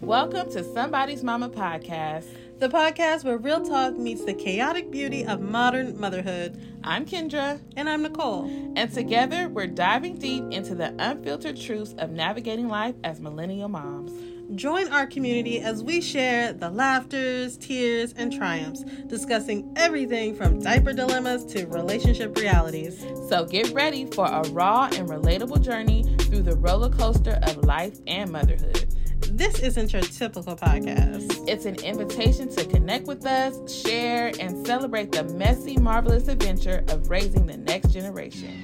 Welcome 0.00 0.50
to 0.52 0.64
Somebody's 0.64 1.22
Mama 1.22 1.50
Podcast, 1.50 2.24
the 2.58 2.70
podcast 2.70 3.22
where 3.22 3.36
real 3.36 3.60
talk 3.62 3.98
meets 3.98 4.24
the 4.24 4.32
chaotic 4.32 4.90
beauty 4.90 5.26
of 5.26 5.42
modern 5.42 6.00
motherhood. 6.00 6.58
I'm 6.82 7.04
Kendra. 7.04 7.60
And 7.76 7.86
I'm 7.86 8.00
Nicole. 8.00 8.46
And 8.76 8.90
together 8.90 9.50
we're 9.50 9.66
diving 9.66 10.16
deep 10.16 10.42
into 10.52 10.74
the 10.74 10.94
unfiltered 10.98 11.60
truths 11.60 11.94
of 11.98 12.12
navigating 12.12 12.68
life 12.68 12.94
as 13.04 13.20
millennial 13.20 13.68
moms. 13.68 14.12
Join 14.58 14.88
our 14.88 15.06
community 15.06 15.60
as 15.60 15.84
we 15.84 16.00
share 16.00 16.54
the 16.54 16.70
laughters, 16.70 17.58
tears, 17.58 18.14
and 18.14 18.32
triumphs, 18.32 18.82
discussing 19.06 19.70
everything 19.76 20.34
from 20.34 20.60
diaper 20.60 20.94
dilemmas 20.94 21.44
to 21.52 21.66
relationship 21.66 22.38
realities. 22.38 23.04
So 23.28 23.44
get 23.44 23.70
ready 23.72 24.06
for 24.06 24.24
a 24.24 24.48
raw 24.48 24.88
and 24.94 25.10
relatable 25.10 25.60
journey 25.60 26.04
through 26.20 26.44
the 26.44 26.56
roller 26.56 26.88
coaster 26.88 27.38
of 27.42 27.58
life 27.58 27.98
and 28.06 28.32
motherhood. 28.32 28.86
This 29.28 29.60
isn't 29.60 29.92
your 29.92 30.02
typical 30.02 30.56
podcast. 30.56 31.48
It's 31.48 31.64
an 31.64 31.76
invitation 31.76 32.48
to 32.56 32.64
connect 32.64 33.06
with 33.06 33.26
us, 33.26 33.72
share, 33.72 34.32
and 34.40 34.66
celebrate 34.66 35.12
the 35.12 35.24
messy, 35.24 35.76
marvelous 35.76 36.28
adventure 36.28 36.84
of 36.88 37.10
raising 37.10 37.46
the 37.46 37.56
next 37.56 37.92
generation. 37.92 38.62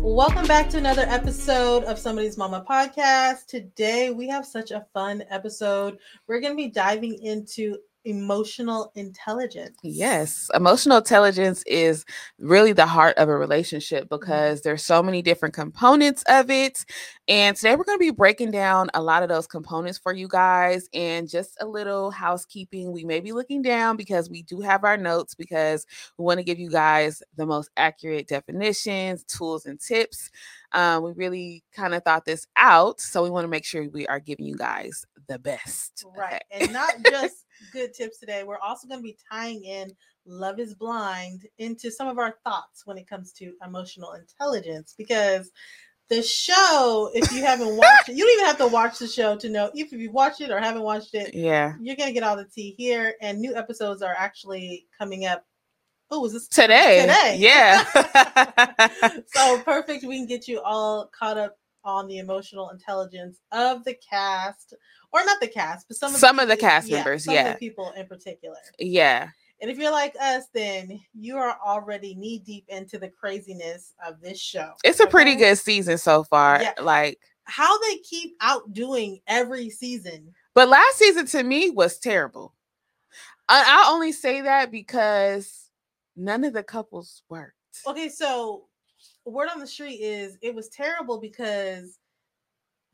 Welcome 0.00 0.46
back 0.46 0.68
to 0.70 0.78
another 0.78 1.04
episode 1.06 1.84
of 1.84 1.98
Somebody's 1.98 2.36
Mama 2.36 2.64
podcast. 2.68 3.46
Today 3.46 4.10
we 4.10 4.26
have 4.28 4.46
such 4.46 4.70
a 4.70 4.86
fun 4.92 5.22
episode. 5.30 5.98
We're 6.26 6.40
going 6.40 6.54
to 6.54 6.56
be 6.56 6.68
diving 6.68 7.22
into 7.22 7.78
emotional 8.08 8.90
intelligence. 8.94 9.78
Yes, 9.82 10.50
emotional 10.54 10.98
intelligence 10.98 11.62
is 11.66 12.04
really 12.38 12.72
the 12.72 12.86
heart 12.86 13.16
of 13.18 13.28
a 13.28 13.36
relationship 13.36 14.04
mm-hmm. 14.04 14.18
because 14.18 14.62
there's 14.62 14.82
so 14.82 15.02
many 15.02 15.20
different 15.20 15.54
components 15.54 16.24
of 16.28 16.50
it. 16.50 16.84
And 17.28 17.54
today 17.54 17.76
we're 17.76 17.84
going 17.84 17.98
to 17.98 18.04
be 18.04 18.10
breaking 18.10 18.50
down 18.50 18.88
a 18.94 19.02
lot 19.02 19.22
of 19.22 19.28
those 19.28 19.46
components 19.46 19.98
for 19.98 20.14
you 20.14 20.26
guys 20.26 20.88
and 20.94 21.28
just 21.28 21.56
a 21.60 21.66
little 21.66 22.10
housekeeping. 22.10 22.90
We 22.92 23.04
may 23.04 23.20
be 23.20 23.32
looking 23.32 23.60
down 23.60 23.96
because 23.96 24.30
we 24.30 24.42
do 24.42 24.60
have 24.60 24.84
our 24.84 24.96
notes 24.96 25.34
because 25.34 25.86
we 26.16 26.24
want 26.24 26.38
to 26.38 26.44
give 26.44 26.58
you 26.58 26.70
guys 26.70 27.22
the 27.36 27.44
most 27.44 27.70
accurate 27.76 28.26
definitions, 28.26 29.24
tools, 29.24 29.66
and 29.66 29.78
tips. 29.78 30.30
Um, 30.72 31.02
we 31.02 31.12
really 31.12 31.64
kind 31.72 31.94
of 31.94 32.02
thought 32.02 32.24
this 32.24 32.46
out. 32.56 33.00
So 33.00 33.22
we 33.22 33.30
want 33.30 33.44
to 33.44 33.48
make 33.48 33.64
sure 33.64 33.88
we 33.88 34.06
are 34.06 34.20
giving 34.20 34.46
you 34.46 34.56
guys 34.56 35.04
the 35.28 35.38
best. 35.38 36.04
Right. 36.16 36.42
Okay. 36.52 36.64
And 36.64 36.72
not 36.72 36.94
just 37.04 37.44
good 37.72 37.94
tips 37.94 38.18
today. 38.18 38.42
We're 38.44 38.58
also 38.58 38.88
going 38.88 39.00
to 39.00 39.04
be 39.04 39.16
tying 39.30 39.64
in 39.64 39.90
Love 40.26 40.58
is 40.60 40.74
Blind 40.74 41.46
into 41.58 41.90
some 41.90 42.08
of 42.08 42.18
our 42.18 42.34
thoughts 42.44 42.82
when 42.84 42.98
it 42.98 43.08
comes 43.08 43.32
to 43.34 43.52
emotional 43.64 44.12
intelligence 44.12 44.94
because 44.96 45.50
the 46.08 46.22
show, 46.22 47.10
if 47.14 47.32
you 47.32 47.44
haven't 47.44 47.76
watched 47.76 48.08
it, 48.08 48.16
you 48.16 48.24
don't 48.24 48.34
even 48.34 48.46
have 48.46 48.58
to 48.58 48.66
watch 48.66 48.98
the 48.98 49.06
show 49.06 49.36
to 49.36 49.48
know 49.48 49.70
if 49.74 49.92
you've 49.92 50.12
watched 50.12 50.40
it 50.40 50.50
or 50.50 50.58
haven't 50.58 50.82
watched 50.82 51.14
it. 51.14 51.34
Yeah. 51.34 51.74
You're 51.80 51.96
going 51.96 52.08
to 52.08 52.14
get 52.14 52.22
all 52.22 52.36
the 52.36 52.46
tea 52.46 52.74
here. 52.76 53.14
And 53.20 53.40
new 53.40 53.54
episodes 53.54 54.00
are 54.02 54.14
actually 54.16 54.86
coming 54.98 55.26
up 55.26 55.44
Oh, 56.10 56.24
is 56.24 56.32
this 56.32 56.48
today? 56.48 57.02
Today. 57.02 57.36
Yeah. 57.38 57.84
so 59.26 59.60
perfect. 59.60 60.04
We 60.04 60.16
can 60.16 60.26
get 60.26 60.48
you 60.48 60.60
all 60.60 61.10
caught 61.18 61.36
up 61.36 61.58
on 61.84 62.06
the 62.06 62.18
emotional 62.18 62.70
intelligence 62.70 63.38
of 63.52 63.84
the 63.84 63.94
cast, 63.94 64.74
or 65.12 65.24
not 65.24 65.40
the 65.40 65.48
cast, 65.48 65.88
but 65.88 65.96
some 65.96 66.14
of 66.14 66.20
some 66.20 66.36
the, 66.36 66.42
of 66.42 66.48
the 66.48 66.56
cast 66.56 66.88
yeah, 66.88 66.96
members. 66.96 67.26
yeah, 67.26 67.54
people 67.54 67.92
in 67.96 68.06
particular. 68.06 68.56
Yeah. 68.78 69.28
And 69.60 69.70
if 69.70 69.78
you're 69.78 69.90
like 69.90 70.14
us, 70.20 70.44
then 70.54 71.00
you 71.14 71.36
are 71.36 71.58
already 71.64 72.14
knee 72.14 72.38
deep 72.38 72.64
into 72.68 72.96
the 72.96 73.08
craziness 73.08 73.92
of 74.06 74.20
this 74.20 74.40
show. 74.40 74.72
It's 74.84 75.00
okay? 75.00 75.08
a 75.08 75.10
pretty 75.10 75.34
good 75.34 75.58
season 75.58 75.98
so 75.98 76.22
far. 76.22 76.62
Yeah. 76.62 76.74
Like 76.80 77.18
how 77.44 77.78
they 77.80 77.96
keep 77.98 78.36
outdoing 78.40 79.18
every 79.26 79.70
season. 79.70 80.32
But 80.54 80.68
last 80.68 80.96
season 80.96 81.26
to 81.26 81.42
me 81.42 81.70
was 81.70 81.98
terrible. 81.98 82.54
I, 83.48 83.64
I 83.66 83.92
only 83.92 84.12
say 84.12 84.42
that 84.42 84.70
because 84.70 85.70
none 86.14 86.44
of 86.44 86.52
the 86.52 86.62
couples 86.62 87.22
worked. 87.28 87.54
Okay, 87.86 88.08
so 88.08 88.67
word 89.30 89.48
on 89.52 89.60
the 89.60 89.66
street 89.66 90.00
is 90.00 90.38
it 90.42 90.54
was 90.54 90.68
terrible 90.68 91.20
because 91.20 91.98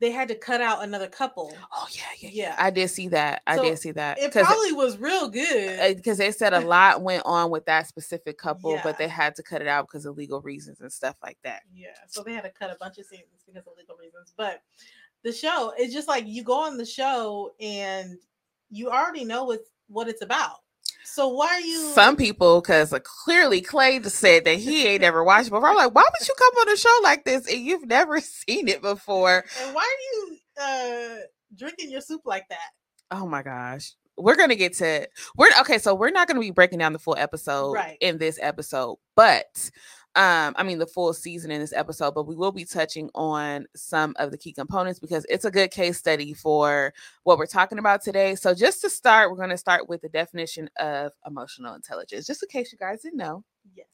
they 0.01 0.11
had 0.11 0.27
to 0.27 0.35
cut 0.35 0.59
out 0.59 0.83
another 0.83 1.07
couple. 1.07 1.55
Oh 1.71 1.87
yeah, 1.91 2.03
yeah, 2.19 2.29
yeah. 2.31 2.55
I 2.57 2.69
did 2.69 2.89
see 2.89 3.07
that. 3.09 3.41
I 3.47 3.55
so 3.55 3.63
did 3.63 3.79
see 3.79 3.91
that. 3.91 4.19
It 4.19 4.33
probably 4.33 4.69
it, 4.69 4.75
was 4.75 4.97
real 4.97 5.29
good 5.29 5.95
because 5.95 6.17
they 6.17 6.31
said 6.31 6.53
a 6.53 6.59
lot 6.67 7.01
went 7.01 7.23
on 7.25 7.49
with 7.49 7.65
that 7.65 7.87
specific 7.87 8.37
couple, 8.37 8.73
yeah. 8.73 8.81
but 8.83 8.97
they 8.97 9.07
had 9.07 9.35
to 9.35 9.43
cut 9.43 9.61
it 9.61 9.67
out 9.67 9.87
because 9.87 10.05
of 10.05 10.17
legal 10.17 10.41
reasons 10.41 10.81
and 10.81 10.91
stuff 10.91 11.15
like 11.23 11.37
that. 11.43 11.61
Yeah, 11.73 11.87
so 12.07 12.23
they 12.23 12.33
had 12.33 12.43
to 12.43 12.51
cut 12.51 12.71
a 12.71 12.77
bunch 12.79 12.97
of 12.97 13.05
scenes 13.05 13.23
because 13.45 13.65
of 13.65 13.73
legal 13.77 13.95
reasons. 13.95 14.33
But 14.35 14.61
the 15.23 15.31
show, 15.31 15.73
it's 15.77 15.93
just 15.93 16.09
like 16.09 16.27
you 16.27 16.43
go 16.43 16.65
on 16.65 16.77
the 16.77 16.85
show 16.85 17.53
and 17.61 18.17
you 18.69 18.89
already 18.89 19.23
know 19.23 19.45
what 19.45 19.61
what 19.87 20.09
it's 20.09 20.21
about. 20.21 20.57
So 21.05 21.29
why 21.29 21.47
are 21.47 21.59
you? 21.59 21.91
Some 21.93 22.15
people, 22.15 22.61
because 22.61 22.91
uh, 22.91 22.99
clearly 22.99 23.61
Clay 23.61 24.01
said 24.03 24.45
that 24.45 24.57
he 24.57 24.87
ain't 24.87 25.03
ever 25.03 25.23
watched 25.23 25.49
before. 25.49 25.67
I'm 25.67 25.75
like, 25.75 25.93
why 25.93 26.01
would 26.01 26.27
you 26.27 26.33
come 26.37 26.55
on 26.61 26.73
a 26.73 26.77
show 26.77 26.99
like 27.03 27.23
this 27.23 27.51
and 27.51 27.63
you've 27.63 27.85
never 27.85 28.19
seen 28.21 28.67
it 28.67 28.81
before? 28.81 29.45
And 29.61 29.75
why 29.75 29.81
are 29.81 30.01
you 30.17 30.37
uh 30.61 31.15
drinking 31.55 31.91
your 31.91 32.01
soup 32.01 32.21
like 32.25 32.47
that? 32.49 32.69
Oh 33.11 33.27
my 33.27 33.43
gosh. 33.43 33.93
We're 34.17 34.35
gonna 34.35 34.55
get 34.55 34.73
to 34.77 35.07
we're 35.35 35.49
okay, 35.61 35.77
so 35.77 35.93
we're 35.93 36.09
not 36.09 36.27
gonna 36.27 36.39
be 36.39 36.51
breaking 36.51 36.79
down 36.79 36.93
the 36.93 36.99
full 36.99 37.17
episode 37.17 37.73
right. 37.73 37.97
in 37.99 38.17
this 38.17 38.39
episode, 38.41 38.97
but 39.15 39.69
um 40.15 40.53
i 40.57 40.63
mean 40.63 40.79
the 40.79 40.87
full 40.87 41.13
season 41.13 41.51
in 41.51 41.59
this 41.59 41.73
episode 41.73 42.13
but 42.13 42.27
we 42.27 42.35
will 42.35 42.51
be 42.51 42.65
touching 42.65 43.09
on 43.15 43.65
some 43.75 44.13
of 44.17 44.31
the 44.31 44.37
key 44.37 44.53
components 44.53 44.99
because 44.99 45.25
it's 45.29 45.45
a 45.45 45.51
good 45.51 45.71
case 45.71 45.97
study 45.97 46.33
for 46.33 46.93
what 47.23 47.37
we're 47.37 47.45
talking 47.45 47.79
about 47.79 48.01
today 48.01 48.35
so 48.35 48.53
just 48.53 48.81
to 48.81 48.89
start 48.89 49.29
we're 49.29 49.37
going 49.37 49.49
to 49.49 49.57
start 49.57 49.89
with 49.89 50.01
the 50.01 50.09
definition 50.09 50.69
of 50.77 51.11
emotional 51.25 51.73
intelligence 51.73 52.25
just 52.25 52.43
in 52.43 52.49
case 52.49 52.71
you 52.71 52.77
guys 52.77 53.01
didn't 53.01 53.17
know 53.17 53.43
yes 53.73 53.87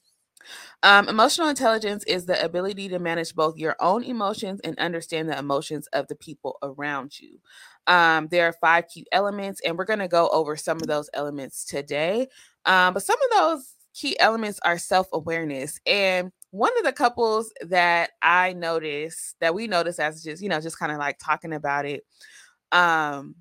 um, 0.84 1.08
emotional 1.08 1.48
intelligence 1.48 2.04
is 2.06 2.26
the 2.26 2.44
ability 2.44 2.90
to 2.90 3.00
manage 3.00 3.36
both 3.36 3.58
your 3.58 3.76
own 3.80 4.04
emotions 4.04 4.60
and 4.64 4.78
understand 4.80 5.30
the 5.30 5.38
emotions 5.38 5.88
of 5.94 6.08
the 6.08 6.16
people 6.16 6.58
around 6.64 7.20
you. 7.20 7.40
Um, 7.88 8.28
there 8.32 8.48
are 8.48 8.54
five 8.54 8.88
key 8.88 9.06
elements, 9.12 9.62
and 9.66 9.78
we're 9.78 9.86
going 9.86 10.00
to 10.00 10.08
go 10.08 10.30
over 10.30 10.56
some 10.56 10.78
of 10.78 10.88
those 10.88 11.10
elements 11.14 11.66
today. 11.66 12.28
Um, 12.66 12.94
but 12.94 13.04
some 13.04 13.18
of 13.24 13.38
those 13.38 13.74
key 13.94 14.20
elements 14.20 14.60
are 14.64 14.78
self 14.78 15.08
awareness. 15.14 15.80
And 15.86 16.32
one 16.52 16.78
of 16.78 16.84
the 16.84 16.92
couples 16.94 17.52
that 17.62 18.12
I 18.22 18.54
noticed 18.54 19.36
that 19.40 19.54
we 19.54 19.68
noticed 19.68 20.00
as 20.00 20.24
just, 20.24 20.42
you 20.42 20.50
know, 20.50 20.60
just 20.60 20.80
kind 20.80 20.92
of 20.92 20.98
like 20.98 21.18
talking 21.18 21.54
about 21.54 21.86
it, 21.86 22.04
um, 22.72 23.36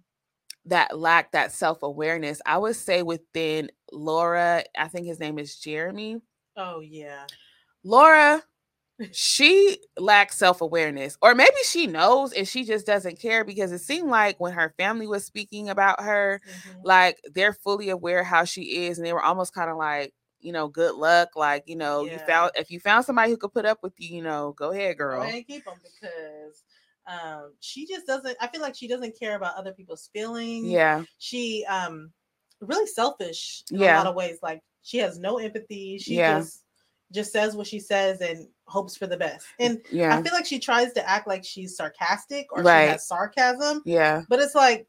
that 0.66 0.98
lack 0.98 1.32
that 1.32 1.52
self 1.52 1.82
awareness, 1.82 2.40
I 2.46 2.58
would 2.58 2.76
say 2.76 3.02
within 3.02 3.70
Laura, 3.92 4.64
I 4.78 4.88
think 4.88 5.06
his 5.06 5.20
name 5.20 5.38
is 5.38 5.56
Jeremy. 5.56 6.20
Oh, 6.56 6.80
yeah. 6.80 7.26
Laura, 7.82 8.42
she 9.12 9.78
lacks 9.96 10.36
self 10.36 10.60
awareness, 10.60 11.16
or 11.22 11.34
maybe 11.34 11.56
she 11.64 11.86
knows 11.86 12.32
and 12.32 12.46
she 12.46 12.64
just 12.64 12.86
doesn't 12.86 13.18
care 13.18 13.44
because 13.44 13.72
it 13.72 13.78
seemed 13.78 14.10
like 14.10 14.38
when 14.38 14.52
her 14.52 14.74
family 14.76 15.06
was 15.06 15.24
speaking 15.24 15.70
about 15.70 16.02
her, 16.02 16.40
mm-hmm. 16.46 16.80
like 16.84 17.18
they're 17.34 17.54
fully 17.54 17.88
aware 17.88 18.22
how 18.22 18.44
she 18.44 18.84
is, 18.86 18.98
and 18.98 19.06
they 19.06 19.12
were 19.12 19.22
almost 19.22 19.54
kind 19.54 19.70
of 19.70 19.76
like, 19.76 20.12
you 20.40 20.52
know, 20.52 20.68
good 20.68 20.94
luck. 20.94 21.30
Like, 21.36 21.64
you 21.66 21.76
know, 21.76 22.04
yeah. 22.04 22.12
you 22.12 22.18
found 22.18 22.52
if 22.54 22.70
you 22.70 22.80
found 22.80 23.04
somebody 23.04 23.30
who 23.30 23.36
could 23.36 23.52
put 23.52 23.66
up 23.66 23.82
with 23.82 23.92
you, 23.98 24.16
you 24.16 24.22
know, 24.22 24.54
go 24.56 24.72
ahead, 24.72 24.98
girl. 24.98 25.22
And 25.22 25.46
keep 25.46 25.64
them 25.64 25.74
because 25.82 26.62
um 27.06 27.52
she 27.60 27.86
just 27.86 28.06
doesn't 28.06 28.36
I 28.40 28.46
feel 28.48 28.60
like 28.60 28.76
she 28.76 28.86
doesn't 28.86 29.18
care 29.18 29.36
about 29.36 29.56
other 29.56 29.72
people's 29.72 30.10
feelings. 30.12 30.66
Yeah. 30.66 31.02
She 31.18 31.64
um 31.68 32.10
really 32.60 32.86
selfish 32.86 33.64
in 33.70 33.80
yeah. 33.80 33.96
a 33.96 33.98
lot 33.98 34.06
of 34.06 34.14
ways. 34.14 34.38
Like 34.42 34.62
she 34.82 34.98
has 34.98 35.18
no 35.18 35.38
empathy. 35.38 35.98
She 35.98 36.16
yeah. 36.16 36.38
just 36.38 36.64
just 37.12 37.32
says 37.32 37.56
what 37.56 37.66
she 37.66 37.80
says 37.80 38.20
and 38.20 38.46
hopes 38.66 38.96
for 38.96 39.06
the 39.06 39.16
best. 39.16 39.46
And 39.58 39.80
yeah. 39.90 40.16
I 40.16 40.22
feel 40.22 40.32
like 40.32 40.46
she 40.46 40.60
tries 40.60 40.92
to 40.92 41.08
act 41.08 41.26
like 41.26 41.44
she's 41.44 41.76
sarcastic 41.76 42.46
or 42.52 42.62
right. 42.62 42.84
she 42.84 42.90
has 42.92 43.06
sarcasm. 43.06 43.82
Yeah. 43.84 44.22
But 44.28 44.38
it's 44.40 44.54
like 44.54 44.86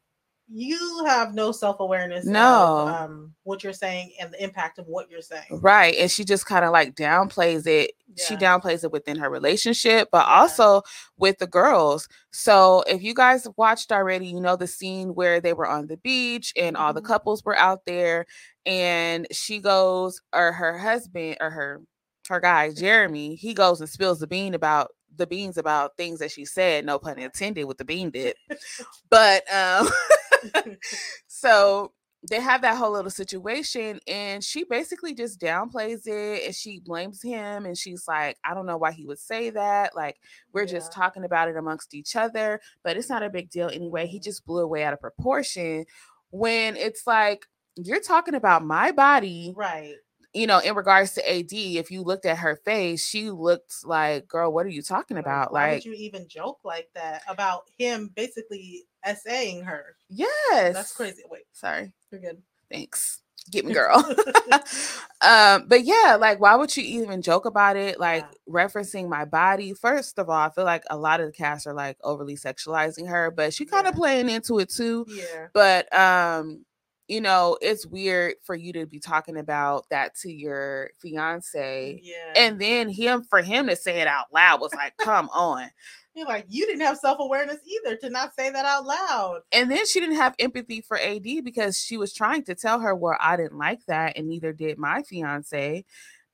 you 0.48 1.04
have 1.06 1.34
no 1.34 1.52
self-awareness 1.52 2.26
no 2.26 2.88
of, 2.88 2.88
um, 2.88 3.34
what 3.44 3.62
you're 3.62 3.72
saying 3.72 4.12
and 4.20 4.32
the 4.32 4.42
impact 4.42 4.78
of 4.78 4.86
what 4.86 5.10
you're 5.10 5.22
saying 5.22 5.46
right 5.50 5.94
and 5.96 6.10
she 6.10 6.24
just 6.24 6.46
kind 6.46 6.64
of 6.64 6.72
like 6.72 6.94
downplays 6.94 7.66
it 7.66 7.92
yeah. 8.14 8.24
she 8.24 8.36
downplays 8.36 8.84
it 8.84 8.92
within 8.92 9.16
her 9.16 9.30
relationship 9.30 10.08
but 10.10 10.26
yeah. 10.26 10.34
also 10.34 10.82
with 11.16 11.38
the 11.38 11.46
girls 11.46 12.08
so 12.32 12.82
if 12.86 13.02
you 13.02 13.14
guys 13.14 13.46
watched 13.56 13.92
already 13.92 14.26
you 14.26 14.40
know 14.40 14.56
the 14.56 14.66
scene 14.66 15.14
where 15.14 15.40
they 15.40 15.52
were 15.52 15.66
on 15.66 15.86
the 15.86 15.96
beach 15.98 16.52
and 16.56 16.76
all 16.76 16.90
mm-hmm. 16.90 16.96
the 16.96 17.02
couples 17.02 17.44
were 17.44 17.56
out 17.56 17.84
there 17.86 18.26
and 18.66 19.26
she 19.30 19.58
goes 19.58 20.20
or 20.34 20.52
her 20.52 20.76
husband 20.76 21.36
or 21.40 21.50
her 21.50 21.80
her 22.28 22.40
guy 22.40 22.70
jeremy 22.72 23.36
he 23.36 23.54
goes 23.54 23.80
and 23.80 23.88
spills 23.88 24.20
the 24.20 24.26
bean 24.26 24.54
about 24.54 24.90
the 25.16 25.26
beans 25.26 25.58
about 25.58 25.96
things 25.96 26.18
that 26.18 26.30
she 26.30 26.44
said 26.44 26.84
no 26.84 26.98
pun 26.98 27.18
intended 27.18 27.64
with 27.64 27.78
the 27.78 27.84
bean 27.84 28.10
dip 28.10 28.36
but 29.10 29.42
um 29.52 29.88
so 31.26 31.92
they 32.28 32.40
have 32.40 32.62
that 32.62 32.76
whole 32.76 32.92
little 32.92 33.10
situation 33.10 33.98
and 34.06 34.44
she 34.44 34.64
basically 34.64 35.12
just 35.14 35.40
downplays 35.40 36.06
it 36.06 36.44
and 36.46 36.54
she 36.54 36.78
blames 36.78 37.20
him 37.20 37.66
and 37.66 37.76
she's 37.76 38.06
like 38.06 38.36
i 38.44 38.54
don't 38.54 38.66
know 38.66 38.76
why 38.76 38.92
he 38.92 39.04
would 39.04 39.18
say 39.18 39.50
that 39.50 39.94
like 39.96 40.16
we're 40.52 40.66
just 40.66 40.92
talking 40.92 41.24
about 41.24 41.48
it 41.48 41.56
amongst 41.56 41.94
each 41.94 42.14
other 42.14 42.60
but 42.84 42.96
it's 42.96 43.08
not 43.08 43.22
a 43.22 43.30
big 43.30 43.50
deal 43.50 43.68
anyway 43.68 44.06
he 44.06 44.20
just 44.20 44.46
blew 44.46 44.62
away 44.62 44.84
out 44.84 44.92
of 44.92 45.00
proportion 45.00 45.84
when 46.30 46.76
it's 46.76 47.06
like 47.06 47.46
you're 47.76 48.00
talking 48.00 48.34
about 48.34 48.64
my 48.64 48.92
body 48.92 49.52
Right. 49.56 49.94
you 50.32 50.46
know 50.46 50.58
in 50.60 50.74
regards 50.76 51.14
to 51.14 51.28
ad 51.28 51.52
if 51.52 51.90
you 51.90 52.02
looked 52.02 52.26
at 52.26 52.38
her 52.38 52.56
face 52.64 53.04
she 53.04 53.30
looked 53.30 53.84
like 53.84 54.28
girl 54.28 54.52
what 54.52 54.64
are 54.64 54.70
you 54.70 54.82
talking 54.82 55.16
about 55.18 55.52
why 55.52 55.62
like 55.64 55.72
would 55.72 55.84
you 55.86 55.94
even 55.94 56.28
joke 56.28 56.60
like 56.64 56.88
that 56.94 57.22
about 57.26 57.62
him 57.78 58.10
basically 58.14 58.84
essaying 59.06 59.62
her? 59.64 59.96
yes 60.08 60.74
That's 60.74 60.94
crazy. 60.94 61.22
Wait, 61.30 61.42
sorry 61.52 61.92
you're 62.10 62.20
good. 62.20 62.42
thanks 62.70 63.20
get 63.50 63.64
me 63.64 63.74
girl 63.74 63.96
um 65.22 65.64
but 65.66 65.82
yeah 65.84 66.16
like 66.20 66.38
why 66.40 66.54
would 66.54 66.76
you 66.76 66.82
even 66.84 67.22
joke 67.22 67.44
about 67.44 67.76
it 67.76 67.98
like 67.98 68.24
referencing 68.48 69.08
my 69.08 69.24
body 69.24 69.72
first 69.74 70.18
of 70.18 70.28
all 70.28 70.36
i 70.36 70.48
feel 70.50 70.64
like 70.64 70.84
a 70.90 70.96
lot 70.96 71.20
of 71.20 71.26
the 71.26 71.32
cast 71.32 71.66
are 71.66 71.74
like 71.74 71.96
overly 72.04 72.36
sexualizing 72.36 73.08
her 73.08 73.30
but 73.30 73.52
she 73.52 73.64
kind 73.64 73.86
of 73.86 73.94
Yeah. 73.94 73.98
playing 73.98 74.28
into 74.30 74.58
it 74.60 74.68
too 74.70 75.06
yeah. 75.08 75.48
but 75.52 75.92
um 75.96 76.64
you 77.08 77.20
know 77.20 77.58
it's 77.60 77.84
weird 77.84 78.34
for 78.44 78.54
you 78.54 78.72
to 78.74 78.86
be 78.86 79.00
talking 79.00 79.36
about 79.36 79.86
that 79.90 80.14
to 80.18 80.30
your 80.32 80.90
fiance 81.00 82.00
Yeah. 82.02 82.32
and 82.36 82.60
then 82.60 82.88
him 82.88 83.24
for 83.24 83.42
him 83.42 83.66
to 83.66 83.76
say 83.76 84.00
it 84.00 84.06
out 84.06 84.32
loud 84.32 84.60
was 84.60 84.72
like 84.74 84.96
come 84.98 85.28
on 85.30 85.68
you're 86.14 86.26
like, 86.26 86.46
you 86.48 86.66
didn't 86.66 86.82
have 86.82 86.98
self 86.98 87.18
awareness 87.20 87.58
either 87.66 87.96
to 87.96 88.10
not 88.10 88.34
say 88.34 88.50
that 88.50 88.64
out 88.64 88.84
loud. 88.84 89.40
and 89.52 89.70
then 89.70 89.86
she 89.86 90.00
didn't 90.00 90.16
have 90.16 90.34
empathy 90.38 90.80
for 90.80 90.98
ad 90.98 91.22
because 91.44 91.78
she 91.78 91.96
was 91.96 92.12
trying 92.12 92.42
to 92.44 92.54
tell 92.54 92.80
her 92.80 92.94
well 92.94 93.16
i 93.20 93.36
didn't 93.36 93.58
like 93.58 93.80
that 93.86 94.16
and 94.16 94.28
neither 94.28 94.52
did 94.52 94.78
my 94.78 95.02
fiance 95.02 95.84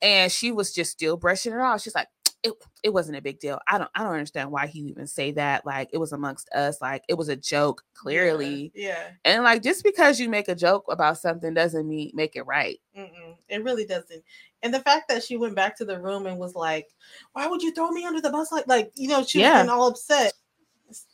and 0.02 0.30
she 0.32 0.52
was 0.52 0.72
just 0.72 0.90
still 0.92 1.16
brushing 1.16 1.52
it 1.52 1.60
off 1.60 1.80
she's 1.82 1.94
like 1.94 2.08
it, 2.44 2.52
it 2.84 2.92
wasn't 2.92 3.16
a 3.16 3.20
big 3.22 3.40
deal 3.40 3.58
i 3.66 3.78
don't 3.78 3.90
i 3.96 4.04
don't 4.04 4.12
understand 4.12 4.52
why 4.52 4.68
he 4.68 4.78
even 4.80 5.08
say 5.08 5.32
that 5.32 5.66
like 5.66 5.88
it 5.92 5.98
was 5.98 6.12
amongst 6.12 6.48
us 6.54 6.80
like 6.80 7.02
it 7.08 7.14
was 7.14 7.28
a 7.28 7.34
joke 7.34 7.82
clearly 7.94 8.70
Yeah. 8.76 9.08
and 9.24 9.42
like 9.42 9.60
just 9.62 9.82
because 9.82 10.20
you 10.20 10.28
make 10.28 10.46
a 10.48 10.54
joke 10.54 10.84
about 10.88 11.18
something 11.18 11.52
doesn't 11.52 11.88
mean 11.88 12.12
make 12.14 12.36
it 12.36 12.42
right. 12.46 12.78
Mm-mm. 12.96 13.36
It 13.48 13.64
really 13.64 13.86
doesn't. 13.86 14.22
And 14.62 14.74
the 14.74 14.80
fact 14.80 15.08
that 15.08 15.22
she 15.22 15.36
went 15.36 15.54
back 15.54 15.76
to 15.76 15.84
the 15.84 16.00
room 16.00 16.26
and 16.26 16.38
was 16.38 16.54
like, 16.54 16.88
"Why 17.32 17.46
would 17.46 17.62
you 17.62 17.72
throw 17.72 17.90
me 17.90 18.04
under 18.04 18.20
the 18.20 18.30
bus?" 18.30 18.50
Like, 18.50 18.66
like 18.66 18.90
you 18.96 19.08
know, 19.08 19.22
she 19.22 19.38
was 19.38 19.44
Yeah. 19.44 19.52
getting 19.58 19.70
all 19.70 19.86
upset. 19.88 20.32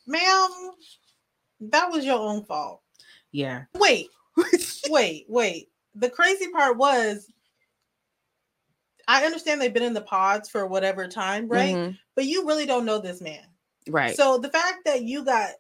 Ma'am, 0.07 0.71
that 1.61 1.91
was 1.91 2.05
your 2.05 2.19
own 2.19 2.45
fault. 2.45 2.81
yeah 3.33 3.65
Wait, 3.75 4.09
wait, 4.89 5.27
wait. 5.29 5.69
The 5.97 6.09
crazy 6.11 6.49
part 6.51 6.77
was, 6.77 7.29
I 9.09 9.25
understand 9.27 9.61
they've 9.61 9.73
been 9.75 9.83
in 9.83 9.95
the 9.95 10.01
pods 10.01 10.49
for 10.49 10.67
whatever 10.67 11.07
time, 11.09 11.49
right? 11.49 11.75
Mhm. 11.77 11.99
But 12.15 12.27
you 12.27 12.47
really 12.47 12.67
don't 12.67 12.85
know 12.85 12.99
this 12.99 13.21
man. 13.21 13.45
right 13.89 14.17
So 14.17 14.39
the 14.39 14.49
fact 14.49 14.85
that 14.87 15.03
you 15.03 15.25
got 15.25 15.51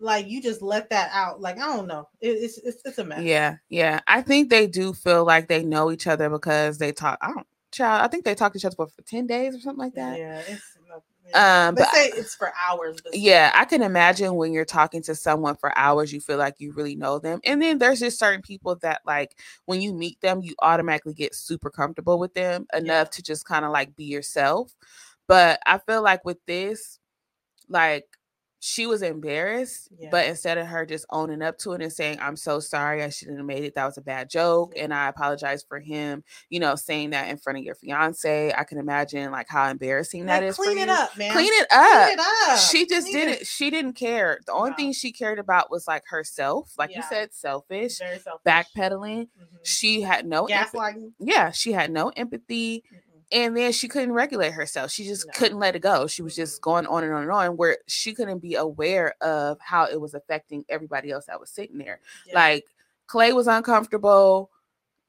like 0.00 0.28
you 0.28 0.42
just 0.42 0.62
let 0.62 0.90
that 0.90 1.10
out, 1.12 1.40
like 1.40 1.56
I 1.56 1.76
don't 1.76 1.86
know, 1.86 2.08
it, 2.20 2.28
it's, 2.28 2.58
it's 2.58 2.82
it's 2.84 2.98
a 2.98 3.04
mess. 3.04 3.22
Yeah, 3.22 3.56
yeah. 3.68 4.00
I 4.06 4.22
think 4.22 4.50
they 4.50 4.66
do 4.66 4.92
feel 4.92 5.24
like 5.24 5.48
they 5.48 5.64
know 5.64 5.90
each 5.90 6.06
other 6.06 6.28
because 6.30 6.78
they 6.78 6.92
talk. 6.92 7.18
I 7.20 7.28
don't, 7.32 7.46
child. 7.72 8.02
I 8.02 8.08
think 8.08 8.24
they 8.24 8.34
talk 8.34 8.52
to 8.52 8.58
each 8.58 8.64
other 8.64 8.76
for, 8.76 8.88
for 8.88 9.02
ten 9.02 9.26
days 9.26 9.54
or 9.54 9.60
something 9.60 9.84
like 9.84 9.94
that. 9.94 10.18
yeah. 10.18 10.42
It's. 10.46 10.62
Um, 11.34 11.74
they 11.74 11.82
but 11.82 11.92
say 11.92 12.06
it's 12.16 12.34
for 12.34 12.50
hours. 12.66 12.96
Yeah, 13.12 13.52
I 13.54 13.66
can 13.66 13.82
imagine 13.82 14.36
when 14.36 14.54
you're 14.54 14.64
talking 14.64 15.02
to 15.02 15.14
someone 15.14 15.56
for 15.56 15.76
hours, 15.76 16.10
you 16.10 16.22
feel 16.22 16.38
like 16.38 16.54
you 16.56 16.72
really 16.72 16.96
know 16.96 17.18
them. 17.18 17.40
And 17.44 17.60
then 17.60 17.76
there's 17.76 18.00
just 18.00 18.18
certain 18.18 18.40
people 18.40 18.76
that 18.76 19.02
like 19.04 19.36
when 19.66 19.82
you 19.82 19.92
meet 19.92 20.18
them, 20.22 20.40
you 20.42 20.54
automatically 20.62 21.12
get 21.12 21.34
super 21.34 21.68
comfortable 21.68 22.18
with 22.18 22.32
them 22.32 22.66
enough 22.72 23.10
to 23.10 23.22
just 23.22 23.44
kind 23.44 23.66
of 23.66 23.72
like 23.72 23.94
be 23.94 24.04
yourself. 24.04 24.74
But 25.26 25.60
I 25.66 25.76
feel 25.76 26.02
like 26.02 26.24
with 26.24 26.38
this, 26.46 26.98
like 27.68 28.06
she 28.60 28.86
was 28.86 29.02
embarrassed, 29.02 29.88
Yeah. 29.98 30.08
but 30.10 30.26
instead 30.26 30.58
of 30.58 30.66
her 30.66 30.84
just 30.84 31.06
owning 31.10 31.42
up 31.42 31.58
to 31.58 31.72
it 31.74 31.82
and 31.82 31.92
saying, 31.92 32.18
I'm 32.20 32.34
so 32.36 32.58
sorry, 32.58 33.02
I 33.04 33.08
shouldn't 33.08 33.36
have 33.38 33.46
made 33.46 33.62
it. 33.64 33.74
That 33.76 33.84
was 33.86 33.98
a 33.98 34.02
bad 34.02 34.28
joke. 34.28 34.72
And 34.76 34.92
I 34.92 35.08
apologize 35.08 35.62
for 35.68 35.78
him, 35.78 36.24
you 36.50 36.58
know, 36.58 36.74
saying 36.74 37.10
that 37.10 37.28
in 37.28 37.36
front 37.36 37.58
of 37.58 37.64
your 37.64 37.76
fiance. 37.76 38.52
I 38.52 38.64
can 38.64 38.78
imagine 38.78 39.30
like 39.30 39.46
how 39.48 39.68
embarrassing 39.70 40.26
that 40.26 40.40
Like, 40.42 40.50
is. 40.50 40.56
clean 40.56 40.76
for 40.76 40.82
it 40.82 40.86
you. 40.88 40.92
up, 40.92 41.16
man. 41.16 41.32
Clean 41.32 41.52
it 41.52 41.66
up 41.70 42.04
Clean 42.06 42.18
it 42.18 42.50
up. 42.50 42.58
she 42.58 42.86
just 42.86 43.06
Clean 43.08 43.16
it- 43.16 43.26
didn't 43.32 43.46
she 43.46 43.70
didn't 43.70 43.92
care 43.94 44.40
the 44.46 44.52
only 44.52 44.70
No. 44.70 44.76
thing 44.76 44.92
she 44.92 45.12
cared 45.12 45.38
about 45.38 45.70
was 45.70 45.86
like 45.86 46.02
herself 46.08 46.72
like 46.78 46.94
you 46.94 47.02
said 47.08 47.32
selfish 47.32 47.98
Very 47.98 48.18
selfish. 48.18 48.42
backpedaling 48.46 49.28
Mhm. 49.40 49.58
she 49.62 50.02
had 50.02 50.26
no 50.26 50.46
gaslighting. 50.46 51.12
yeah 51.20 51.50
she 51.50 51.72
had 51.72 51.90
no 51.90 52.08
empathy 52.16 52.82
Mm-mm. 52.92 52.98
And 53.30 53.56
then 53.56 53.72
she 53.72 53.88
couldn't 53.88 54.12
regulate 54.12 54.52
herself 54.52 54.90
she 54.90 55.04
just 55.04 55.26
No. 55.26 55.32
couldn't 55.34 55.58
let 55.58 55.76
it 55.76 55.80
go 55.80 56.06
she 56.06 56.22
was 56.22 56.34
just 56.34 56.60
going 56.62 56.86
on 56.86 57.04
and 57.04 57.12
on 57.12 57.22
and 57.22 57.30
on 57.30 57.56
where 57.56 57.78
she 57.86 58.14
couldn't 58.14 58.38
be 58.38 58.54
aware 58.54 59.14
of 59.20 59.58
how 59.60 59.84
it 59.84 60.00
was 60.00 60.14
affecting 60.14 60.64
everybody 60.68 61.10
else 61.10 61.26
that 61.26 61.38
was 61.40 61.50
sitting 61.50 61.78
there 61.78 62.00
Yeah. 62.26 62.34
like 62.34 62.64
clay 63.06 63.32
was 63.32 63.46
uncomfortable 63.46 64.50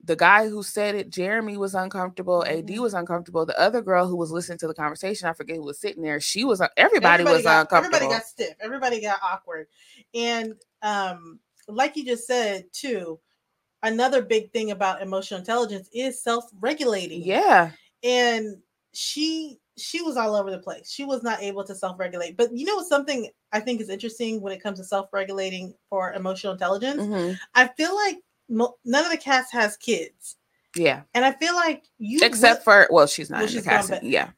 the 0.06 0.16
guy 0.16 0.48
who 0.48 0.64
said 0.64 0.96
it, 0.96 1.10
Jeremy, 1.10 1.58
was 1.58 1.76
uncomfortable. 1.76 2.46
AD 2.46 2.68
Mhm. 2.78 2.80
was 2.80 2.94
uncomfortable. 2.94 3.46
The 3.46 3.60
other 3.60 3.82
girl 3.82 4.08
who 4.08 4.16
was 4.16 4.32
listening 4.32 4.58
to 4.60 4.68
the 4.68 4.74
conversation, 4.74 5.28
I 5.28 5.34
forget 5.34 5.58
who 5.58 5.64
was 5.64 5.78
sitting 5.78 6.02
there. 6.02 6.22
She 6.22 6.46
was. 6.46 6.62
un- 6.62 6.70
Everybody, 6.78 7.26
was 7.26 7.44
got, 7.44 7.60
uncomfortable. 7.60 7.98
Everybody 7.98 8.18
got 8.18 8.26
stiff. 8.26 8.56
Everybody 8.62 9.02
got 9.02 9.20
awkward. 9.22 9.68
And 10.16 10.56
um, 10.84 11.42
like 11.68 11.98
you 11.98 12.06
just 12.06 12.26
said 12.26 12.72
too, 12.72 13.20
another 13.84 14.22
big 14.22 14.54
thing 14.54 14.72
about 14.72 15.02
emotional 15.02 15.42
intelligence 15.42 15.90
is 15.94 16.24
self-regulating. 16.24 17.22
Yeah. 17.22 17.72
And 18.04 18.58
she 18.94 19.60
she 19.78 20.02
was 20.02 20.18
all 20.18 20.36
over 20.36 20.52
the 20.52 20.60
place. 20.60 20.92
She 20.92 21.06
was 21.06 21.24
not 21.24 21.42
able 21.42 21.64
to 21.64 21.76
self-regulate. 21.76 22.36
But 22.38 22.56
you 22.56 22.66
know 22.66 22.82
something 22.82 23.30
I 23.52 23.60
think 23.62 23.80
is 23.82 23.90
interesting 23.90 24.42
when 24.42 24.54
it 24.54 24.62
comes 24.62 24.80
to 24.80 24.86
self-regulating 24.86 25.74
for 25.90 26.14
emotional 26.14 26.54
intelligence? 26.54 27.02
Mhm. 27.02 27.38
I 27.56 27.68
feel 27.70 27.96
like 27.96 28.18
mo- 28.50 28.76
none 28.84 29.06
of 29.06 29.12
the 29.12 29.18
cast 29.18 29.54
has 29.54 29.78
kids. 29.78 30.36
Yeah. 30.76 31.02
And 31.16 31.26
I 31.26 31.32
feel 31.34 31.56
like 31.56 31.84
you 31.98 32.20
Except 32.22 32.64
for 32.64 32.88
well, 32.92 33.08
she's 33.08 33.30
not 33.30 33.38
Well, 33.38 33.48
in 33.48 33.48
the 33.48 33.54
she's 33.60 33.66
gone 33.66 33.74
casting. 33.88 34.12
Yeah. 34.12 34.30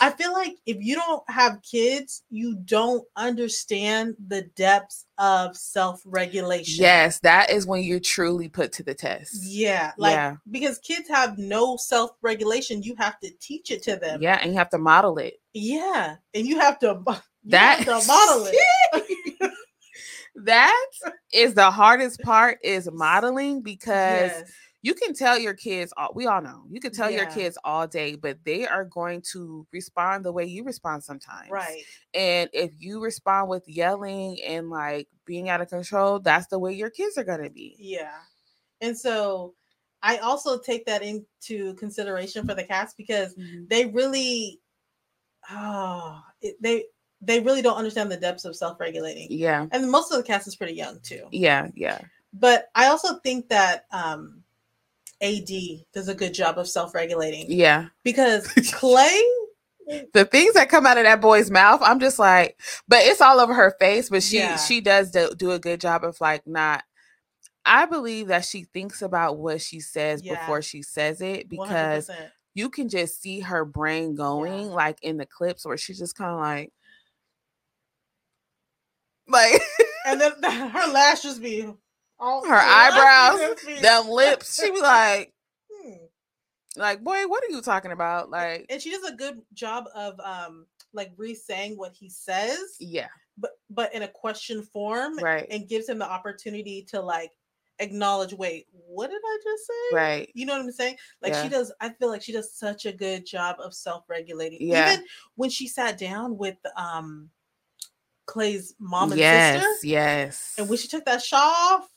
I 0.00 0.10
feel 0.10 0.32
like 0.32 0.56
if 0.66 0.76
you 0.80 0.94
don't 0.94 1.22
have 1.28 1.60
kids, 1.62 2.22
you 2.30 2.54
don't 2.64 3.04
understand 3.16 4.14
the 4.28 4.42
depths 4.56 5.06
of 5.18 5.56
self-regulation. 5.56 6.82
Yes, 6.82 7.18
that 7.20 7.50
is 7.50 7.66
when 7.66 7.82
you're 7.82 8.00
truly 8.00 8.48
put 8.48 8.72
to 8.74 8.82
the 8.82 8.94
test. 8.94 9.44
Yeah, 9.44 9.92
like 9.98 10.14
Yeah. 10.14 10.36
because 10.50 10.78
kids 10.78 11.08
have 11.08 11.38
no 11.38 11.76
self-regulation, 11.76 12.82
you 12.82 12.94
have 12.98 13.18
to 13.20 13.30
teach 13.40 13.70
it 13.70 13.82
to 13.84 13.96
them. 13.96 14.22
Yeah, 14.22 14.38
and 14.40 14.52
you 14.52 14.58
have 14.58 14.70
to 14.70 14.78
model 14.78 15.18
it. 15.18 15.34
Yeah, 15.54 16.16
and 16.34 16.46
you 16.46 16.58
have 16.60 16.78
to 16.80 17.02
you 17.06 17.50
That 17.50 17.80
have 17.80 18.02
to 18.02 18.06
model 18.06 18.46
it. 18.52 19.52
that 20.36 20.86
is 21.32 21.54
the 21.54 21.70
hardest 21.70 22.20
part 22.22 22.58
is 22.62 22.88
modeling 22.92 23.62
because 23.62 24.30
Yes. 24.30 24.52
You 24.82 24.94
can 24.94 25.14
tell 25.14 25.38
your 25.38 25.54
kids 25.54 25.92
all 25.96 26.10
we 26.14 26.26
all 26.26 26.40
know 26.40 26.64
you 26.70 26.80
can 26.80 26.92
tell 26.92 27.10
your 27.10 27.26
kids 27.26 27.58
all 27.64 27.86
day 27.86 28.14
but 28.14 28.38
they 28.44 28.66
are 28.66 28.84
going 28.84 29.22
to 29.32 29.66
respond 29.72 30.24
the 30.24 30.32
way 30.32 30.44
you 30.44 30.64
respond 30.64 31.04
sometimes. 31.04 31.50
Right. 31.50 31.82
and 32.14 32.48
if 32.52 32.72
you 32.78 33.02
respond 33.02 33.48
with 33.48 33.68
yelling 33.68 34.38
and 34.46 34.70
like 34.70 35.08
being 35.26 35.48
out 35.48 35.60
of 35.60 35.68
control 35.68 36.18
that's 36.18 36.46
the 36.46 36.58
way 36.58 36.72
your 36.72 36.90
kids 36.90 37.18
are 37.18 37.24
going 37.24 37.42
to 37.42 37.50
be. 37.50 37.76
Yeah. 37.78 38.18
And 38.80 38.96
so 38.98 39.54
I 40.02 40.16
also 40.18 40.58
take 40.58 40.86
that 40.86 41.02
into 41.02 41.74
consideration 41.74 42.46
for 42.46 42.54
the 42.54 42.64
cast 42.64 42.96
because 42.96 43.34
they 43.68 43.86
really 43.86 44.60
oh 45.50 46.20
it, 46.40 46.56
they 46.60 46.84
they 47.22 47.40
really 47.40 47.60
don't 47.60 47.76
understand 47.76 48.10
the 48.10 48.16
depths 48.16 48.46
of 48.46 48.56
self-regulating. 48.56 49.26
Yeah. 49.30 49.66
And 49.72 49.90
most 49.90 50.10
of 50.10 50.16
the 50.16 50.22
cast 50.22 50.48
is 50.48 50.56
pretty 50.56 50.72
young 50.74 51.00
too. 51.00 51.26
Yeah 51.30 51.68
yeah. 51.74 52.00
But 52.32 52.70
i 52.74 52.86
also 52.86 53.18
think 53.18 53.48
that 53.48 53.84
um 53.92 54.42
ad 55.22 55.48
does 55.92 56.08
a 56.08 56.14
good 56.14 56.34
job 56.34 56.58
of 56.58 56.68
self-regulating 56.68 57.46
yeah 57.48 57.86
because 58.04 58.46
clay 58.72 59.22
the 60.14 60.24
things 60.24 60.54
that 60.54 60.68
come 60.68 60.86
out 60.86 60.98
of 60.98 61.04
that 61.04 61.20
boy's 61.20 61.50
mouth 61.50 61.80
i'm 61.82 62.00
just 62.00 62.18
like 62.18 62.58
but 62.88 63.00
it's 63.02 63.20
all 63.20 63.40
over 63.40 63.54
her 63.54 63.74
face 63.80 64.08
but 64.08 64.22
she 64.22 64.38
Yeah. 64.38 64.56
she 64.56 64.80
does 64.80 65.10
do, 65.10 65.30
do 65.36 65.50
a 65.50 65.58
good 65.58 65.80
job 65.80 66.04
of 66.04 66.20
like 66.20 66.46
not 66.46 66.84
i 67.64 67.86
believe 67.86 68.28
that 68.28 68.44
she 68.44 68.64
thinks 68.64 69.02
about 69.02 69.38
what 69.38 69.60
she 69.60 69.80
says 69.80 70.22
Yeah. 70.24 70.34
before 70.38 70.62
she 70.62 70.82
says 70.82 71.20
it 71.20 71.48
because 71.48 72.08
100%. 72.08 72.30
you 72.54 72.70
can 72.70 72.88
just 72.88 73.20
see 73.20 73.40
her 73.40 73.64
brain 73.64 74.14
going 74.14 74.68
like 74.70 74.98
in 75.02 75.16
the 75.16 75.26
clips 75.26 75.66
where 75.66 75.76
she's 75.76 75.98
just 75.98 76.16
kind 76.16 76.30
of 76.32 76.38
like 76.40 76.72
like 79.28 79.60
and 80.06 80.20
then 80.20 80.32
her 80.70 80.92
lashes 80.92 81.38
be 81.38 81.66
all 82.20 82.46
her 82.46 82.54
eyebrows 82.54 83.56
them 83.80 84.08
lips 84.08 84.56
she 84.62 84.70
be 84.70 84.80
like 84.80 85.32
Hmm. 85.72 85.92
like 86.76 87.02
boy 87.02 87.26
what 87.26 87.42
are 87.42 87.50
you 87.50 87.62
talking 87.62 87.92
about 87.92 88.30
like 88.30 88.66
and 88.68 88.80
she 88.82 88.90
does 88.90 89.04
a 89.04 89.16
good 89.16 89.40
job 89.54 89.86
of 89.94 90.18
um 90.20 90.66
like 90.92 91.10
re-saying 91.16 91.76
what 91.76 91.92
he 91.92 92.10
says 92.10 92.76
yeah 92.78 93.08
but 93.38 93.52
but 93.70 93.94
in 93.94 94.02
a 94.02 94.08
question 94.08 94.62
form 94.62 95.18
right 95.18 95.46
and 95.50 95.68
gives 95.68 95.88
him 95.88 95.98
the 95.98 96.08
opportunity 96.10 96.82
to 96.90 97.00
like 97.00 97.32
acknowledge, 97.80 98.34
wait, 98.34 98.66
what 98.72 99.08
did 99.08 99.20
I 99.24 99.38
just 99.42 99.66
say? 99.66 99.96
Right. 99.96 100.30
You 100.34 100.44
know 100.44 100.52
what 100.52 100.62
I'm 100.66 100.70
saying? 100.72 100.96
Like 101.22 101.32
Yeah. 101.32 101.42
she 101.42 101.48
does, 101.48 101.72
I 101.80 101.88
feel 101.88 102.08
like 102.08 102.20
she 102.20 102.32
does 102.32 102.52
such 102.52 102.84
a 102.84 102.92
good 102.92 103.24
job 103.24 103.56
of 103.58 103.72
self-regulating. 103.74 104.58
Yeah. 104.60 104.92
Even 104.92 105.06
when 105.36 105.48
she 105.48 105.66
sat 105.66 105.96
down 105.98 106.36
with 106.36 106.58
um 106.76 107.30
Clay's 108.26 108.74
mom 108.78 109.12
and 109.12 109.18
yes, 109.18 109.54
sister, 109.62 109.68
yes. 109.68 109.84
Yes. 109.84 110.54
and 110.58 110.68
when 110.68 110.78
she 110.78 110.88
took 110.88 111.04
that 111.06 111.22
shawl 111.22 111.40
off, 111.40 111.88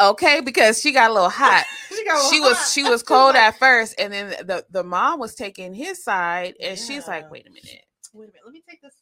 okay, 0.00 0.40
because 0.40 0.80
she 0.80 0.92
got 0.92 1.10
a 1.10 1.14
little 1.14 1.28
hot. 1.28 1.64
she 1.88 1.94
a 1.94 2.30
she 2.30 2.40
little 2.40 2.40
was 2.50 2.72
she 2.72 2.82
was 2.84 3.02
cold 3.02 3.36
at 3.36 3.58
first, 3.58 3.94
and 3.98 4.12
then 4.12 4.30
the 4.46 4.64
the 4.70 4.84
mom 4.84 5.20
was 5.20 5.34
taking 5.34 5.74
his 5.74 6.02
side, 6.02 6.54
and 6.60 6.78
she's 6.78 7.06
like, 7.08 7.30
"Wait 7.30 7.46
a 7.46 7.50
minute." 7.50 7.84
Wait 8.12 8.24
a 8.24 8.28
minute, 8.28 8.40
let 8.44 8.52
me 8.52 8.62
take 8.68 8.80
this. 8.80 8.94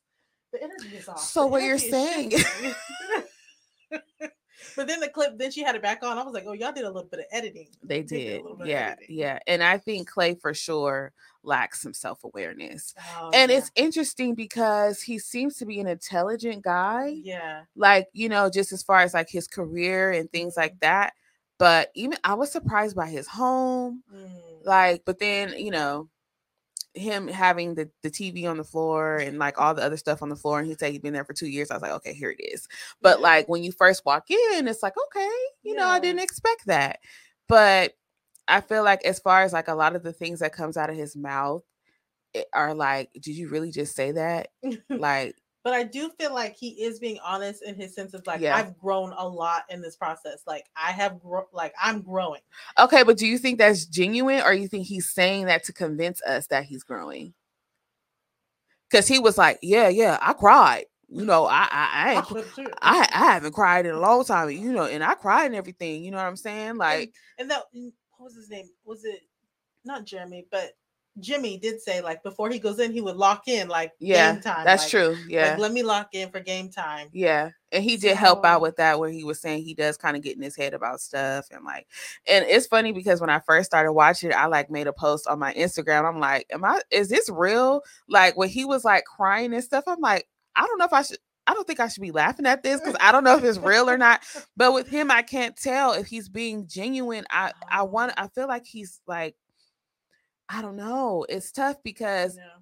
The 0.52 0.62
energy 0.62 0.96
is 0.96 1.08
off. 1.08 1.20
So 1.20 1.42
The 1.42 1.46
what 1.46 1.62
you're 1.62 1.78
saying- 1.78 2.32
but 4.76 4.86
then 4.88 5.00
the 5.00 5.08
clip, 5.08 5.38
then 5.38 5.50
she 5.52 5.62
had 5.62 5.76
it 5.76 5.82
back 5.82 6.02
on. 6.02 6.18
I 6.18 6.22
was 6.22 6.34
like, 6.34 6.44
oh, 6.46 6.52
y'all 6.52 6.72
did 6.72 6.84
a 6.84 6.90
little 6.90 7.08
bit 7.08 7.20
of 7.20 7.26
editing. 7.30 7.68
They 7.82 8.02
did 8.02 8.16
a 8.16 8.24
did, 8.24 8.42
little 8.42 8.66
yeah, 8.66 8.96
yeah. 9.08 9.38
And 9.46 9.62
I 9.62 9.78
think 9.78 10.08
Clay 10.08 10.34
for 10.34 10.52
sure 10.54 11.12
lacks 11.44 11.80
some 11.82 11.94
self 11.94 12.24
awareness, 12.24 12.94
Oh, 13.20 13.30
and 13.32 13.50
yeah. 13.50 13.58
it's 13.58 13.70
interesting 13.76 14.34
because 14.34 15.00
he 15.02 15.18
seems 15.18 15.56
to 15.58 15.66
be 15.66 15.80
an 15.80 15.86
intelligent 15.86 16.62
guy. 16.64 17.16
yeah, 17.22 17.62
like 17.76 18.06
you 18.12 18.28
know 18.28 18.48
just 18.50 18.72
as 18.72 18.82
far 18.82 19.00
as 19.00 19.14
like 19.14 19.28
his 19.30 19.46
career 19.48 20.12
and 20.12 20.30
things 20.30 20.56
like 20.56 20.78
that 20.80 21.12
but 21.58 21.90
even 21.94 22.16
i 22.24 22.34
was 22.34 22.50
surprised 22.52 22.94
by 22.96 23.06
his 23.08 23.26
home 23.26 24.02
Mm. 24.14 24.30
like 24.64 25.02
but 25.04 25.18
then 25.18 25.54
you 25.58 25.70
know 25.72 26.08
him 26.94 27.26
having 27.26 27.74
the, 27.74 27.90
the 28.04 28.10
tv 28.10 28.48
on 28.48 28.56
the 28.56 28.64
floor 28.64 29.16
and 29.16 29.38
like 29.38 29.60
all 29.60 29.74
the 29.74 29.82
other 29.82 29.96
stuff 29.96 30.22
on 30.22 30.28
the 30.28 30.36
floor 30.36 30.60
and 30.60 30.68
he 30.68 30.74
said 30.74 30.92
he'd 30.92 31.02
been 31.02 31.12
there 31.12 31.24
for 31.24 31.32
two 31.32 31.48
years 31.48 31.70
i 31.70 31.74
was 31.74 31.82
like 31.82 31.90
okay 31.90 32.14
here 32.14 32.30
it 32.30 32.40
is 32.40 32.68
but 33.02 33.18
Yeah. 33.18 33.24
like 33.24 33.48
when 33.48 33.64
you 33.64 33.72
first 33.72 34.04
walk 34.06 34.30
in 34.30 34.68
it's 34.68 34.82
like 34.82 34.94
okay 35.08 35.36
you 35.64 35.74
know 35.74 35.86
i 35.86 35.98
didn't 35.98 36.22
expect 36.22 36.66
that 36.66 37.00
but 37.48 37.94
i 38.48 38.60
feel 38.60 38.84
like 38.84 39.04
as 39.04 39.18
far 39.18 39.42
as 39.42 39.52
like 39.52 39.68
a 39.68 39.74
lot 39.74 39.96
of 39.96 40.02
the 40.02 40.12
things 40.12 40.40
that 40.40 40.52
comes 40.52 40.76
out 40.76 40.90
of 40.90 40.96
his 40.96 41.16
mouth 41.16 41.62
it 42.32 42.46
are 42.52 42.74
like 42.74 43.10
did 43.14 43.36
you 43.36 43.48
really 43.48 43.70
just 43.70 43.94
say 43.94 44.12
that 44.12 44.48
like 44.90 45.34
but 45.64 45.72
I 45.72 45.82
do 45.82 46.10
feel 46.20 46.32
like 46.32 46.56
he 46.56 46.82
is 46.84 47.00
being 47.00 47.18
honest 47.24 47.62
in 47.62 47.74
his 47.74 47.94
sense 47.94 48.12
of 48.12 48.26
like 48.26 48.42
Yeah. 48.42 48.54
I've 48.54 48.78
grown 48.78 49.14
a 49.16 49.26
lot 49.26 49.64
in 49.70 49.80
this 49.80 49.96
process. 49.96 50.42
Like 50.46 50.66
I 50.76 50.92
have 50.92 51.18
grown, 51.20 51.46
like 51.52 51.72
I'm 51.82 52.02
growing. 52.02 52.42
Okay, 52.78 53.02
but 53.02 53.16
do 53.16 53.26
you 53.26 53.38
think 53.38 53.58
that's 53.58 53.86
genuine 53.86 54.42
or 54.42 54.52
you 54.52 54.68
think 54.68 54.86
he's 54.86 55.10
saying 55.10 55.46
that 55.46 55.64
to 55.64 55.72
convince 55.72 56.22
us 56.22 56.46
that 56.48 56.64
he's 56.64 56.84
growing? 56.84 57.32
Because 58.90 59.08
he 59.08 59.18
was 59.18 59.38
like, 59.38 59.58
Yeah, 59.62 59.88
yeah, 59.88 60.18
I 60.20 60.34
cried. 60.34 60.84
You 61.08 61.24
know, 61.24 61.46
I 61.46 61.66
I, 61.70 62.22
I 62.30 62.44
I, 62.82 63.08
I 63.10 63.32
haven't 63.32 63.54
cried 63.54 63.86
in 63.86 63.94
a 63.94 64.00
long 64.00 64.22
time, 64.24 64.50
you 64.50 64.70
know, 64.70 64.84
and 64.84 65.02
I 65.02 65.14
cried 65.14 65.46
and 65.46 65.54
everything, 65.54 66.04
you 66.04 66.10
know 66.10 66.18
what 66.18 66.26
I'm 66.26 66.36
saying? 66.36 66.76
Like, 66.76 67.14
and, 67.38 67.50
and 67.50 67.50
that 67.50 67.62
was 68.24 68.34
his 68.34 68.50
name? 68.50 68.68
Was 68.84 69.04
it 69.04 69.20
not 69.84 70.04
Jeremy, 70.04 70.46
but 70.50 70.72
Jimmy 71.20 71.58
did 71.58 71.80
say 71.80 72.00
like 72.00 72.22
before 72.24 72.50
he 72.50 72.58
goes 72.58 72.80
in, 72.80 72.90
he 72.90 73.00
would 73.00 73.16
lock 73.16 73.46
in 73.46 73.68
like 73.68 73.92
yeah, 74.00 74.32
game 74.32 74.42
time. 74.42 74.64
that's 74.64 74.82
like, 74.82 74.90
true. 74.90 75.16
Yeah. 75.28 75.50
Like 75.50 75.58
let 75.58 75.72
me 75.72 75.84
lock 75.84 76.08
in 76.12 76.30
for 76.30 76.40
game 76.40 76.70
time. 76.70 77.08
Yeah. 77.12 77.50
And 77.70 77.84
he 77.84 77.96
did 77.96 78.16
help 78.16 78.44
out 78.44 78.60
with 78.60 78.76
that 78.76 78.98
where 78.98 79.10
he 79.10 79.22
was 79.22 79.40
saying 79.40 79.62
he 79.62 79.74
does 79.74 79.96
kind 79.96 80.16
of 80.16 80.22
get 80.22 80.36
in 80.36 80.42
his 80.42 80.56
head 80.56 80.74
about 80.74 81.00
stuff 81.00 81.46
and 81.52 81.64
like 81.64 81.86
and 82.28 82.44
it's 82.48 82.66
funny 82.66 82.92
because 82.92 83.20
when 83.20 83.30
I 83.30 83.38
first 83.40 83.66
started 83.66 83.92
watching 83.92 84.30
it, 84.30 84.36
I 84.36 84.46
like 84.46 84.70
made 84.70 84.88
a 84.88 84.92
post 84.92 85.28
on 85.28 85.38
my 85.38 85.54
Instagram. 85.54 86.04
I'm 86.08 86.18
like, 86.18 86.46
Am 86.50 86.64
I 86.64 86.80
is 86.90 87.08
this 87.08 87.28
real? 87.28 87.82
Like 88.08 88.36
when 88.36 88.48
he 88.48 88.64
was 88.64 88.84
like 88.84 89.04
crying 89.04 89.54
and 89.54 89.62
stuff, 89.62 89.84
I'm 89.86 90.00
like, 90.00 90.26
I 90.56 90.66
don't 90.66 90.78
know 90.78 90.86
if 90.86 90.92
I 90.92 91.02
should 91.02 91.18
I 91.46 91.54
don't 91.54 91.66
think 91.66 91.80
I 91.80 91.88
should 91.88 92.02
be 92.02 92.10
laughing 92.12 92.46
at 92.46 92.62
this 92.62 92.80
because 92.80 92.96
I 93.00 93.12
don't 93.12 93.24
know 93.24 93.36
if 93.36 93.44
it's 93.44 93.58
real 93.58 93.88
or 93.90 93.98
not. 93.98 94.22
But 94.56 94.72
with 94.72 94.88
him, 94.88 95.10
I 95.10 95.22
can't 95.22 95.56
tell 95.56 95.92
if 95.92 96.06
he's 96.06 96.28
being 96.28 96.66
genuine. 96.66 97.24
I 97.30 97.52
I 97.70 97.82
Oh. 97.82 97.84
want 97.84 98.12
I 98.16 98.28
feel 98.28 98.48
like 98.48 98.66
he's 98.66 99.00
like 99.06 99.36
I 100.48 100.62
don't 100.62 100.76
know. 100.76 101.24
It's 101.28 101.52
tough 101.52 101.76
because 101.82 102.36
Yeah. 102.36 102.58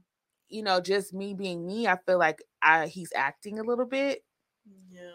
you 0.49 0.63
know, 0.63 0.81
just 0.81 1.15
me 1.15 1.35
being 1.35 1.67
me, 1.67 1.87
I 1.89 1.97
feel 2.07 2.19
like 2.19 2.43
I 2.63 2.87
he's 2.89 3.13
acting 3.15 3.59
a 3.59 3.63
little 3.65 3.87
bit 3.87 4.25
Yeah. 4.91 5.11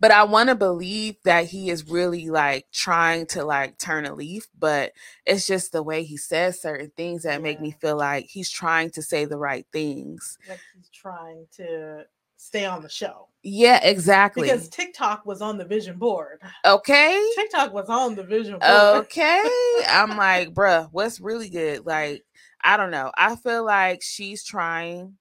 but 0.00 0.10
I 0.12 0.24
want 0.24 0.48
to 0.50 0.54
believe 0.54 1.16
that 1.24 1.46
he 1.46 1.70
is 1.70 1.88
really 1.88 2.28
like 2.30 2.66
trying 2.72 3.26
to 3.28 3.44
like 3.44 3.78
turn 3.78 4.06
a 4.06 4.14
leaf, 4.14 4.48
but 4.58 4.92
it's 5.26 5.46
just 5.46 5.72
the 5.72 5.82
way 5.82 6.04
he 6.04 6.16
says 6.16 6.60
certain 6.60 6.90
things 6.96 7.22
that 7.24 7.42
make 7.42 7.60
me 7.60 7.72
feel 7.72 7.96
like 7.96 8.26
he's 8.26 8.50
trying 8.50 8.90
to 8.92 9.02
say 9.02 9.24
the 9.24 9.38
right 9.38 9.66
things. 9.72 10.38
Like 10.46 10.60
he's 10.74 10.90
trying 10.90 11.46
to 11.56 12.06
stay 12.42 12.64
on 12.64 12.82
the 12.82 12.88
show. 12.88 13.28
Yeah, 13.44 13.80
exactly. 13.82 14.48
Because 14.48 14.68
TikTok 14.68 15.24
was 15.24 15.40
on 15.40 15.58
the 15.58 15.64
vision 15.64 15.96
board. 15.96 16.40
okay. 16.64 17.30
TikTok 17.36 17.72
was 17.72 17.88
on 17.88 18.16
the 18.16 18.24
vision 18.24 18.58
board. 18.58 19.04
Okay. 19.04 19.42
I'm 19.88 20.16
like, 20.16 20.48
bruh, 20.54 20.88
what's 20.90 21.20
really 21.20 21.48
good? 21.48 21.86
Like, 21.86 22.22
I 22.62 22.76
don't 22.76 22.90
know. 22.90 23.12
I 23.16 23.36
feel 23.36 23.64
like 23.64 24.02
she's 24.02 24.44
trying, 24.44 25.16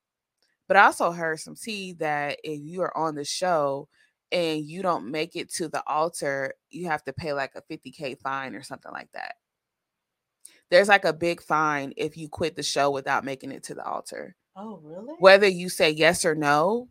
but 0.68 0.78
I 0.78 0.86
also 0.86 1.12
heard 1.12 1.40
some 1.40 1.56
tea 1.56 1.94
that 2.00 2.40
if 2.44 2.60
you 2.60 2.82
are 2.82 2.96
on 2.98 3.16
the 3.16 3.26
show 3.26 3.88
and 4.32 4.64
you 4.64 4.82
don't 4.82 5.12
make 5.12 5.36
it 5.36 5.52
to 5.54 5.68
the 5.68 5.84
altar, 5.88 6.54
you 6.70 6.88
have 6.88 7.04
to 7.04 7.14
pay 7.14 7.34
like 7.34 7.52
a 7.56 7.62
50K 7.62 8.20
fine 8.20 8.56
or 8.56 8.64
something 8.64 8.92
like 8.92 9.10
that. 9.14 9.36
There's 10.72 10.88
like 10.88 11.06
a 11.06 11.14
big 11.14 11.42
fine 11.42 11.94
if 11.98 12.18
you 12.18 12.30
quit 12.30 12.56
the 12.56 12.64
show 12.64 12.90
without 12.90 13.26
making 13.26 13.52
it 13.52 13.64
to 13.64 13.76
the 13.76 13.86
altar. 13.86 14.36
Oh, 14.56 14.80
really? 14.84 15.16
Whether 15.20 15.48
you 15.48 15.70
say 15.70 15.92
yes 15.92 16.26
or 16.26 16.36
no, 16.36 16.88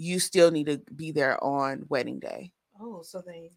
you 0.00 0.18
still 0.18 0.50
need 0.50 0.66
to 0.66 0.80
be 0.96 1.12
there 1.12 1.42
on 1.44 1.84
wedding 1.90 2.18
day. 2.18 2.52
Oh, 2.80 3.02
so 3.02 3.22
they 3.24 3.50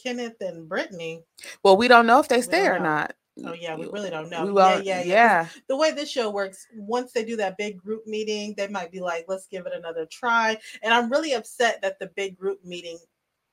Kenneth 0.00 0.40
and 0.40 0.68
Brittany. 0.68 1.24
Well, 1.64 1.76
we 1.76 1.88
don't 1.88 2.06
know 2.06 2.20
if 2.20 2.28
they 2.28 2.40
stay 2.40 2.66
or 2.68 2.78
know. 2.78 2.84
not. 2.84 3.14
Oh, 3.44 3.52
yeah, 3.52 3.74
we 3.74 3.86
really 3.86 4.10
don't 4.10 4.30
know. 4.30 4.46
Yeah, 4.56 4.76
yeah, 4.76 4.80
yeah, 4.82 5.02
yeah. 5.02 5.48
The 5.68 5.76
way 5.76 5.90
this 5.90 6.08
show 6.08 6.30
works, 6.30 6.68
once 6.76 7.10
they 7.10 7.24
do 7.24 7.34
that 7.36 7.58
big 7.58 7.76
group 7.76 8.06
meeting, 8.06 8.54
they 8.56 8.68
might 8.68 8.92
be 8.92 9.00
like, 9.00 9.24
let's 9.26 9.48
give 9.48 9.66
it 9.66 9.72
another 9.74 10.06
try. 10.06 10.56
And 10.82 10.94
I'm 10.94 11.10
really 11.10 11.32
upset 11.32 11.82
that 11.82 11.98
the 11.98 12.12
big 12.14 12.38
group 12.38 12.64
meeting 12.64 12.96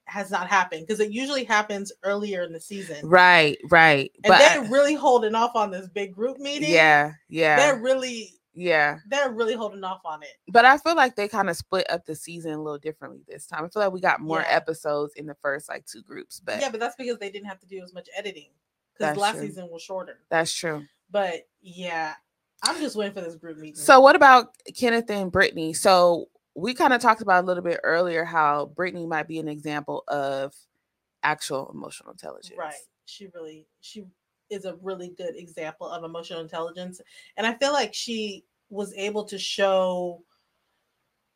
has 0.05 0.29
not 0.29 0.47
happened 0.47 0.85
because 0.85 0.99
it 0.99 1.11
usually 1.11 1.43
happens 1.43 1.91
earlier 2.03 2.43
in 2.43 2.53
the 2.53 2.59
season. 2.59 3.07
Right, 3.07 3.57
right. 3.71 4.11
And 4.23 4.29
but 4.29 4.37
they're 4.37 4.69
really 4.69 4.93
holding 4.93 5.33
off 5.33 5.55
on 5.55 5.71
this 5.71 5.87
big 5.87 6.13
group 6.13 6.37
meeting. 6.37 6.71
yeah, 6.71 7.13
yeah, 7.29 7.55
They're 7.55 7.81
really 7.81 8.35
yeah. 8.53 8.99
they're 9.07 9.31
really 9.31 9.53
holding 9.55 9.83
off 9.83 10.01
on 10.05 10.23
it. 10.23 10.29
But 10.47 10.65
I 10.65 10.77
feel 10.77 10.95
like 10.95 11.15
they 11.15 11.27
kind 11.27 11.49
of 11.49 11.55
split 11.57 11.89
up 11.89 12.05
the 12.05 12.15
season 12.15 12.51
a 12.53 12.61
little 12.61 12.77
differently 12.79 13.21
this 13.27 13.45
time. 13.47 13.63
I 13.65 13.69
feel 13.69 13.83
like 13.83 13.91
we 13.93 14.01
got 14.01 14.19
more 14.21 14.41
Yeah. 14.41 14.55
episodes 14.55 15.13
in 15.15 15.25
the 15.25 15.35
first 15.35 15.69
like 15.69 15.85
two 15.85 16.01
groups, 16.01 16.39
but 16.39 16.59
yeah, 16.61 16.69
but 16.69 16.79
that's 16.79 16.95
because 16.95 17.17
they 17.19 17.29
didn't 17.29 17.47
have 17.47 17.59
to 17.59 17.67
do 17.67 17.81
as 17.83 17.93
much 17.93 18.09
editing. 18.17 18.49
Because 18.97 19.17
last 19.17 19.37
true. 19.37 19.47
season 19.47 19.69
was 19.71 19.81
shorter. 19.81 20.19
that's 20.29 20.53
true. 20.53 20.83
But 21.09 21.47
yeah, 21.61 22.13
I'm 22.63 22.79
just 22.79 22.95
waiting 22.95 23.13
for 23.13 23.21
this 23.21 23.35
group 23.35 23.57
meeting. 23.57 23.75
So 23.75 23.99
what 23.99 24.15
about 24.15 24.53
Kenneth 24.77 25.09
and 25.09 25.31
Brittany? 25.31 25.73
So 25.73 26.29
we 26.55 26.73
kind 26.73 26.93
of 26.93 27.01
talked 27.01 27.21
about 27.21 27.43
a 27.43 27.47
little 27.47 27.63
bit 27.63 27.79
earlier 27.83 28.25
how 28.25 28.65
Brittany 28.67 29.07
might 29.07 29.27
be 29.27 29.39
an 29.39 29.47
example 29.47 30.03
of 30.07 30.53
actual 31.23 31.71
emotional 31.73 32.11
intelligence. 32.11 32.57
right. 32.57 32.75
She 33.05 33.27
really 33.33 33.67
she 33.81 34.05
is 34.51 34.65
a 34.65 34.75
really 34.81 35.13
good 35.17 35.35
example 35.35 35.89
of 35.89 36.03
emotional 36.03 36.41
intelligence. 36.41 37.01
And 37.37 37.47
I 37.47 37.55
feel 37.55 37.73
like 37.73 37.93
she 37.93 38.43
was 38.69 38.93
able 38.95 39.23
to 39.25 39.37
show 39.37 40.23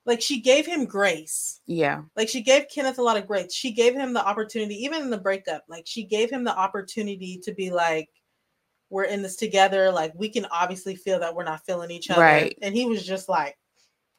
like 0.05 0.21
she 0.21 0.39
gave 0.39 0.65
him 0.65 0.85
grace. 0.85 1.61
Yeah. 1.65 2.03
Like 2.15 2.29
she 2.29 2.41
gave 2.41 2.67
Kenneth 2.69 2.99
a 2.99 3.01
lot 3.03 3.17
of 3.17 3.25
grace. 3.25 3.53
She 3.53 3.71
gave 3.71 3.95
him 3.95 4.13
the 4.13 4.25
opportunity, 4.25 4.75
even 4.83 5.01
in 5.01 5.09
the 5.09 5.17
breakup, 5.17 5.63
like 5.67 5.85
she 5.87 6.03
gave 6.03 6.29
him 6.29 6.43
the 6.43 6.55
opportunity 6.55 7.39
to 7.43 7.53
be 7.53 7.71
like, 7.71 8.09
we're 8.91 9.05
in 9.05 9.23
this 9.23 9.35
together. 9.35 9.91
Like 9.91 10.13
we 10.15 10.29
can 10.29 10.45
obviously 10.51 10.95
feel 10.95 11.19
that 11.19 11.35
we're 11.35 11.43
not 11.43 11.65
feeling 11.65 11.89
each 11.89 12.11
other. 12.11 12.21
Right. 12.21 12.57
And 12.61 12.75
he 12.75 12.85
was 12.85 13.05
just 13.05 13.27
like 13.27 13.57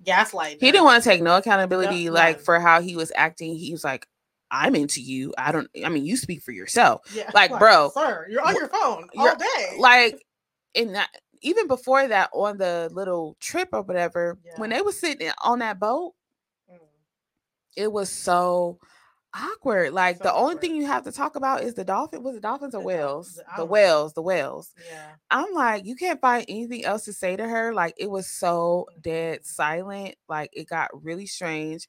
gaslighting. 0.04 0.60
He 0.60 0.72
didn't 0.72 0.84
want 0.84 1.02
to 1.04 1.08
take 1.08 1.22
no 1.22 1.36
accountability 1.36 2.06
No, 2.06 2.12
like 2.12 2.36
none. 2.38 2.44
for 2.44 2.58
how 2.58 2.80
he 2.80 2.96
was 2.96 3.12
acting. 3.14 3.54
He 3.54 3.70
was 3.70 3.84
like, 3.84 4.08
I'm 4.50 4.74
into 4.76 5.00
you. 5.00 5.34
I 5.36 5.52
don't 5.52 5.68
I 5.84 5.88
mean, 5.88 6.04
you 6.06 6.16
speak 6.16 6.42
for 6.42 6.52
yourself. 6.52 7.02
yeah, 7.14 7.30
like, 7.34 7.50
bro, 7.58 7.90
sir, 7.92 8.26
you're 8.30 8.46
on 8.46 8.54
your 8.54 8.68
phone 8.68 9.08
all 9.16 9.36
day. 9.36 9.76
like 9.78 10.24
in 10.74 10.92
that 10.92 11.08
even 11.42 11.66
before 11.68 12.08
that 12.08 12.30
on 12.32 12.56
the 12.58 12.88
little 12.92 13.36
trip 13.40 13.68
or 13.72 13.82
whatever 13.82 14.38
when 14.56 14.70
they 14.70 14.80
were 14.82 14.92
sitting 14.92 15.30
on 15.42 15.58
that 15.60 15.78
boat 15.78 16.14
Mm. 16.70 16.78
it 17.76 17.92
was 17.92 18.08
so 18.10 18.78
awkward 19.34 19.92
like 19.92 20.16
So 20.16 20.24
the 20.24 20.32
only 20.32 20.54
awkward. 20.54 20.60
thing 20.62 20.76
you 20.76 20.86
have 20.86 21.04
to 21.04 21.12
talk 21.12 21.36
about 21.36 21.62
is 21.62 21.74
the 21.74 21.84
dolphin 21.84 22.22
was 22.22 22.36
it 22.36 22.42
dolphins 22.42 22.74
or 22.74 22.78
The 22.80 22.84
whales 22.86 23.34
the- 23.34 23.44
the 23.58 23.64
whales 23.66 24.12
the 24.14 24.22
whales 24.22 24.72
Yeah. 24.90 25.10
i'm 25.30 25.52
like 25.52 25.84
you 25.84 25.94
can't 25.94 26.20
find 26.20 26.44
anything 26.48 26.84
else 26.84 27.04
to 27.04 27.12
say 27.12 27.36
to 27.36 27.46
her 27.46 27.74
like 27.74 27.94
it 27.98 28.10
was 28.10 28.26
so 28.26 28.86
dead 29.02 29.44
silent 29.44 30.14
like 30.28 30.50
it 30.54 30.68
got 30.68 30.88
really 31.04 31.26
strange. 31.26 31.86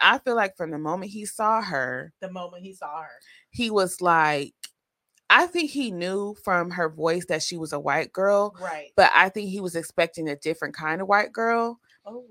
I 0.00 0.18
feel 0.18 0.34
like 0.36 0.56
from 0.56 0.70
the 0.70 0.78
moment 0.78 1.10
he 1.10 1.24
saw 1.24 1.60
her 1.62 2.12
the 2.20 2.30
moment 2.30 2.62
he 2.62 2.72
saw 2.74 3.02
her. 3.02 3.08
he 3.50 3.70
was 3.70 4.00
like 4.00 4.54
i 5.30 5.46
think 5.46 5.70
he 5.70 5.90
knew 5.90 6.34
from 6.44 6.70
her 6.70 6.88
voice 6.88 7.26
that 7.26 7.42
she 7.42 7.56
was 7.56 7.72
a 7.72 7.78
white 7.80 8.12
girl 8.12 8.54
Right. 8.60 8.90
but 8.96 9.10
I 9.14 9.28
think 9.28 9.50
he 9.50 9.60
was 9.60 9.76
expecting 9.76 10.28
a 10.28 10.36
different 10.36 10.74
kind 10.74 11.00
of 11.02 11.08
white 11.08 11.32
girl 11.32 11.78
oh. 12.06 12.24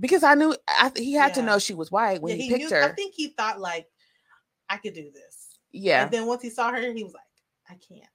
because 0.00 0.22
I 0.22 0.34
knew 0.34 0.56
I, 0.68 0.90
he 0.96 1.12
had 1.12 1.34
to 1.34 1.42
know 1.42 1.58
she 1.58 1.74
was 1.74 1.90
white 1.90 2.22
when 2.22 2.36
yeah, 2.36 2.42
he 2.42 2.48
he 2.48 2.56
picked 2.58 2.70
knew, 2.70 2.78
I 2.78 2.92
think 2.92 3.14
he 3.14 3.28
thought 3.28 3.60
like 3.60 3.86
I 4.68 4.78
could 4.78 4.94
do 4.94 5.10
this. 5.12 5.58
Yeah. 5.72 6.04
And 6.04 6.10
then 6.10 6.26
once 6.26 6.42
he 6.42 6.50
saw 6.50 6.70
her, 6.70 6.80
he 6.92 7.04
was 7.04 7.12
like, 7.12 7.22
I 7.68 7.74
can't. 7.74 8.08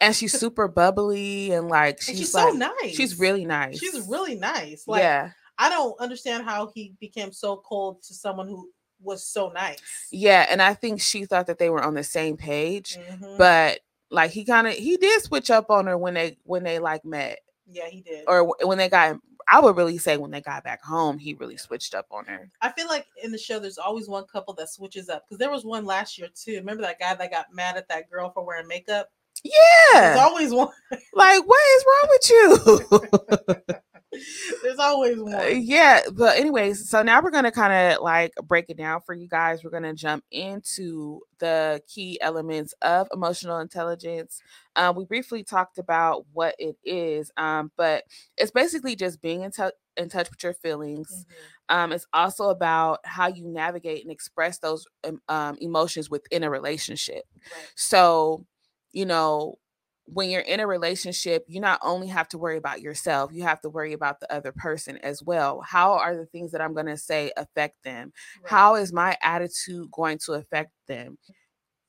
And 0.00 0.14
she's 0.14 0.38
super 0.38 0.68
bubbly 0.68 1.52
and 1.52 1.68
like 1.68 2.00
she's, 2.00 2.08
And 2.10 2.18
she's 2.18 2.34
like, 2.34 2.52
so 2.52 2.56
nice. 2.58 2.94
She's 2.94 3.18
really 3.18 3.44
nice. 3.44 3.78
She's 3.78 4.06
really 4.08 4.34
nice. 4.34 4.86
Like 4.86 5.02
yeah. 5.02 5.30
I 5.58 5.68
don't 5.68 5.98
understand 6.00 6.44
how 6.44 6.70
he 6.74 6.94
became 7.00 7.32
so 7.32 7.56
cold 7.66 8.02
to 8.04 8.14
someone 8.14 8.48
who 8.48 8.70
was 9.00 9.26
so 9.26 9.50
nice. 9.50 9.80
Yeah. 10.10 10.46
And 10.48 10.62
I 10.62 10.74
think 10.74 11.00
she 11.00 11.24
thought 11.26 11.46
that 11.46 11.58
they 11.58 11.70
were 11.70 11.82
on 11.82 11.94
the 11.94 12.04
same 12.04 12.36
page, 12.36 12.96
Mhm. 12.96 13.38
but 13.38 13.80
like 14.10 14.30
he 14.30 14.44
kind 14.44 14.66
of 14.66 14.74
he 14.74 14.96
did 14.96 15.22
switch 15.22 15.50
up 15.50 15.70
on 15.70 15.86
her 15.86 15.98
when 15.98 16.14
they 16.14 16.38
when 16.44 16.62
they 16.62 16.78
like 16.78 17.04
met 17.04 17.40
yeah, 17.66 17.86
he 17.88 18.00
did. 18.00 18.24
or 18.28 18.54
when 18.66 18.78
they 18.78 18.88
got 18.88 19.16
I 19.46 19.60
would 19.60 19.76
really 19.76 19.98
say 19.98 20.16
when 20.16 20.30
they 20.30 20.40
got 20.40 20.64
back 20.64 20.82
home, 20.82 21.18
he 21.18 21.34
really 21.34 21.58
switched 21.58 21.94
up 21.94 22.06
on 22.10 22.24
her. 22.24 22.50
I 22.62 22.70
feel 22.72 22.86
like 22.88 23.06
in 23.22 23.30
the 23.30 23.36
show, 23.36 23.58
there's 23.58 23.76
always 23.76 24.08
one 24.08 24.24
couple 24.24 24.54
that 24.54 24.70
switches 24.70 25.10
up 25.10 25.24
because 25.26 25.38
there 25.38 25.50
was 25.50 25.66
one 25.66 25.84
last 25.84 26.16
year 26.16 26.28
too. 26.34 26.54
Remember 26.56 26.82
that 26.82 26.98
guy 26.98 27.14
that 27.14 27.30
got 27.30 27.52
mad 27.52 27.76
at 27.76 27.86
that 27.88 28.08
girl 28.10 28.30
for 28.30 28.42
wearing 28.42 28.66
makeup? 28.68 29.10
Yeah, 29.42 29.52
there's 30.00 30.18
always 30.18 30.50
one. 30.54 30.68
Like, 31.12 31.46
what 31.46 31.60
is 31.76 31.84
wrong 31.86 32.08
with 32.08 32.30
you? 32.30 33.74
There's 34.62 34.78
always 34.78 35.18
Uh, 35.18 35.22
one. 35.22 35.62
yeah, 35.62 36.00
but 36.12 36.38
anyways, 36.38 36.88
so 36.88 37.02
now 37.02 37.22
we're 37.22 37.30
gonna 37.30 37.50
kind 37.52 37.72
of 37.94 38.02
like 38.02 38.32
break 38.44 38.66
it 38.68 38.76
down 38.76 39.00
for 39.04 39.14
you 39.14 39.28
guys. 39.28 39.62
We're 39.64 39.70
gonna 39.70 39.94
jump 39.94 40.24
into 40.30 41.20
the 41.38 41.82
key 41.86 42.18
elements 42.20 42.74
of 42.82 43.08
emotional 43.12 43.58
intelligence. 43.58 44.40
Um, 44.76 44.96
we 44.96 45.04
briefly 45.04 45.44
talked 45.44 45.78
about 45.78 46.24
what 46.32 46.54
it 46.58 46.76
is, 46.84 47.30
um, 47.36 47.70
but 47.76 48.04
it's 48.36 48.50
basically 48.50 48.96
just 48.96 49.20
being 49.20 49.42
in, 49.42 49.50
tou 49.50 49.70
in 49.96 50.08
touch 50.08 50.30
with 50.30 50.42
your 50.42 50.54
feelings. 50.54 51.24
Mhm. 51.70 51.74
Um, 51.74 51.92
it's 51.92 52.06
also 52.12 52.50
about 52.50 53.00
how 53.04 53.28
you 53.28 53.46
navigate 53.46 54.02
and 54.02 54.12
express 54.12 54.58
those 54.58 54.86
um, 55.04 55.20
um, 55.28 55.56
emotions 55.60 56.10
within 56.10 56.42
a 56.44 56.50
relationship. 56.50 57.24
Right. 57.54 57.68
So, 57.74 58.44
you 58.92 59.06
know, 59.06 59.58
when 60.06 60.30
you're 60.30 60.40
in 60.42 60.60
a 60.60 60.66
relationship, 60.66 61.44
you 61.48 61.60
not 61.60 61.80
only 61.82 62.08
have 62.08 62.28
to 62.28 62.38
worry 62.38 62.56
about 62.58 62.80
yourself, 62.80 63.32
you 63.32 63.42
have 63.44 63.60
to 63.62 63.70
worry 63.70 63.92
about 63.92 64.20
the 64.20 64.32
other 64.32 64.52
person 64.52 64.98
as 64.98 65.22
well. 65.22 65.60
How 65.60 65.94
are 65.94 66.16
the 66.16 66.26
things 66.26 66.52
that 66.52 66.60
I'm 66.60 66.74
going 66.74 66.86
to 66.86 66.96
say 66.96 67.32
affect 67.36 67.82
them? 67.84 68.12
Right. 68.42 68.50
How 68.50 68.74
is 68.76 68.92
my 68.92 69.16
attitude 69.22 69.90
going 69.90 70.18
to 70.26 70.34
affect 70.34 70.72
them? 70.88 71.18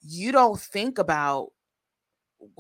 You 0.02 0.32
don't 0.32 0.60
think 0.60 1.00
about 1.00 1.50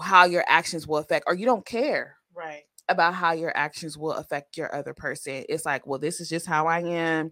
how 0.01 0.25
your 0.25 0.43
actions 0.47 0.87
will 0.87 0.97
affect, 0.97 1.25
or 1.27 1.35
you 1.35 1.45
don't 1.45 1.65
care 1.65 2.17
Right. 2.33 2.63
about 2.89 3.13
how 3.13 3.31
your 3.33 3.55
actions 3.55 3.97
will 3.97 4.13
affect 4.13 4.57
your 4.57 4.73
other 4.73 4.93
person. 4.93 5.45
It's 5.49 5.65
like, 5.65 5.87
well, 5.87 5.99
this 5.99 6.19
is 6.19 6.29
just 6.29 6.45
how 6.45 6.67
I 6.67 6.81
am. 6.81 7.31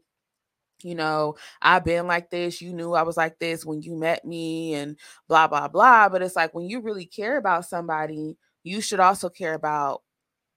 You 0.83 0.95
know, 0.95 1.35
I've 1.61 1.85
been 1.85 2.07
like 2.07 2.29
this. 2.29 2.61
You 2.61 2.73
knew 2.73 2.93
I 2.93 3.03
was 3.03 3.17
like 3.17 3.39
this 3.39 3.65
when 3.65 3.81
you 3.81 3.95
met 3.95 4.25
me, 4.25 4.73
and 4.73 4.97
blah, 5.27 5.47
blah, 5.47 5.67
blah. 5.67 6.09
But 6.09 6.21
it's 6.21 6.35
like 6.35 6.53
when 6.53 6.67
you 6.67 6.81
really 6.81 7.05
care 7.05 7.37
about 7.37 7.65
somebody, 7.65 8.37
you 8.63 8.81
should 8.81 8.99
also 8.99 9.29
care 9.29 9.53
about 9.53 10.01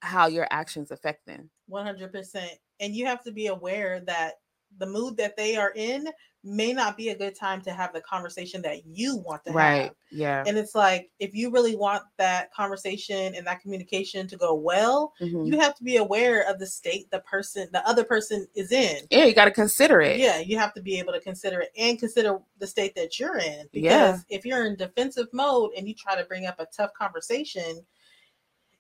how 0.01 0.27
your 0.27 0.47
actions 0.51 0.91
affect 0.91 1.27
them. 1.27 1.51
One 1.67 1.87
hundred 1.87 2.13
percent. 2.13 2.53
And 2.81 2.95
you 2.95 3.07
have 3.07 3.23
to 3.25 3.33
be 3.33 3.47
aware 3.47 4.01
that 4.01 4.35
the 4.79 4.87
mood 4.87 5.17
that 5.17 5.37
they 5.37 5.57
are 5.57 5.73
in 5.75 6.09
may 6.47 6.73
not 6.73 6.97
be 6.97 7.09
a 7.09 7.17
good 7.17 7.35
time 7.35 7.61
to 7.63 7.73
have 7.73 7.93
the 7.93 8.01
conversation 8.01 8.63
that 8.63 8.87
you 8.87 9.17
want 9.17 9.45
to 9.45 9.51
have. 9.51 9.57
Right. 9.57 9.83
have. 9.83 9.95
Yeah. 10.11 10.45
And 10.47 10.57
it's 10.57 10.75
like 10.75 11.11
if 11.19 11.35
you 11.35 11.51
really 11.51 11.75
want 11.77 12.05
that 12.17 12.53
conversation 12.55 13.35
and 13.35 13.47
that 13.47 13.61
communication 13.61 14.27
to 14.29 14.37
go 14.37 14.55
well, 14.55 15.13
Mhm. 15.21 15.47
you 15.47 15.59
have 15.59 15.75
to 15.75 15.85
be 15.85 15.97
aware 15.97 16.49
of 16.49 16.59
the 16.59 16.67
state 16.67 17.11
the 17.11 17.21
person, 17.21 17.69
the 17.73 17.87
other 17.89 18.05
person 18.05 18.47
is 18.55 18.71
in. 18.73 19.07
Yeah, 19.11 19.25
you 19.25 19.35
got 19.35 19.47
to 19.47 19.51
consider 19.51 20.01
it. 20.01 20.19
Yeah, 20.19 20.39
you 20.39 20.57
have 20.59 20.73
to 20.75 20.81
be 20.81 20.99
able 20.99 21.13
to 21.13 21.21
consider 21.21 21.61
it 21.61 21.73
and 21.77 21.99
consider 21.99 22.39
the 22.59 22.67
state 22.67 22.95
that 22.95 23.19
you're 23.19 23.39
in. 23.39 23.69
Because 23.73 24.25
Yeah. 24.31 24.37
if 24.37 24.45
you're 24.47 24.67
in 24.67 24.77
defensive 24.77 25.27
mode 25.33 25.73
and 25.77 25.89
you 25.89 25.95
try 25.95 26.15
to 26.17 26.25
bring 26.25 26.47
up 26.47 26.61
a 26.61 26.67
tough 26.67 26.93
conversation, 26.95 27.85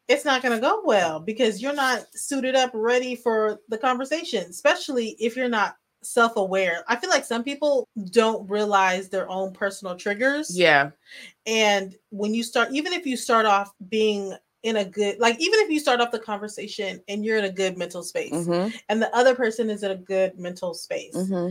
it's 0.09 0.25
not 0.25 0.41
going 0.41 0.55
to 0.55 0.61
go 0.61 0.83
well 0.85 1.19
because 1.19 1.61
you're 1.61 1.75
not 1.75 2.07
suited 2.15 2.55
up 2.55 2.71
ready 2.75 3.17
for 3.17 3.61
the 3.69 3.77
conversation, 3.77 4.45
especially 4.49 5.17
if 5.19 5.37
you're 5.37 5.49
not 5.49 5.77
self 6.03 6.37
aware. 6.37 6.85
I 6.89 6.97
feel 6.97 7.11
like 7.11 7.25
some 7.25 7.43
people 7.43 7.89
don't 8.11 8.49
realize 8.49 9.09
their 9.09 9.29
own 9.29 9.53
personal 9.53 9.97
triggers. 9.97 10.57
Yeah. 10.57 10.91
And 11.47 11.95
when 12.11 12.35
you 12.35 12.43
start, 12.43 12.71
even 12.73 12.93
if 12.93 13.07
you 13.07 13.17
start 13.17 13.47
off 13.47 13.73
being 13.89 14.35
in 14.63 14.77
a 14.77 14.85
good, 14.85 15.19
like, 15.19 15.41
even 15.41 15.61
if 15.61 15.71
you 15.71 15.79
start 15.79 16.01
off 16.01 16.11
the 16.11 16.19
conversation 16.19 17.01
and 17.09 17.25
you're 17.25 17.39
in 17.39 17.45
a 17.45 17.53
good 17.53 17.77
mental 17.77 18.03
space 18.03 18.47
hmm 18.47 18.69
and 18.89 19.01
the 19.01 19.15
other 19.15 19.35
person 19.35 19.71
is 19.71 19.83
in 19.83 19.93
a 19.93 19.97
good 19.97 20.39
mental 20.39 20.75
space, 20.75 21.29
hmm 21.29 21.51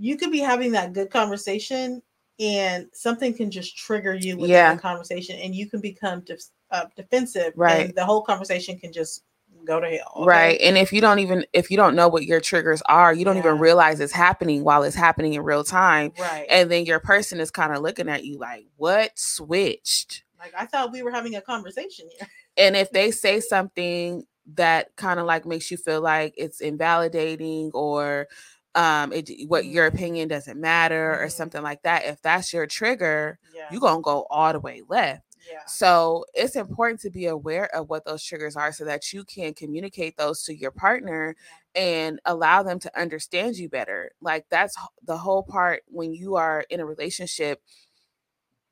you 0.00 0.16
could 0.16 0.30
be 0.30 0.38
having 0.38 0.70
that 0.72 0.92
good 0.92 1.10
conversation 1.10 2.00
and 2.38 2.86
something 2.92 3.34
can 3.34 3.50
just 3.50 3.76
trigger 3.76 4.14
you 4.14 4.36
within 4.36 4.50
Yeah. 4.50 4.74
the 4.74 4.80
conversation 4.80 5.36
and 5.40 5.54
you 5.56 5.66
can 5.68 5.80
become 5.80 6.20
def- 6.20 6.44
uh, 6.70 6.84
defensive 6.94 7.52
Right. 7.56 7.86
and 7.86 7.94
the 7.96 8.04
whole 8.04 8.22
conversation 8.22 8.78
can 8.78 8.92
just 8.92 9.24
go 9.64 9.80
to 9.80 9.88
hell 9.88 10.12
okay? 10.22 10.26
Right. 10.26 10.60
And 10.60 10.76
if 10.78 10.92
you 10.92 11.00
don't 11.00 11.18
even 11.20 11.44
if 11.52 11.70
you 11.70 11.76
don't 11.76 11.94
know 11.94 12.08
what 12.08 12.24
your 12.24 12.40
triggers 12.40 12.82
are, 12.86 13.12
you 13.14 13.24
don't 13.24 13.36
even 13.38 13.58
realize 13.58 14.00
it's 14.00 14.12
happening 14.12 14.64
while 14.64 14.82
it's 14.82 14.96
happening 14.96 15.34
in 15.34 15.42
real 15.42 15.64
time. 15.64 16.12
right 16.18 16.46
And 16.50 16.70
then 16.70 16.84
your 16.86 17.00
person 17.00 17.40
is 17.40 17.50
kind 17.50 17.72
of 17.74 17.82
looking 17.82 18.08
at 18.08 18.24
you 18.24 18.38
like, 18.38 18.66
what 18.76 19.18
switched? 19.18 20.24
like 20.38 20.52
i 20.56 20.64
thought 20.66 20.92
we 20.92 21.02
were 21.02 21.10
having 21.10 21.34
a 21.36 21.40
conversation 21.40 22.08
here 22.16 22.28
And 22.56 22.76
if 22.76 22.90
they 22.90 23.10
say 23.10 23.40
something 23.40 24.24
that 24.54 24.94
kind 24.96 25.20
of 25.20 25.26
like 25.26 25.44
makes 25.46 25.70
you 25.70 25.76
feel 25.76 26.00
like 26.00 26.34
it's 26.36 26.60
invalidating 26.60 27.70
or 27.74 28.28
um 28.74 29.12
it 29.12 29.30
what 29.48 29.66
your 29.66 29.90
Mhm. 29.90 29.94
opinion 29.94 30.28
doesn't 30.28 30.60
matter 30.60 31.20
or 31.20 31.26
Mhm. 31.26 31.32
something 31.32 31.62
like 31.62 31.82
that, 31.82 32.04
if 32.04 32.20
that's 32.22 32.52
your 32.52 32.66
trigger, 32.66 33.38
yeah 33.54 33.66
you're 33.70 33.80
gonna 33.80 34.00
go 34.02 34.26
all 34.30 34.52
the 34.52 34.60
way 34.60 34.82
left. 34.88 35.27
Yeah 35.50 35.60
So 35.66 36.24
it's 36.34 36.56
important 36.56 37.00
to 37.00 37.10
be 37.10 37.26
aware 37.26 37.74
of 37.74 37.88
what 37.88 38.04
those 38.04 38.24
triggers 38.24 38.56
are 38.56 38.72
so 38.72 38.84
that 38.84 39.12
you 39.12 39.24
can 39.24 39.54
communicate 39.54 40.16
those 40.16 40.42
to 40.44 40.54
your 40.56 40.70
partner 40.70 41.36
and 41.74 42.20
allow 42.24 42.62
them 42.62 42.78
to 42.80 43.00
understand 43.00 43.56
you 43.56 43.68
better. 43.68 44.12
Like 44.20 44.46
that's 44.50 44.74
the 45.04 45.16
whole 45.18 45.42
part 45.42 45.82
when 45.88 46.12
you 46.14 46.36
are 46.36 46.64
in 46.70 46.80
a 46.80 46.86
relationship. 46.86 47.62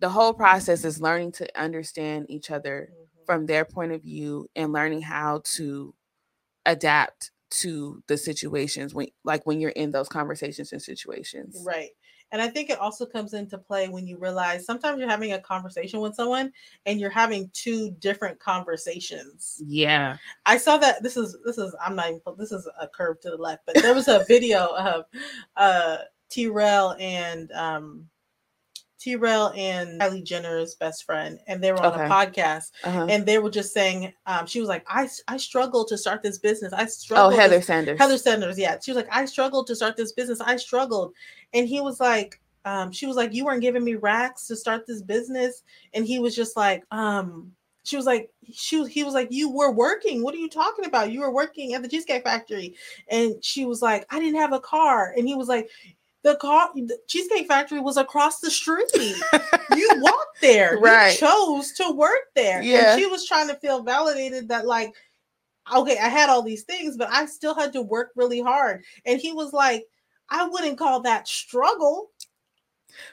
The 0.01 0.11
whole 0.11 0.35
process 0.35 0.85
is 0.85 1.01
learning 1.01 1.33
to 1.33 1.61
understand 1.61 2.27
each 2.29 2.51
other 2.51 2.91
Mhm. 2.93 3.27
from 3.27 3.47
their 3.47 3.65
point 3.65 3.93
of 3.93 4.03
view 4.03 4.49
and 4.55 4.73
learning 4.73 5.03
how 5.03 5.41
to 5.57 5.95
adapt 6.67 7.33
to 7.51 8.03
the 8.09 8.17
situations 8.19 8.95
when 8.95 9.09
like 9.25 9.47
when 9.47 9.61
you're 9.61 9.71
in 9.71 9.93
those 9.93 10.09
conversations 10.09 10.73
and 10.73 10.83
situations. 10.83 11.63
right 11.67 11.91
and 12.33 12.43
i 12.43 12.49
think 12.49 12.71
it 12.71 12.79
also 12.79 13.07
comes 13.07 13.35
into 13.35 13.57
play 13.57 13.89
when 13.89 14.07
you 14.07 14.19
realize 14.19 14.65
sometimes 14.67 14.99
you're 14.99 15.09
having 15.09 15.33
a 15.33 15.39
conversation 15.41 16.01
with 16.01 16.15
someone 16.15 16.53
and 16.87 16.99
you're 17.01 17.11
having 17.11 17.51
two 17.53 17.91
different 18.01 18.39
conversations 18.41 19.63
Yeah. 19.67 20.17
I 20.45 20.59
saw 20.59 20.77
that 20.79 21.03
this 21.03 21.17
is 21.17 21.37
this 21.45 21.59
is 21.59 21.75
I'm 21.85 21.97
not 21.97 22.09
even 22.09 22.21
this 22.39 22.53
is 22.53 22.69
a 22.81 22.87
curve 22.89 23.21
to 23.21 23.31
the 23.31 23.37
left, 23.37 23.65
but 23.67 23.75
there 23.83 23.95
was 23.95 24.09
a 24.09 24.25
video 24.29 24.75
of 24.77 25.05
uh 25.57 25.99
T-Rel 26.29 26.97
and 26.99 27.51
um 27.53 28.09
T-Rel 28.99 29.53
and 29.55 30.01
Kylie 30.01 30.25
Jenner's 30.25 30.75
best 30.75 31.05
friend, 31.05 31.39
and 31.47 31.63
they 31.63 31.71
were 31.71 31.79
on 31.79 31.93
Okay. 31.93 32.07
a 32.07 32.09
podcast, 32.09 32.73
Uh-huh. 32.83 33.07
and 33.09 33.25
they 33.27 33.39
were 33.39 33.51
just 33.51 33.73
saying, 33.73 34.13
um, 34.27 34.47
she 34.47 34.59
was 34.59 34.69
like, 34.69 34.85
I 34.89 35.09
I 35.29 35.37
struggled 35.37 35.89
to 35.89 35.99
start 35.99 36.23
this 36.23 36.39
business. 36.39 36.73
I 36.73 36.87
struggle." 36.87 37.27
Oh, 37.27 37.31
struggled. 37.31 37.35
to- 37.35 37.41
Heather 37.43 37.63
Sanders. 37.63 37.99
Heather 38.01 38.19
Sanders, 38.19 38.59
yeah. 38.59 38.79
She 38.83 38.91
was 38.91 38.97
like, 38.97 39.09
I 39.15 39.27
struggled 39.27 39.67
to 39.69 39.77
start 39.77 39.97
this 39.97 40.13
business. 40.13 40.41
I 40.41 40.57
struggled. 40.57 41.13
And 41.57 41.67
he 41.67 41.81
was 41.81 42.01
like, 42.01 42.39
um, 42.67 42.93
she 42.93 43.07
was 43.07 43.17
like, 43.17 43.33
You 43.33 43.47
weren't 43.47 43.63
giving 43.63 43.83
me 43.83 43.95
racks 43.95 44.47
to 44.49 44.57
start 44.57 44.87
this 44.87 45.01
business. 45.01 45.63
And 45.95 46.07
he 46.07 46.19
was 46.19 46.37
just 46.37 46.57
like, 46.57 46.85
um, 46.91 47.53
she 47.85 47.97
was 47.97 48.05
like, 48.05 48.31
she 48.53 48.79
was, 48.79 48.89
he 48.89 49.05
was 49.05 49.15
like, 49.15 49.29
You 49.31 49.51
were 49.51 49.73
working. 49.73 50.23
What 50.23 50.35
are 50.35 50.39
you 50.39 50.51
talking 50.51 50.85
about? 50.85 51.13
You 51.13 51.21
were 51.21 51.33
working 51.33 51.73
at 51.73 51.83
the 51.83 51.89
Cheesecake 51.89 52.25
Factory. 52.25 52.75
And 53.09 53.43
she 53.43 53.65
was 53.65 53.81
like, 53.81 54.05
I 54.11 54.19
didn't 54.19 54.41
have 54.41 54.53
a 54.53 54.61
car. 54.61 55.15
And 55.17 55.27
he 55.27 55.35
was 55.35 55.49
like, 55.49 55.71
the 56.23 56.37
car, 56.37 56.71
the 56.75 56.99
Cheesecake 57.07 57.47
Factory 57.47 57.81
was 57.81 57.97
across 57.97 58.41
the 58.41 58.51
street. 58.51 58.91
you 59.77 59.89
walked 59.97 60.41
there. 60.43 60.77
Right. 60.79 61.13
You 61.13 61.19
chose 61.19 61.73
to 61.75 61.93
work 61.93 62.33
there. 62.35 62.61
Yeah. 62.63 62.93
And 62.93 63.01
she 63.01 63.07
was 63.07 63.27
trying 63.27 63.49
to 63.49 63.55
feel 63.55 63.83
validated 63.83 64.49
that, 64.49 64.67
like, 64.67 64.93
okay, 65.75 65.97
I 65.99 66.09
had 66.09 66.29
all 66.29 66.43
these 66.43 66.65
things, 66.65 66.97
but 66.97 67.09
I 67.13 67.27
still 67.27 67.55
had 67.55 67.73
to 67.75 67.83
work 67.83 68.11
really 68.17 68.41
hard. 68.41 68.83
And 69.05 69.21
he 69.21 69.33
was 69.33 69.53
like, 69.53 69.85
I 70.31 70.49
wouldn't 70.49 70.79
call 70.79 71.01
that 71.03 71.29
struggle. 71.29 72.11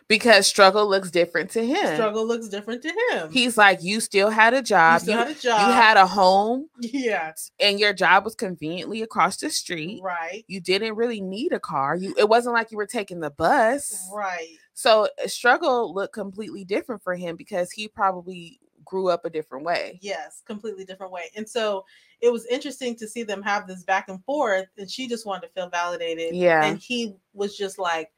because 0.08 0.48
struggle 0.48 0.88
looks 0.90 1.12
different 1.12 1.50
to 1.52 1.66
him. 1.66 1.96
Struggle 1.96 2.26
looks 2.26 2.48
different 2.48 2.82
to 2.84 2.90
him. 3.12 3.32
He's 3.32 3.58
like, 3.58 3.84
you 3.84 4.00
still 4.00 4.30
had 4.30 4.54
a 4.54 4.58
You 4.58 4.64
job. 4.64 5.02
still 5.02 5.14
You, 5.14 5.20
had 5.20 5.28
a 5.36 5.40
job. 5.40 5.68
you 5.68 5.74
had 5.74 5.98
a 5.98 6.08
home, 6.08 6.70
yeah, 6.80 7.34
and 7.60 7.80
your 7.80 7.92
job 7.94 8.24
was 8.24 8.34
conveniently 8.36 9.02
across 9.02 9.38
the 9.38 9.50
street. 9.50 10.00
right, 10.02 10.46
You 10.48 10.62
didn't 10.62 10.96
really 10.96 11.20
need 11.22 11.52
a 11.52 11.60
car. 11.60 11.96
You 11.98 12.14
it 12.18 12.30
wasn't 12.30 12.54
like 12.56 12.72
you 12.72 12.78
were 12.78 12.86
taking 12.88 13.20
the 13.20 13.32
bus. 13.32 14.08
right. 14.14 14.56
So 14.74 15.08
uh, 15.24 15.28
struggle 15.28 15.94
looked 15.94 16.14
completely 16.14 16.64
different 16.66 17.04
for 17.04 17.16
him 17.16 17.36
because 17.36 17.70
he 17.72 17.88
probably 17.88 18.60
grew 18.86 19.10
up 19.10 19.26
a 19.26 19.30
different 19.30 19.66
way. 19.66 20.00
Yes, 20.02 20.42
completely 20.46 20.86
different 20.86 21.12
way. 21.12 21.32
And 21.36 21.48
so 21.48 21.86
it 22.22 22.32
was 22.32 22.46
interesting 22.46 22.96
to 22.98 23.08
see 23.08 23.24
them 23.24 23.42
have 23.42 23.68
this 23.68 23.84
back 23.84 24.10
and 24.10 24.24
forth, 24.24 24.68
and 24.78 24.90
she 24.90 25.08
just 25.08 25.26
wanted 25.26 25.48
to 25.48 25.54
feel 25.54 25.70
validated. 25.70 26.36
Yeah. 26.36 26.64
And 26.64 26.80
he 26.80 27.16
was 27.34 27.58
just 27.58 27.78
like, 27.80 28.12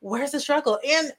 Where's 0.00 0.32
the 0.32 0.40
struggle? 0.40 0.80
And 0.84 1.12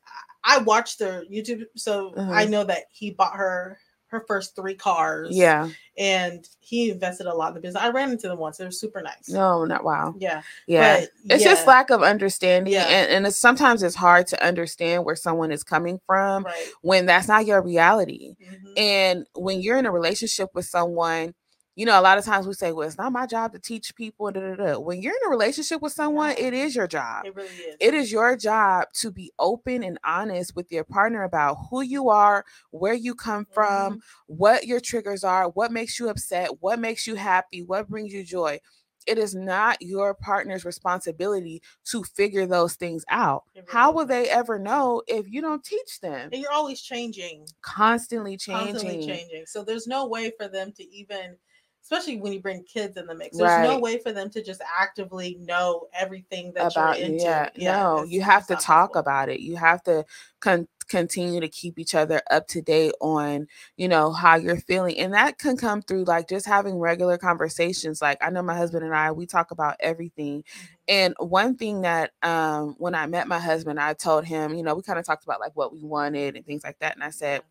I 0.44 0.58
watched 0.58 1.00
their 1.00 1.24
YouTube, 1.26 1.64
so 1.76 2.14
Uh-huh. 2.16 2.32
I 2.34 2.44
know 2.46 2.66
that 2.66 2.84
he 2.92 3.12
bought 3.12 3.36
her 3.38 3.80
her 4.14 4.24
first 4.28 4.56
three 4.56 4.76
cars. 4.76 5.30
Yeah. 5.32 5.70
and 5.98 6.48
he 6.60 6.90
invested 6.90 7.28
a 7.28 7.34
lot 7.34 7.50
in 7.50 7.54
the 7.56 7.60
business. 7.60 7.84
I 7.84 7.90
ran 7.90 8.10
into 8.12 8.28
them 8.28 8.40
once; 8.40 8.58
they 8.58 8.66
were 8.66 8.72
super 8.72 9.02
nice. 9.02 9.30
No, 9.30 9.64
not 9.66 9.84
wow. 9.84 10.16
Yeah, 10.18 10.42
Yeah. 10.68 11.02
but 11.02 11.10
it's 11.36 11.44
just 11.44 11.68
lack 11.68 11.90
of 11.92 12.02
understanding. 12.02 12.74
Yeah. 12.74 12.86
And, 12.86 13.12
and 13.12 13.28
it's, 13.28 13.38
sometimes 13.38 13.84
it's 13.84 13.96
hard 13.96 14.26
to 14.28 14.44
understand 14.44 15.06
where 15.06 15.16
someone 15.16 15.52
is 15.52 15.64
coming 15.64 16.00
from 16.08 16.44
right. 16.46 16.68
when 16.82 17.06
that's 17.06 17.28
not 17.28 17.46
your 17.46 17.62
reality. 17.62 18.36
Mhm. 18.42 18.74
And 18.80 19.28
when 19.36 19.62
you're 19.62 19.78
in 19.78 19.86
a 19.86 19.92
relationship 19.92 20.50
with 20.56 20.66
someone, 20.66 21.36
you 21.76 21.86
know, 21.86 22.00
a 22.00 22.02
lot 22.02 22.18
of 22.18 22.26
times 22.26 22.46
we 22.48 22.54
say, 22.54 22.72
well, 22.72 22.88
it's 22.88 22.98
not 22.98 23.12
my 23.12 23.26
job 23.26 23.52
to 23.54 23.60
teach 23.60 23.96
people. 23.96 24.32
Da, 24.32 24.40
da, 24.40 24.56
da. 24.56 24.80
When 24.80 25.02
you're 25.02 25.14
in 25.14 25.28
a 25.28 25.30
relationship 25.30 25.82
with 25.82 25.94
someone, 25.94 26.36
it 26.38 26.54
is 26.54 26.76
your 26.76 26.88
job. 26.88 27.26
It 27.26 27.36
really 27.36 27.50
is. 27.56 27.76
It 27.80 27.94
is 27.94 28.12
your 28.12 28.36
job 28.38 28.86
to 28.96 29.12
be 29.12 29.32
open 29.40 29.84
and 29.84 29.98
honest 30.04 30.56
with 30.56 30.72
your 30.72 30.84
partner 30.84 31.24
about 31.24 31.58
who 31.70 31.82
you 31.82 32.10
are, 32.10 32.46
where 32.72 32.94
you 32.94 33.16
come 33.16 33.46
from, 33.52 33.96
Mhm. 33.96 34.02
what 34.28 34.68
your 34.68 34.80
triggers 34.80 35.24
are, 35.24 35.50
what 35.50 35.72
makes 35.72 36.00
you 36.00 36.10
upset, 36.10 36.62
what 36.62 36.80
makes 36.80 37.08
you 37.08 37.16
happy, 37.16 37.62
what 37.64 37.90
brings 37.90 38.14
you 38.14 38.24
joy. 38.24 38.60
It 39.06 39.18
is 39.18 39.36
not 39.36 39.82
your 39.82 40.14
partner's 40.14 40.64
responsibility 40.64 41.62
to 41.86 42.04
figure 42.04 42.46
those 42.46 42.76
things 42.76 43.04
out. 43.10 43.44
Really 43.54 43.68
How 43.70 43.92
will 43.92 44.06
they 44.06 44.30
ever 44.30 44.58
know 44.60 45.02
if 45.08 45.28
you 45.28 45.42
don't 45.42 45.64
teach 45.64 46.00
them? 46.00 46.30
and 46.32 46.42
you're 46.42 46.52
always 46.54 46.82
changing, 46.82 47.48
Constantly 47.62 48.38
changing. 48.38 48.74
constantly 48.76 49.06
changing. 49.06 49.46
So 49.46 49.64
there's 49.64 49.88
no 49.88 50.08
way 50.08 50.32
for 50.40 50.48
them 50.48 50.72
to 50.74 50.84
even, 50.86 51.38
especially 51.84 52.18
when 52.18 52.32
you 52.32 52.40
bring 52.40 52.64
kids 52.64 52.96
in 52.98 53.06
the 53.06 53.14
mix. 53.14 53.38
There's 53.38 53.70
no 53.70 53.78
way 53.78 53.98
for 53.98 54.14
them 54.14 54.30
to 54.32 54.42
just 54.42 54.62
actively 54.80 55.38
know 55.42 55.88
everything 55.94 56.54
that 56.54 56.72
about 56.72 56.98
you're 56.98 57.08
into. 57.10 57.24
Yeah, 57.26 57.50
no, 57.58 58.04
you 58.04 58.22
have 58.22 58.48
to 58.48 58.56
talk 58.56 58.96
about 58.96 59.28
it. 59.30 59.42
You 59.42 59.58
have 59.58 59.84
to 59.84 60.06
con- 60.40 60.68
continue 60.88 61.40
to 61.42 61.48
keep 61.48 61.80
each 61.80 61.96
other 61.96 62.22
up 62.32 62.48
to 62.50 62.62
date 62.62 62.94
on, 63.02 63.48
you 63.78 63.88
know, 63.88 64.12
how 64.12 64.36
you're 64.36 64.58
feeling, 64.58 64.98
and 65.00 65.14
that 65.14 65.38
can 65.40 65.58
come 65.58 65.82
through 65.82 66.04
like 66.06 66.28
just 66.30 66.46
having 66.46 66.78
regular 66.80 67.18
conversations. 67.18 68.02
Like 68.02 68.18
I 68.24 68.30
know 68.30 68.42
my 68.44 68.56
husband 68.58 68.84
and 68.86 68.96
I, 68.96 69.12
we 69.12 69.26
talk 69.26 69.52
about 69.52 69.76
everything. 69.80 70.44
Mhm. 70.44 70.68
And 70.90 71.16
one 71.20 71.56
thing 71.56 71.82
that 71.82 72.12
um 72.24 72.76
when 72.78 72.96
I 72.96 73.06
met 73.08 73.28
my 73.28 73.40
husband, 73.40 73.80
I 73.80 73.94
told 73.94 74.26
him, 74.26 74.54
you 74.54 74.64
know, 74.64 74.76
we 74.76 74.82
kind 74.84 75.00
of 75.00 75.06
talked 75.06 75.24
about 75.24 75.40
like 75.40 75.56
what 75.56 75.74
we 75.74 75.84
wanted 75.84 76.36
and 76.36 76.46
things 76.46 76.64
like 76.64 76.78
that. 76.80 76.96
And 76.96 77.04
I 77.04 77.10
said, 77.10 77.42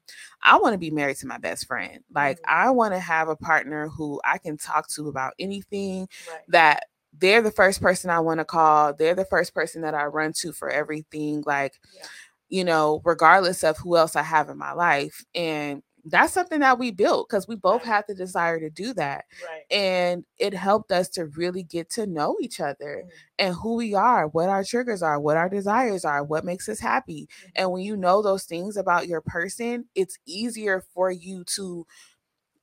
I 0.42 0.58
want 0.58 0.74
to 0.74 0.78
be 0.78 0.90
married 0.90 1.16
to 1.18 1.26
my 1.26 1.38
best 1.38 1.66
friend. 1.66 2.00
Like 2.14 2.38
Mhm. 2.38 2.44
I 2.48 2.70
want 2.70 2.94
to 2.94 3.00
have 3.00 3.28
a 3.28 3.36
partner 3.36 3.88
who 3.88 4.20
I 4.24 4.38
can 4.38 4.56
talk 4.56 4.88
to 4.90 5.08
about 5.08 5.34
anything 5.38 6.08
Right. 6.28 6.40
that 6.48 6.84
they're 7.18 7.42
the 7.42 7.50
first 7.50 7.82
person 7.82 8.08
I 8.10 8.20
want 8.20 8.40
to 8.40 8.44
call. 8.44 8.94
They're 8.94 9.14
the 9.14 9.26
first 9.26 9.54
person 9.54 9.82
that 9.82 9.94
I 9.94 10.04
run 10.06 10.32
to 10.38 10.52
for 10.52 10.70
everything. 10.70 11.42
Like, 11.46 11.78
Yeah. 11.94 12.06
You 12.52 12.64
know, 12.64 13.02
regardless 13.04 13.64
of 13.64 13.78
who 13.78 13.96
else 13.98 14.16
I 14.16 14.22
have 14.22 14.50
in 14.50 14.58
my 14.58 14.74
life. 14.74 15.24
And 15.34 15.82
that's 16.06 16.32
something 16.34 16.60
that 16.60 16.78
we 16.78 16.92
built 16.92 17.28
because 17.28 17.48
we 17.48 17.56
both 17.56 17.82
Right. 17.84 17.94
had 17.94 18.04
the 18.08 18.14
desire 18.14 18.60
to 18.60 18.70
do 18.70 18.94
that. 18.94 19.24
Right. 19.48 19.64
And 19.70 20.24
it 20.38 20.54
helped 20.54 20.92
us 20.92 21.08
to 21.10 21.26
really 21.26 21.64
get 21.64 21.90
to 21.92 22.06
know 22.06 22.36
each 22.42 22.60
other 22.60 23.04
Mhm. 23.06 23.10
and 23.40 23.54
who 23.56 23.76
we 23.76 23.94
are, 23.94 24.28
what 24.28 24.48
our 24.50 24.64
triggers 24.64 25.02
are, 25.02 25.20
what 25.20 25.36
our 25.38 25.48
desires 25.48 26.04
are, 26.04 26.24
what 26.24 26.44
makes 26.44 26.68
us 26.68 26.80
happy. 26.80 27.28
And 27.56 27.72
when 27.72 27.82
you 27.84 27.96
know 27.96 28.22
those 28.22 28.44
things 28.44 28.76
about 28.76 29.08
your 29.08 29.22
person, 29.22 29.88
it's 29.94 30.18
easier 30.26 30.82
for 30.94 31.10
you 31.12 31.44
to 31.56 31.86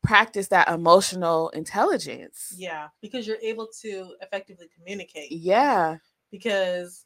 practice 0.04 0.47
that 0.49 0.69
emotional 0.69 1.49
intelligence. 1.49 2.54
Yeah, 2.58 2.89
because 3.02 3.28
you're 3.28 3.38
able 3.41 3.67
to 3.82 4.15
effectively 4.21 4.69
communicate. 4.75 5.32
Yeah. 5.32 5.97
Because 6.32 7.06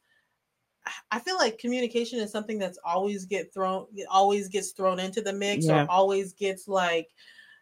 I- 1.12 1.19
feel 1.19 1.38
like 1.38 1.58
communication 1.60 2.19
is 2.19 2.32
something 2.32 2.58
that's 2.60 2.78
always 2.84 3.26
get 3.26 3.54
thrown, 3.54 3.88
always 4.10 4.50
gets 4.50 4.72
thrown 4.72 5.00
into 5.00 5.22
the 5.22 5.34
mix, 5.34 5.65
Yeah. 5.65 5.84
or 5.84 5.88
always 5.89 6.34
gets 6.34 6.67
like, 6.67 7.10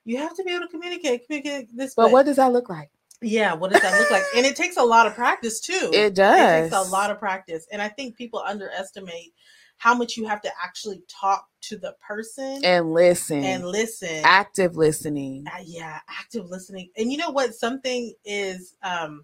you 0.06 0.18
have 0.18 0.36
to 0.36 0.44
be 0.44 0.52
able 0.52 0.66
to 0.66 0.72
communicate, 0.72 1.28
communicate 1.28 1.76
this. 1.76 1.94
But 1.94 2.08
way. 2.08 2.14
what 2.14 2.26
does 2.26 2.38
that 2.38 2.52
look 2.52 2.70
like? 2.70 2.90
Yeah, 3.22 3.54
what 3.54 3.72
does 3.72 3.82
that 3.84 4.00
look 4.00 4.10
like? 4.10 4.24
And 4.36 4.46
it 4.48 4.56
takes 4.56 4.78
a 4.78 4.84
lot 4.84 5.06
of 5.06 5.14
practice 5.14 5.60
too. 5.60 5.92
It 5.94 6.16
does 6.16 6.40
It 6.40 6.70
takes 6.72 6.88
a 6.88 6.92
lot 6.92 7.12
of 7.12 7.20
practice, 7.20 7.68
and 7.72 7.80
I 7.82 7.88
think 7.88 8.16
people 8.18 8.40
underestimate 8.40 9.34
how 9.78 9.94
much 9.96 10.18
you 10.18 10.28
have 10.28 10.42
to 10.42 10.52
actually 10.64 11.04
talk 11.08 11.48
to 11.62 11.78
the 11.78 11.96
person 12.06 12.62
and 12.64 12.92
listen. 12.94 13.44
and 13.44 13.66
listen. 13.66 14.22
active 14.24 14.76
listening. 14.76 15.44
Uh, 15.48 15.62
yeah, 15.64 16.00
active 16.08 16.50
listening. 16.50 16.90
And 16.98 17.12
you 17.12 17.18
know 17.18 17.30
what? 17.30 17.54
Something 17.54 18.14
is 18.26 18.76
um 18.84 19.24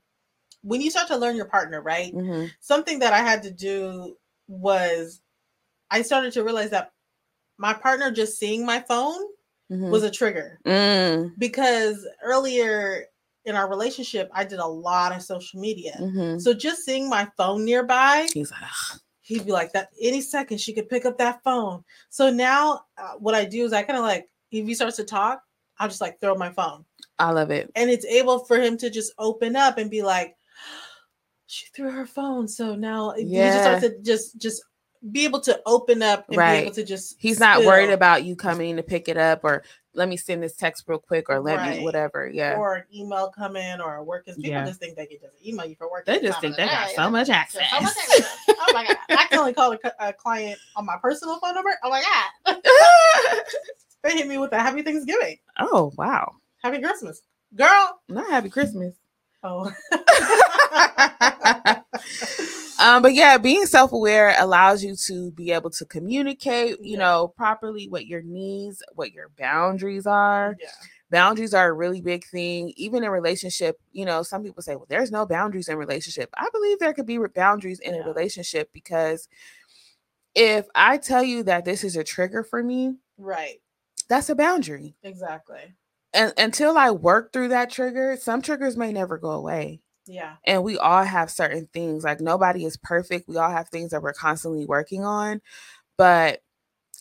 when 0.62 0.82
you 0.82 0.90
start 0.90 1.08
to 1.08 1.18
learn 1.18 1.36
your 1.36 1.46
partner, 1.46 1.82
right? 1.82 2.14
Mhm. 2.14 2.52
Something 2.60 3.00
that 3.00 3.14
I 3.14 3.20
had 3.20 3.44
to 3.44 3.52
do 3.52 4.16
was 4.48 5.22
I 5.92 6.02
started 6.02 6.34
to 6.34 6.44
realize 6.44 6.70
that 6.72 6.92
my 7.58 7.74
partner 7.74 8.12
just 8.12 8.38
seeing 8.38 8.66
my 8.66 8.80
phone 8.82 9.20
Mhm. 9.72 9.90
was 9.90 10.04
a 10.04 10.12
trigger 10.12 10.60
Mm, 10.66 11.34
because 11.38 12.06
earlier 12.24 13.06
in 13.46 13.56
our 13.56 13.70
relationship, 13.70 14.30
I 14.34 14.44
did 14.44 14.60
a 14.60 14.66
lot 14.68 15.14
of 15.16 15.22
social 15.24 15.60
media. 15.60 15.98
mhm. 16.00 16.42
So 16.42 16.54
just 16.54 16.84
seeing 16.84 17.10
my 17.10 17.30
phone 17.38 17.64
nearby, 17.66 18.28
He's 18.34 18.52
like, 18.52 18.62
"Ugh." 18.64 19.00
he'd 19.22 19.46
be 19.46 19.52
like 19.52 19.74
that 19.74 19.90
any 20.02 20.22
second 20.22 20.58
she 20.60 20.74
could 20.74 20.88
pick 20.90 21.06
up 21.06 21.18
that 21.18 21.44
phone. 21.44 21.84
So 22.10 22.30
now 22.30 22.86
uh, 22.98 23.14
what 23.20 23.36
I 23.36 23.44
do 23.46 23.66
is 23.66 23.74
I 23.74 23.84
kind 23.84 23.98
of 23.98 24.04
like 24.06 24.30
if 24.52 24.66
he 24.66 24.74
starts 24.74 24.96
to 24.98 25.04
talk, 25.04 25.42
I'll 25.80 25.90
just 25.90 26.00
like 26.02 26.20
throw 26.22 26.36
my 26.36 26.50
phone. 26.52 26.86
I 27.20 27.32
love 27.32 27.52
it. 27.52 27.72
and 27.76 27.90
it's 27.90 28.06
able 28.06 28.46
for 28.46 28.60
him 28.60 28.78
to 28.78 28.90
just 28.90 29.12
open 29.18 29.56
up 29.56 29.78
and 29.78 29.90
be 29.92 30.02
like 30.04 30.37
she 31.48 31.66
threw 31.76 31.90
her 31.90 32.06
phone 32.06 32.48
so 32.48 32.76
now 32.76 33.12
eh, 33.12 33.20
you 33.20 33.28
just 33.48 33.62
start 33.62 33.82
to 33.82 33.98
just 34.02 34.38
just 34.40 34.62
be 35.12 35.24
able 35.26 35.40
to 35.40 35.60
open 35.66 36.02
up 36.04 36.26
and 36.28 36.34
be 36.36 36.38
Right. 36.38 36.64
able 36.64 36.74
to 36.74 36.84
just 36.84 37.16
He's 37.20 37.40
not 37.40 37.64
worried 37.64 37.92
about 37.92 38.24
you 38.26 38.36
coming 38.36 38.76
to 38.78 38.84
pick 38.84 39.08
it 39.08 39.16
up 39.18 39.42
or 39.44 39.64
let 39.94 40.10
me 40.10 40.18
send 40.18 40.44
this 40.44 40.56
text 40.56 40.84
real 40.88 41.00
quick 41.00 41.30
or 41.30 41.40
let 41.40 41.58
Right. 41.58 41.78
me 41.78 41.84
whatever. 41.84 42.28
Yeah. 42.28 42.56
or 42.58 42.76
an 42.76 42.84
email 42.94 43.30
come 43.30 43.56
in 43.56 43.80
or 43.80 43.96
a 43.96 44.04
work 44.04 44.28
is 44.28 44.36
people 44.36 44.52
Yeah. 44.52 44.66
just 44.66 44.80
think 44.80 44.96
they 44.98 45.06
can 45.06 45.18
just 45.22 45.36
email 45.46 45.66
you 45.68 45.76
for 45.76 45.90
work 45.90 46.06
They 46.06 46.20
just 46.20 46.42
think 46.42 46.56
they 46.58 46.64
the 46.66 46.70
got 46.72 46.88
day. 46.90 46.94
so 46.96 47.10
much 47.10 47.30
access. 47.30 47.70
so 47.70 47.80
much 47.82 47.94
access. 47.98 48.38
oh 48.50 48.74
my 48.74 48.86
god 48.86 48.98
i 49.10 49.26
can 49.30 49.40
only 49.40 49.54
call 49.54 49.72
a, 49.74 49.80
a 50.00 50.14
client 50.14 50.60
on 50.76 50.86
my 50.86 50.96
personal 51.02 51.40
phone 51.40 51.54
number 51.56 51.72
oh 51.84 51.90
my 51.90 52.04
god 52.46 52.58
they 54.04 54.12
hit 54.18 54.28
me 54.28 54.38
with 54.38 54.52
a 54.54 54.60
happy 54.60 54.82
thanksgiving 54.82 55.38
oh 55.60 55.92
wow. 55.98 56.34
happy 56.62 56.80
christmas 56.82 57.22
girl 57.56 58.00
Not 58.10 58.30
happy 58.30 58.50
Christmas. 58.50 58.94
Oh 59.44 59.72
um, 62.80 63.02
but 63.02 63.14
yeah, 63.14 63.38
being 63.38 63.66
self-aware 63.66 64.36
allows 64.38 64.84
you 64.84 64.96
to 64.96 65.32
be 65.32 65.52
able 65.52 65.70
to 65.72 65.86
communicate, 65.86 66.78
you 66.82 66.94
Yeah. 66.94 67.00
know, 67.00 67.28
properly 67.30 67.88
what 67.88 68.06
your 68.06 68.22
needs, 68.22 68.84
what 68.94 69.12
your 69.12 69.30
boundaries 69.38 70.06
are. 70.06 70.56
yeah 70.60 70.68
Boundaries 71.10 71.54
are 71.54 71.70
a 71.70 71.74
really 71.74 72.02
big 72.02 72.26
thing, 72.26 72.74
even 72.76 73.04
in 73.04 73.10
relationship. 73.10 73.80
You 73.94 74.06
know, 74.06 74.24
some 74.24 74.44
people 74.44 74.62
say, 74.62 74.76
"Well, 74.76 74.86
there's 74.90 75.12
no 75.12 75.26
boundaries 75.26 75.70
in 75.70 75.78
relationship." 75.78 76.30
I 76.36 76.50
believe 76.52 76.80
there 76.80 76.94
could 76.94 77.06
be 77.06 77.18
boundaries 77.34 77.80
in 77.80 77.96
Yeah. 77.96 78.02
a 78.02 78.08
relationship 78.08 78.72
because 78.74 79.30
if 80.36 80.68
I 80.76 80.98
tell 80.98 81.24
you 81.24 81.44
that 81.44 81.66
this 81.66 81.84
is 81.84 81.96
a 81.96 82.04
trigger 82.04 82.44
for 82.44 82.62
me, 82.62 82.98
right 83.18 83.60
that's 84.10 84.30
a 84.30 84.36
boundary. 84.36 84.96
exactly 85.04 85.74
And 86.18 86.34
until 86.36 86.80
I 86.80 86.90
work 86.90 87.32
through 87.32 87.50
that 87.50 87.70
trigger, 87.70 88.18
some 88.20 88.42
triggers 88.42 88.76
may 88.76 88.92
never 88.92 89.20
go 89.20 89.30
away. 89.30 89.82
yeah. 90.08 90.38
And 90.44 90.64
we 90.64 90.78
all 90.78 91.04
have 91.04 91.30
certain 91.30 91.68
things 91.72 92.04
like 92.04 92.20
nobody 92.20 92.66
is 92.66 92.76
perfect 92.76 93.30
we 93.30 93.38
all 93.38 93.52
have 93.52 93.70
things 93.70 93.92
that 93.92 94.02
we're 94.02 94.14
constantly 94.14 94.66
working 94.66 95.04
on 95.04 95.42
but 95.98 96.42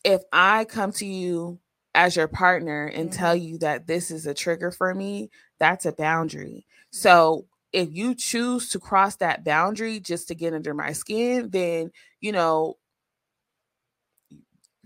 if 0.04 0.22
i 0.32 0.64
come 0.64 0.90
to 0.92 1.06
you 1.06 1.58
as 1.94 2.16
your 2.16 2.28
partner 2.28 2.86
and 2.86 3.12
tell 3.12 3.34
mm-hmm. 3.34 3.46
you 3.46 3.58
that 3.58 3.86
this 3.86 4.10
is 4.10 4.26
a 4.26 4.34
trigger 4.34 4.70
for 4.70 4.94
me 4.94 5.30
that's 5.58 5.86
a 5.86 5.92
boundary. 5.92 6.66
Mm-hmm. 6.68 6.98
So 6.98 7.46
if 7.72 7.88
you 7.92 8.14
choose 8.14 8.68
to 8.70 8.78
cross 8.78 9.16
that 9.16 9.44
boundary 9.44 10.00
just 10.00 10.28
to 10.28 10.34
get 10.34 10.52
under 10.52 10.74
my 10.74 10.92
skin 10.92 11.50
then 11.50 11.90
you 12.20 12.32
know 12.32 12.76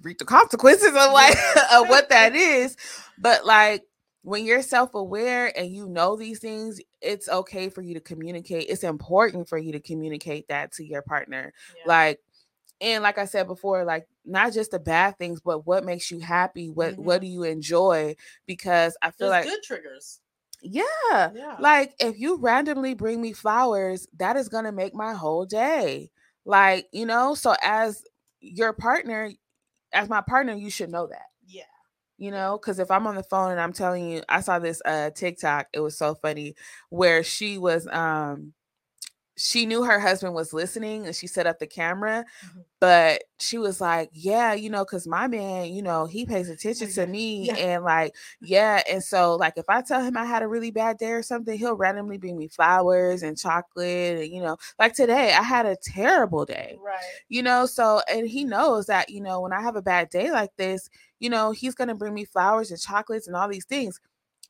reap 0.02 0.18
the 0.18 0.24
consequences 0.24 0.88
of 0.88 1.12
like 1.12 1.36
of 1.72 1.88
what 1.88 2.10
that 2.10 2.34
is. 2.34 2.76
But 3.18 3.44
like 3.44 3.84
when 4.22 4.44
you're 4.44 4.62
self-aware 4.62 5.56
and 5.58 5.72
you 5.72 5.88
know 5.88 6.16
these 6.16 6.38
things 6.38 6.80
it's 7.00 7.28
okay 7.28 7.68
for 7.68 7.82
you 7.82 7.94
to 7.94 8.00
communicate 8.00 8.66
it's 8.68 8.84
important 8.84 9.48
for 9.48 9.58
you 9.58 9.72
to 9.72 9.80
communicate 9.80 10.46
that 10.48 10.72
to 10.72 10.84
your 10.84 11.02
partner 11.02 11.52
yeah. 11.76 11.82
like 11.86 12.20
and 12.80 13.02
like 13.02 13.18
i 13.18 13.24
said 13.24 13.46
before 13.46 13.84
like 13.84 14.06
not 14.24 14.52
just 14.52 14.70
the 14.72 14.78
bad 14.78 15.16
things 15.18 15.40
but 15.40 15.66
what 15.66 15.84
makes 15.84 16.10
you 16.10 16.18
happy 16.18 16.68
what 16.68 16.96
what 16.98 17.16
mm-hmm. 17.16 17.26
do 17.26 17.32
you 17.32 17.42
enjoy 17.44 18.14
because 18.46 18.96
i 19.02 19.10
feel 19.10 19.30
There's 19.30 19.46
like 19.46 19.54
good 19.54 19.62
triggers. 19.62 20.20
yeah 20.62 21.30
Yeah. 21.34 21.56
like 21.58 21.94
if 21.98 22.18
you 22.18 22.36
randomly 22.36 22.94
bring 22.94 23.20
me 23.22 23.32
flowers 23.32 24.06
that 24.18 24.36
is 24.36 24.48
going 24.48 24.64
to 24.64 24.72
make 24.72 24.94
my 24.94 25.14
whole 25.14 25.46
day 25.46 26.10
like 26.44 26.86
you 26.92 27.06
know 27.06 27.34
so 27.34 27.54
as 27.62 28.04
your 28.40 28.72
partner 28.72 29.30
as 29.92 30.08
my 30.08 30.20
partner 30.20 30.54
you 30.54 30.70
should 30.70 30.90
know 30.90 31.06
that. 31.06 31.26
You 32.20 32.30
know 32.30 32.58
because 32.62 32.78
if 32.78 32.90
i'm 32.92 33.08
on 33.08 33.16
the 33.16 33.24
phone 33.24 33.50
and 33.52 33.60
i'm 33.60 33.72
telling 33.74 34.08
you 34.10 34.22
i 34.30 34.40
saw 34.40 34.60
this 34.60 34.82
uh 34.84 35.10
tiktok 35.10 35.68
it 35.74 35.80
was 35.80 35.98
so 35.98 36.14
funny 36.14 36.54
where 36.90 37.24
she 37.24 37.58
was 37.58 37.88
um 37.88 38.54
she 39.36 39.64
knew 39.64 39.84
her 39.84 39.98
husband 39.98 40.34
was 40.34 40.52
listening 40.52 41.06
and 41.06 41.16
she 41.16 41.26
set 41.26 41.46
up 41.46 41.58
the 41.58 41.66
camera 41.66 42.26
Mhm. 42.44 42.64
but 42.80 43.24
she 43.38 43.58
was 43.58 43.80
like 43.80 44.10
yeah 44.12 44.52
you 44.54 44.70
know 44.70 44.84
because 44.84 45.06
my 45.06 45.28
man 45.28 45.72
you 45.72 45.82
know 45.82 46.06
he 46.06 46.26
pays 46.26 46.50
attention 46.50 46.88
to 46.90 47.00
yeah, 47.02 47.06
me 47.06 47.46
yeah. 47.46 47.54
and 47.56 47.84
like 47.84 48.14
yeah 48.40 48.82
and 48.90 49.02
so 49.02 49.36
like 49.36 49.54
if 49.56 49.64
i 49.68 49.82
tell 49.82 50.02
him 50.02 50.16
i 50.16 50.24
had 50.26 50.42
a 50.42 50.48
really 50.48 50.70
bad 50.70 50.98
day 50.98 51.12
or 51.12 51.22
something 51.22 51.58
he'll 51.58 51.76
randomly 51.76 52.18
bring 52.18 52.36
me 52.38 52.48
flowers 52.48 53.22
and 53.22 53.38
chocolate 53.38 54.18
and 54.18 54.32
you 54.32 54.42
know 54.42 54.56
like 54.78 54.94
today 54.94 55.32
i 55.32 55.42
had 55.42 55.66
a 55.66 55.76
terrible 55.76 56.44
day 56.44 56.76
Right. 56.82 57.00
you 57.28 57.42
know 57.42 57.66
so 57.66 58.02
and 58.12 58.28
he 58.28 58.44
knows 58.44 58.86
that 58.86 59.10
you 59.10 59.20
know 59.22 59.40
when 59.40 59.52
i 59.52 59.62
have 59.62 59.76
a 59.76 59.82
bad 59.82 60.10
day 60.10 60.30
like 60.32 60.54
this 60.56 60.90
you 61.20 61.30
know 61.30 61.52
he's 61.52 61.74
gonna 61.74 61.94
bring 61.94 62.14
me 62.14 62.24
flowers 62.24 62.70
and 62.70 62.80
chocolates 62.80 63.26
and 63.28 63.36
all 63.36 63.48
these 63.48 63.66
things 63.66 64.00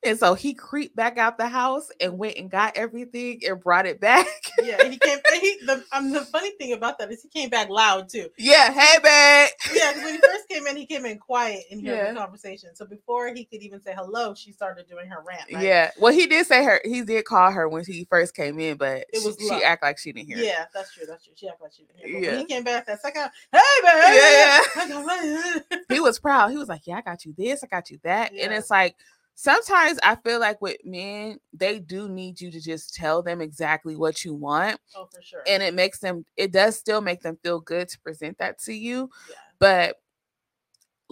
and 0.02 0.18
so 0.18 0.34
he 0.34 0.54
creeped 0.54 0.96
back 0.96 1.18
out 1.18 1.36
the 1.38 1.48
house 1.48 1.90
and 2.00 2.18
went 2.18 2.36
and 2.38 2.50
got 2.50 2.76
everything 2.76 3.40
and 3.46 3.60
brought 3.60 3.86
it 3.86 4.00
back 4.08 4.26
Yeah. 4.62 4.78
And 4.82 4.92
he 4.92 4.98
came. 4.98 5.18
He, 5.40 5.58
the, 5.64 5.82
um, 5.92 6.12
the 6.12 6.20
funny 6.22 6.50
thing 6.52 6.72
about 6.72 6.98
that 6.98 7.10
is 7.10 7.22
he 7.22 7.28
came 7.28 7.48
back 7.50 7.68
loud 7.68 8.08
too. 8.08 8.28
yeah 8.38 8.70
hey 8.72 8.98
babe 9.02 9.48
Yeah, 9.74 9.92
'cause 9.92 10.02
when 10.02 10.14
he 10.14 10.20
first 10.20 10.48
came 10.48 10.66
in, 10.66 10.76
he 10.76 10.86
came 10.86 11.06
in 11.06 11.18
quiet 11.18 11.64
and 11.70 11.86
heard 11.86 11.96
Yeah. 11.96 12.12
the 12.12 12.18
conversation. 12.18 12.74
So 12.74 12.84
before 12.86 13.28
he 13.34 13.44
could 13.44 13.62
even 13.62 13.80
say 13.82 13.94
hello, 13.94 14.34
she 14.34 14.52
started 14.52 14.86
doing 14.88 15.06
her 15.08 15.22
rant. 15.26 15.44
Right? 15.52 15.62
yeah 15.64 15.90
well 15.98 16.12
he 16.12 16.26
did 16.26 16.46
say 16.46 16.62
her 16.64 16.80
he 16.84 17.02
did 17.02 17.24
call 17.24 17.50
her 17.50 17.68
when 17.68 17.84
he 17.84 18.06
first 18.10 18.34
came 18.34 18.58
in 18.58 18.76
but 18.76 19.06
It 19.12 19.24
was 19.24 19.36
she, 19.40 19.48
she 19.48 19.62
act 19.64 19.82
like 19.82 19.98
she 19.98 20.12
didn't 20.12 20.28
hear 20.28 20.38
it. 20.38 20.44
Yeah, 20.44 20.64
that's 20.74 20.92
true. 20.94 21.06
That's 21.06 21.24
true. 21.24 21.32
She 21.36 21.48
acted 21.48 21.62
like 21.62 21.72
she 21.72 21.84
didn't 21.84 21.98
hear. 22.00 22.08
But 22.20 22.22
Yeah. 22.26 22.30
When 22.32 22.38
he 22.40 22.44
came 22.46 22.64
back 22.64 22.86
that 22.86 23.00
second, 23.00 23.30
hey 23.52 23.58
man, 23.84 24.14
Yeah, 24.14 24.60
yeah. 24.88 25.78
he 25.88 26.00
was 26.00 26.18
proud. 26.18 26.50
He 26.50 26.56
was 26.56 26.68
like, 26.68 26.86
"Yeah, 26.86 26.96
I 26.98 27.00
got 27.02 27.24
you 27.24 27.34
this, 27.36 27.62
I 27.64 27.66
got 27.66 27.90
you 27.90 27.98
that," 28.04 28.32
and 28.32 28.52
it's 28.52 28.70
like 28.70 28.96
sometimes 29.40 29.98
I 30.02 30.16
feel 30.16 30.38
like 30.38 30.60
with 30.60 30.76
men, 30.84 31.38
they 31.54 31.78
do 31.78 32.10
need 32.10 32.40
you 32.42 32.50
to 32.50 32.60
just 32.60 32.94
tell 32.94 33.22
them 33.22 33.40
exactly 33.40 33.96
what 33.96 34.22
you 34.22 34.34
want, 34.34 34.78
oh, 34.94 35.06
for 35.06 35.22
sure. 35.22 35.42
and 35.46 35.62
it 35.62 35.72
makes 35.72 35.98
them. 35.98 36.26
It 36.36 36.52
does 36.52 36.76
still 36.78 37.00
make 37.00 37.22
them 37.22 37.38
feel 37.42 37.58
good 37.60 37.88
to 37.88 37.98
present 38.00 38.36
that 38.38 38.58
to 38.60 38.72
you, 38.74 39.10
yeah. 39.28 39.36
but. 39.58 39.96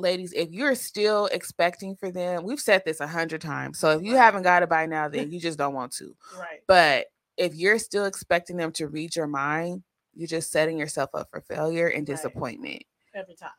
Ladies, 0.00 0.32
if 0.32 0.52
you're 0.52 0.76
still 0.76 1.26
expecting 1.32 1.96
for 1.96 2.12
them, 2.12 2.44
we've 2.44 2.60
said 2.60 2.84
this 2.86 3.00
a 3.00 3.06
hundred 3.08 3.40
times. 3.40 3.80
So 3.80 3.90
if 3.90 4.02
you 4.04 4.14
Right. 4.14 4.20
haven't 4.22 4.44
got 4.44 4.62
it 4.62 4.68
by 4.68 4.86
now, 4.86 5.08
then 5.08 5.28
you 5.32 5.40
just 5.40 5.58
don't 5.58 5.74
want 5.74 5.90
to. 5.94 6.14
Right. 6.38 6.60
But 6.68 7.06
if 7.36 7.56
you're 7.56 7.80
still 7.80 8.04
expecting 8.04 8.56
them 8.56 8.70
to 8.74 8.86
read 8.86 9.16
your 9.16 9.26
mind, 9.26 9.82
you're 10.14 10.28
just 10.28 10.52
setting 10.52 10.78
yourself 10.78 11.10
up 11.14 11.28
for 11.32 11.40
failure 11.40 11.88
and 11.88 12.08
Right. 12.08 12.14
disappointment. 12.14 12.84
Every 13.12 13.34
time. 13.34 13.50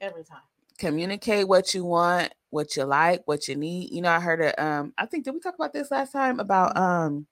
Every 0.00 0.24
time. 0.24 0.40
Communicate 0.86 1.46
what 1.48 1.74
you 1.74 1.84
want, 1.84 2.32
what 2.50 2.76
you 2.76 2.84
like, 2.84 3.22
what 3.26 3.46
you 3.48 3.54
need. 3.56 3.90
You 3.92 4.02
know, 4.02 4.10
I 4.10 4.20
heard 4.20 4.40
it. 4.40 4.58
Um, 4.58 4.92
I 4.98 5.06
think 5.06 5.24
did 5.24 5.32
we 5.34 5.40
talk 5.40 5.54
about 5.54 5.72
this 5.72 5.90
last 5.90 6.12
time 6.12 6.40
about 6.40 6.76
um, 6.76 7.26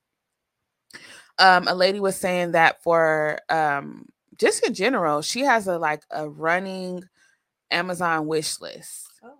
um, 1.38 1.66
a 1.68 1.74
lady 1.74 2.00
was 2.00 2.16
saying 2.16 2.52
that 2.52 2.82
for 2.82 3.38
um, 3.48 4.06
just 4.38 4.64
in 4.66 4.74
general, 4.74 5.22
she 5.22 5.40
has 5.40 5.66
a 5.66 5.78
like 5.78 6.02
a 6.10 6.28
running 6.28 7.02
Amazon 7.70 8.26
wish 8.26 8.60
list 8.60 9.08
Oh. 9.22 9.34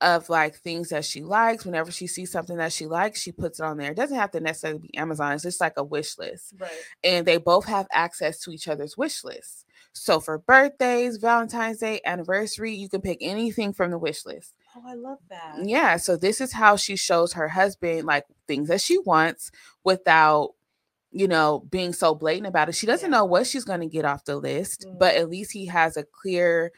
of 0.00 0.28
like 0.28 0.56
things 0.56 0.88
that 0.90 1.04
she 1.04 1.22
likes. 1.22 1.64
Whenever 1.64 1.90
she 1.90 2.06
sees 2.06 2.30
something 2.30 2.56
that 2.58 2.72
she 2.72 2.86
likes, 2.86 3.20
she 3.20 3.32
puts 3.32 3.60
it 3.60 3.64
on 3.64 3.76
there. 3.78 3.90
It 3.92 3.96
doesn't 3.96 4.16
have 4.16 4.30
to 4.32 4.40
necessarily 4.40 4.80
be 4.80 4.96
Amazon. 4.96 5.32
It's 5.32 5.42
just 5.42 5.60
like 5.60 5.74
a 5.76 5.84
wish 5.84 6.18
list 6.18 6.54
Right. 6.58 6.70
and 7.04 7.26
they 7.26 7.36
both 7.38 7.66
have 7.66 7.86
access 7.92 8.40
to 8.40 8.50
each 8.52 8.68
other's 8.68 8.96
wish 8.96 9.22
lists. 9.24 9.65
So 9.98 10.20
for 10.20 10.38
birthdays, 10.38 11.16
Valentine's 11.16 11.78
Day, 11.78 12.00
anniversary, 12.04 12.74
you 12.74 12.88
can 12.88 13.00
pick 13.00 13.18
anything 13.22 13.72
from 13.72 13.90
the 13.90 13.98
wish 13.98 14.26
list. 14.26 14.54
Oh, 14.76 14.82
I 14.86 14.94
love 14.94 15.18
that. 15.30 15.56
Yeah, 15.64 15.96
so 15.96 16.16
this 16.16 16.40
is 16.40 16.52
how 16.52 16.76
she 16.76 16.96
shows 16.96 17.32
her 17.32 17.48
husband 17.48 18.04
like 18.06 18.24
things 18.46 18.68
that 18.68 18.80
she 18.82 18.98
wants 18.98 19.50
without 19.84 20.50
you 21.12 21.26
know 21.28 21.64
being 21.70 21.92
so 21.94 22.14
blatant 22.14 22.46
about 22.46 22.68
it. 22.68 22.74
She 22.74 22.86
doesn't 22.86 23.10
Yeah. 23.10 23.18
know 23.18 23.24
what 23.24 23.46
she's 23.46 23.64
going 23.64 23.80
to 23.80 23.86
get 23.86 24.04
off 24.04 24.24
the 24.24 24.36
list, 24.36 24.84
Mm. 24.86 24.98
but 24.98 25.14
at 25.14 25.30
least 25.30 25.52
he 25.52 25.66
has 25.66 25.96
a 25.96 26.04
clear 26.04 26.72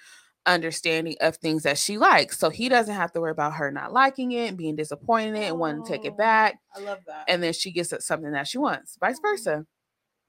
understanding 0.47 1.17
of 1.21 1.37
things 1.37 1.65
that 1.65 1.77
she 1.77 1.99
likes. 1.99 2.39
So 2.39 2.49
he 2.51 2.69
doesn't 2.69 2.95
have 2.95 3.13
to 3.13 3.21
worry 3.21 3.33
about 3.33 3.55
her 3.55 3.71
not 3.73 3.93
liking 3.93 4.33
it, 4.33 4.57
being 4.57 4.77
disappointed 4.77 5.31
in 5.31 5.43
it, 5.43 5.47
and 5.49 5.59
wanting 5.59 5.83
to 5.85 5.91
take 5.91 6.03
Oh, 6.05 6.09
it 6.09 6.17
back, 6.17 6.59
I 6.75 6.81
love 6.81 7.01
that. 7.07 7.25
and 7.29 7.43
then 7.43 7.53
she 7.53 7.73
gets 7.73 7.93
something 8.07 8.31
that 8.33 8.47
she 8.47 8.59
wants. 8.59 8.97
Vice 9.01 9.19
Oh. 9.19 9.29
versa. 9.29 9.67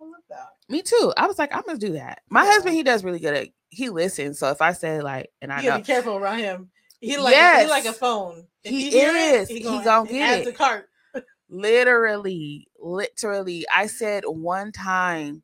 I 0.02 0.06
love 0.06 0.24
that. 0.30 0.48
Me 0.70 0.82
too. 0.82 1.14
I 1.18 1.28
was 1.28 1.38
like, 1.40 1.54
I'm 1.56 1.64
gonna 1.66 1.78
do 1.78 1.94
that. 1.94 2.22
My 2.30 2.44
Yeah. 2.44 2.52
husband, 2.52 2.76
he 2.76 2.84
does 2.84 3.04
really 3.04 3.20
good 3.20 3.34
at 3.34 3.48
he 3.70 3.90
listens. 3.90 4.40
So 4.40 4.50
if 4.50 4.62
I 4.62 4.72
say 4.74 5.02
like, 5.02 5.32
and 5.42 5.52
I 5.54 5.62
You 5.62 5.70
know 5.70 5.78
be 5.78 5.84
careful 5.84 6.16
around 6.16 6.40
him. 6.40 6.70
He 7.02 7.18
like 7.18 7.36
he 7.36 7.68
like 7.68 7.86
a 7.86 7.94
phone. 7.94 8.46
If 8.64 8.72
He 8.72 8.90
it, 8.90 8.94
is. 8.94 9.50
He 9.50 9.60
gonna, 9.62 9.84
gonna 9.84 10.10
get 10.10 10.40
it. 10.40 10.46
the 10.46 10.54
cart. 10.54 10.90
literally, 11.50 12.68
literally, 12.80 13.66
I 13.74 13.88
said 13.88 14.24
one 14.26 14.72
time, 14.72 15.44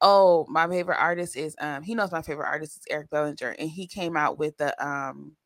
oh, 0.00 0.46
my 0.48 0.68
favorite 0.68 0.98
artist 1.00 1.36
is 1.36 1.54
um, 1.60 1.82
he 1.82 1.94
knows 1.94 2.12
my 2.12 2.22
favorite 2.22 2.46
artist 2.48 2.76
is 2.78 2.82
Eric 2.90 3.10
Bellinger, 3.10 3.54
and 3.58 3.70
he 3.70 3.86
came 3.86 4.16
out 4.16 4.38
with 4.38 4.56
the 4.56 4.74
um 4.84 5.36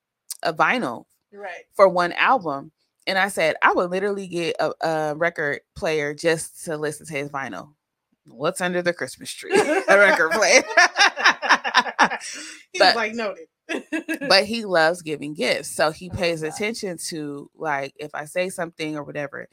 a 0.43 0.53
vinyl 0.53 1.05
Right. 1.33 1.65
for 1.75 1.89
one 1.89 2.13
album. 2.13 2.73
And 3.07 3.19
I 3.19 3.29
said, 3.29 3.57
I 3.63 3.73
would 3.73 3.91
literally 3.91 4.27
get 4.29 4.57
a, 4.61 4.73
a 4.87 5.15
record 5.17 5.61
player 5.75 6.15
just 6.15 6.65
to 6.67 6.77
listen 6.77 7.07
to 7.07 7.15
his 7.15 7.31
vinyl. 7.31 7.75
What's 8.31 8.61
under 8.61 8.83
the 8.83 8.93
Christmas 8.93 9.31
tree? 9.33 9.53
a 9.89 9.99
record 9.99 10.31
player. 10.33 10.63
He's 12.73 12.81
But- 12.81 12.97
like 12.97 13.15
noted. 13.15 13.47
but 14.29 14.45
he 14.47 14.65
loves 14.65 15.03
giving 15.03 15.35
gifts 15.35 15.69
so 15.71 15.91
he 15.91 16.09
oh, 16.11 16.17
pays 16.17 16.41
that. 16.41 16.55
attention 16.55 16.97
to 16.97 17.51
like 17.55 17.93
if 17.99 18.11
i 18.15 18.25
say 18.25 18.49
something 18.49 18.97
or 18.97 19.03
whatever 19.05 19.47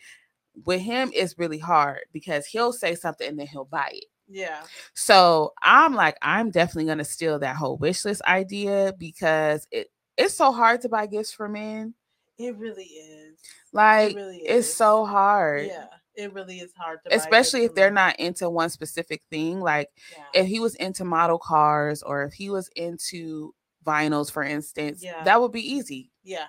with 0.64 0.80
him 0.80 1.12
it's 1.14 1.38
really 1.38 1.58
hard 1.60 2.00
because 2.14 2.46
he'll 2.46 2.72
say 2.72 2.96
something 2.96 3.28
and 3.28 3.38
then 3.38 3.46
he'll 3.46 3.66
buy 3.66 3.90
it 3.92 4.06
yeah. 4.30 4.62
so 4.94 5.52
i'm 5.62 5.94
like 5.96 6.16
i'm 6.22 6.50
definitely 6.50 6.86
going 6.86 6.98
to 6.98 7.04
steal 7.04 7.40
that 7.40 7.58
whole 7.58 7.76
wish 7.76 8.06
list 8.06 8.22
idea 8.26 8.94
because 8.98 9.68
it 9.70 9.88
it's 10.16 10.34
so 10.34 10.54
hard 10.54 10.80
to 10.80 10.88
buy 10.88 11.06
gifts 11.08 11.34
for 11.34 11.50
men 11.50 11.94
It 12.38 12.56
really 12.56 12.86
is. 12.86 13.38
like 13.74 14.16
really 14.16 14.38
it's 14.38 14.74
so 14.74 15.06
hard 15.06 15.66
Yeah. 15.68 15.88
It 16.16 16.34
really 16.34 16.60
is 16.60 16.72
hard 16.78 17.00
to 17.06 17.16
especially 17.16 17.66
if 17.66 17.76
they're 17.76 17.92
not 17.92 18.20
into 18.20 18.50
one 18.50 18.70
specific 18.70 19.22
thing 19.30 19.60
like 19.60 19.90
Yeah. 20.12 20.42
if 20.42 20.48
he 20.48 20.60
was 20.60 20.76
into 20.76 21.04
model 21.06 21.38
cars 21.40 22.02
or 22.04 22.24
if 22.24 22.34
he 22.34 22.50
was 22.50 22.70
into 22.76 23.54
vinyls 23.86 24.32
for 24.32 24.44
instance 24.44 25.04
Yeah. 25.04 25.24
that 25.24 25.40
would 25.42 25.52
be 25.52 25.62
easy 25.74 26.12
Yeah. 26.24 26.48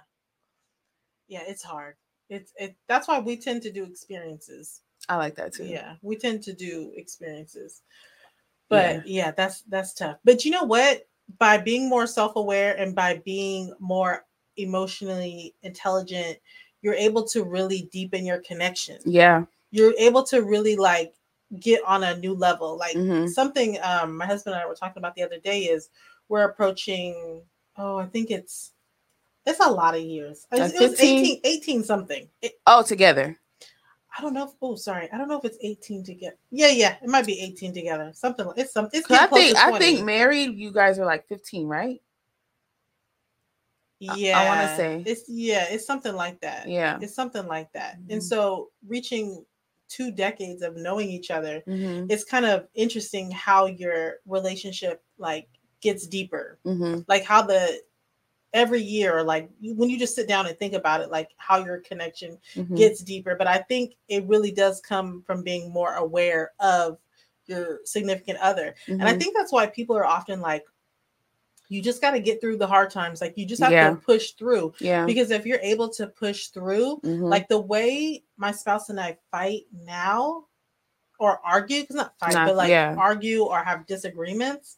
Yeah, 1.29 1.43
it's 1.47 1.63
hard. 1.63 1.97
It's 2.29 2.53
it 2.57 2.77
that's 2.89 3.09
why 3.09 3.19
we 3.19 3.37
tend 3.37 3.63
to 3.63 3.73
do 3.73 3.85
experiences. 3.85 4.83
i 5.09 5.17
like 5.17 5.35
that 5.37 5.53
too 5.53 5.65
Yeah, 5.65 5.97
we 6.03 6.17
tend 6.17 6.43
to 6.45 6.53
do 6.53 6.93
experiences. 6.97 7.83
Yeah. 8.71 8.95
But 8.99 9.07
yeah, 9.07 9.31
that's 9.33 9.63
that's 9.63 9.95
tough. 9.95 10.19
But 10.25 10.45
you 10.45 10.51
know 10.51 10.65
what? 10.65 11.09
By 11.39 11.59
being 11.59 11.89
more 11.89 12.07
self-aware 12.07 12.77
and 12.79 12.95
by 12.95 13.21
being 13.25 13.73
more 13.81 14.25
emotionally 14.57 15.55
intelligent, 15.63 16.39
you're 16.83 16.95
able 16.95 17.25
to 17.29 17.43
really 17.45 17.89
deepen 17.93 18.25
your 18.25 18.39
connection. 18.41 18.99
yeah 19.05 19.45
You're 19.77 19.95
able 19.99 20.23
to 20.25 20.43
really 20.43 20.75
like 20.77 21.13
get 21.61 21.81
on 21.87 22.03
a 22.03 22.17
new 22.17 22.33
level. 22.35 22.77
Like 22.79 22.97
Mhm. 22.97 23.29
something 23.29 23.79
um 23.83 24.17
my 24.17 24.25
husband 24.27 24.55
and 24.55 24.63
I 24.63 24.67
were 24.67 24.75
talking 24.75 25.01
about 25.01 25.15
the 25.15 25.23
other 25.23 25.39
day 25.39 25.65
is 25.65 25.91
we're 26.29 26.45
approaching 26.45 27.43
oh, 27.77 27.99
I 27.99 28.07
think 28.07 28.31
it's 28.31 28.73
it's 29.45 29.61
a 29.61 29.71
lot 29.71 29.95
of 29.95 30.01
years. 30.01 30.47
It 30.51 30.59
was, 30.61 30.75
it 30.75 30.81
was 30.91 30.99
18, 31.01 31.41
18 31.45 31.85
something. 31.85 32.29
It- 32.43 32.59
Oh, 32.67 32.83
together. 32.83 33.39
I 34.19 34.23
don't 34.23 34.33
know. 34.33 34.47
If, 34.47 34.53
oh, 34.63 34.77
sorry. 34.77 35.09
I 35.13 35.19
don't 35.19 35.29
know 35.29 35.39
if 35.39 35.45
it's 35.45 35.59
18 35.61 36.03
together. 36.03 36.37
Yeah, 36.51 36.69
yeah. 36.69 36.97
It 37.03 37.09
might 37.09 37.27
be 37.27 37.39
18 37.39 37.75
together. 37.75 38.11
Something 38.15 38.47
like 38.47 38.57
it's 38.59 38.73
some. 38.73 38.89
It's 38.95 39.09
I 39.11 39.27
think 39.27 39.57
to 39.57 39.63
I 39.63 39.79
think 39.79 40.05
married, 40.05 40.57
you 40.57 40.73
guys 40.73 40.99
are 40.99 41.05
like 41.05 41.29
15, 41.29 41.69
right? 41.69 42.01
I- 44.09 44.33
I 44.33 44.49
wanna 44.49 44.77
say. 44.77 45.03
it's 45.07 45.29
yeah, 45.29 45.67
it's 45.71 45.87
something 45.87 46.15
like 46.15 46.41
that. 46.41 46.69
Yeah. 46.69 46.99
it's 47.01 47.15
something 47.15 47.47
like 47.47 47.73
that. 47.73 47.99
Mhm. 48.01 48.13
And 48.13 48.25
so, 48.25 48.71
reaching 48.87 49.45
two 49.89 50.11
decades 50.11 50.63
of 50.63 50.77
knowing 50.77 51.09
each 51.11 51.31
other, 51.31 51.63
Mm-hmm. 51.67 52.07
it's 52.11 52.25
kind 52.25 52.45
of 52.45 52.67
interesting 52.75 53.31
how 53.31 53.67
your 53.67 54.17
relationship 54.27 55.03
like 55.19 55.49
gets 55.81 56.07
deeper. 56.07 56.59
Mm-hmm. 56.65 57.01
Like 57.09 57.25
how 57.25 57.43
the 57.43 57.81
every 58.53 58.81
year, 58.81 59.23
like 59.23 59.51
when 59.63 59.91
you 59.91 59.99
just 59.99 60.15
sit 60.15 60.29
down 60.29 60.47
and 60.47 60.59
think 60.59 60.73
about 60.73 61.01
it, 61.01 61.11
like 61.11 61.31
how 61.37 61.65
your 61.65 61.81
connection 61.81 62.39
mm-hmm. 62.55 62.75
gets 62.75 63.03
deeper. 63.03 63.35
But 63.37 63.47
I 63.47 63.59
think 63.59 63.95
it 64.09 64.27
really 64.27 64.51
does 64.51 64.81
come 64.81 65.23
from 65.27 65.43
being 65.43 65.71
more 65.73 65.95
aware 65.95 66.53
of 66.61 66.99
your 67.47 67.81
significant 67.85 68.39
other. 68.39 68.75
And 68.87 69.01
Mm-hmm. 69.01 69.09
I 69.09 69.19
think 69.19 69.37
that's 69.37 69.53
why 69.53 69.67
people 69.67 69.97
are 69.97 70.07
often 70.07 70.41
like, 70.41 70.65
you 71.69 71.83
just 71.83 72.01
got 72.01 72.13
to 72.13 72.21
get 72.21 72.41
through 72.41 72.57
the 72.57 72.67
hard 72.67 72.91
times. 72.91 73.21
Like 73.21 73.37
you 73.37 73.45
just 73.47 73.63
have 73.63 73.73
Yeah. 73.73 73.91
to 73.91 73.97
push 73.97 74.33
through. 74.33 74.73
yeah. 74.81 75.05
Because 75.05 75.31
if 75.31 75.45
you're 75.47 75.61
able 75.61 75.89
to 75.91 76.07
push 76.07 76.49
through, 76.49 77.01
Mhm. 77.05 77.29
like 77.29 77.49
the 77.49 77.61
way 77.61 78.23
my 78.37 78.53
spouse 78.53 78.89
and 78.89 79.01
I 79.01 79.17
fight 79.31 79.63
now 79.85 80.45
or 81.19 81.41
argue, 81.45 81.81
because 81.83 81.97
not 81.97 82.13
fight, 82.21 82.35
Not- 82.35 82.47
but 82.49 82.57
like 82.57 82.71
yeah. 82.71 82.95
argue 82.99 83.43
or 83.45 83.63
have 83.65 83.87
disagreements, 83.87 84.77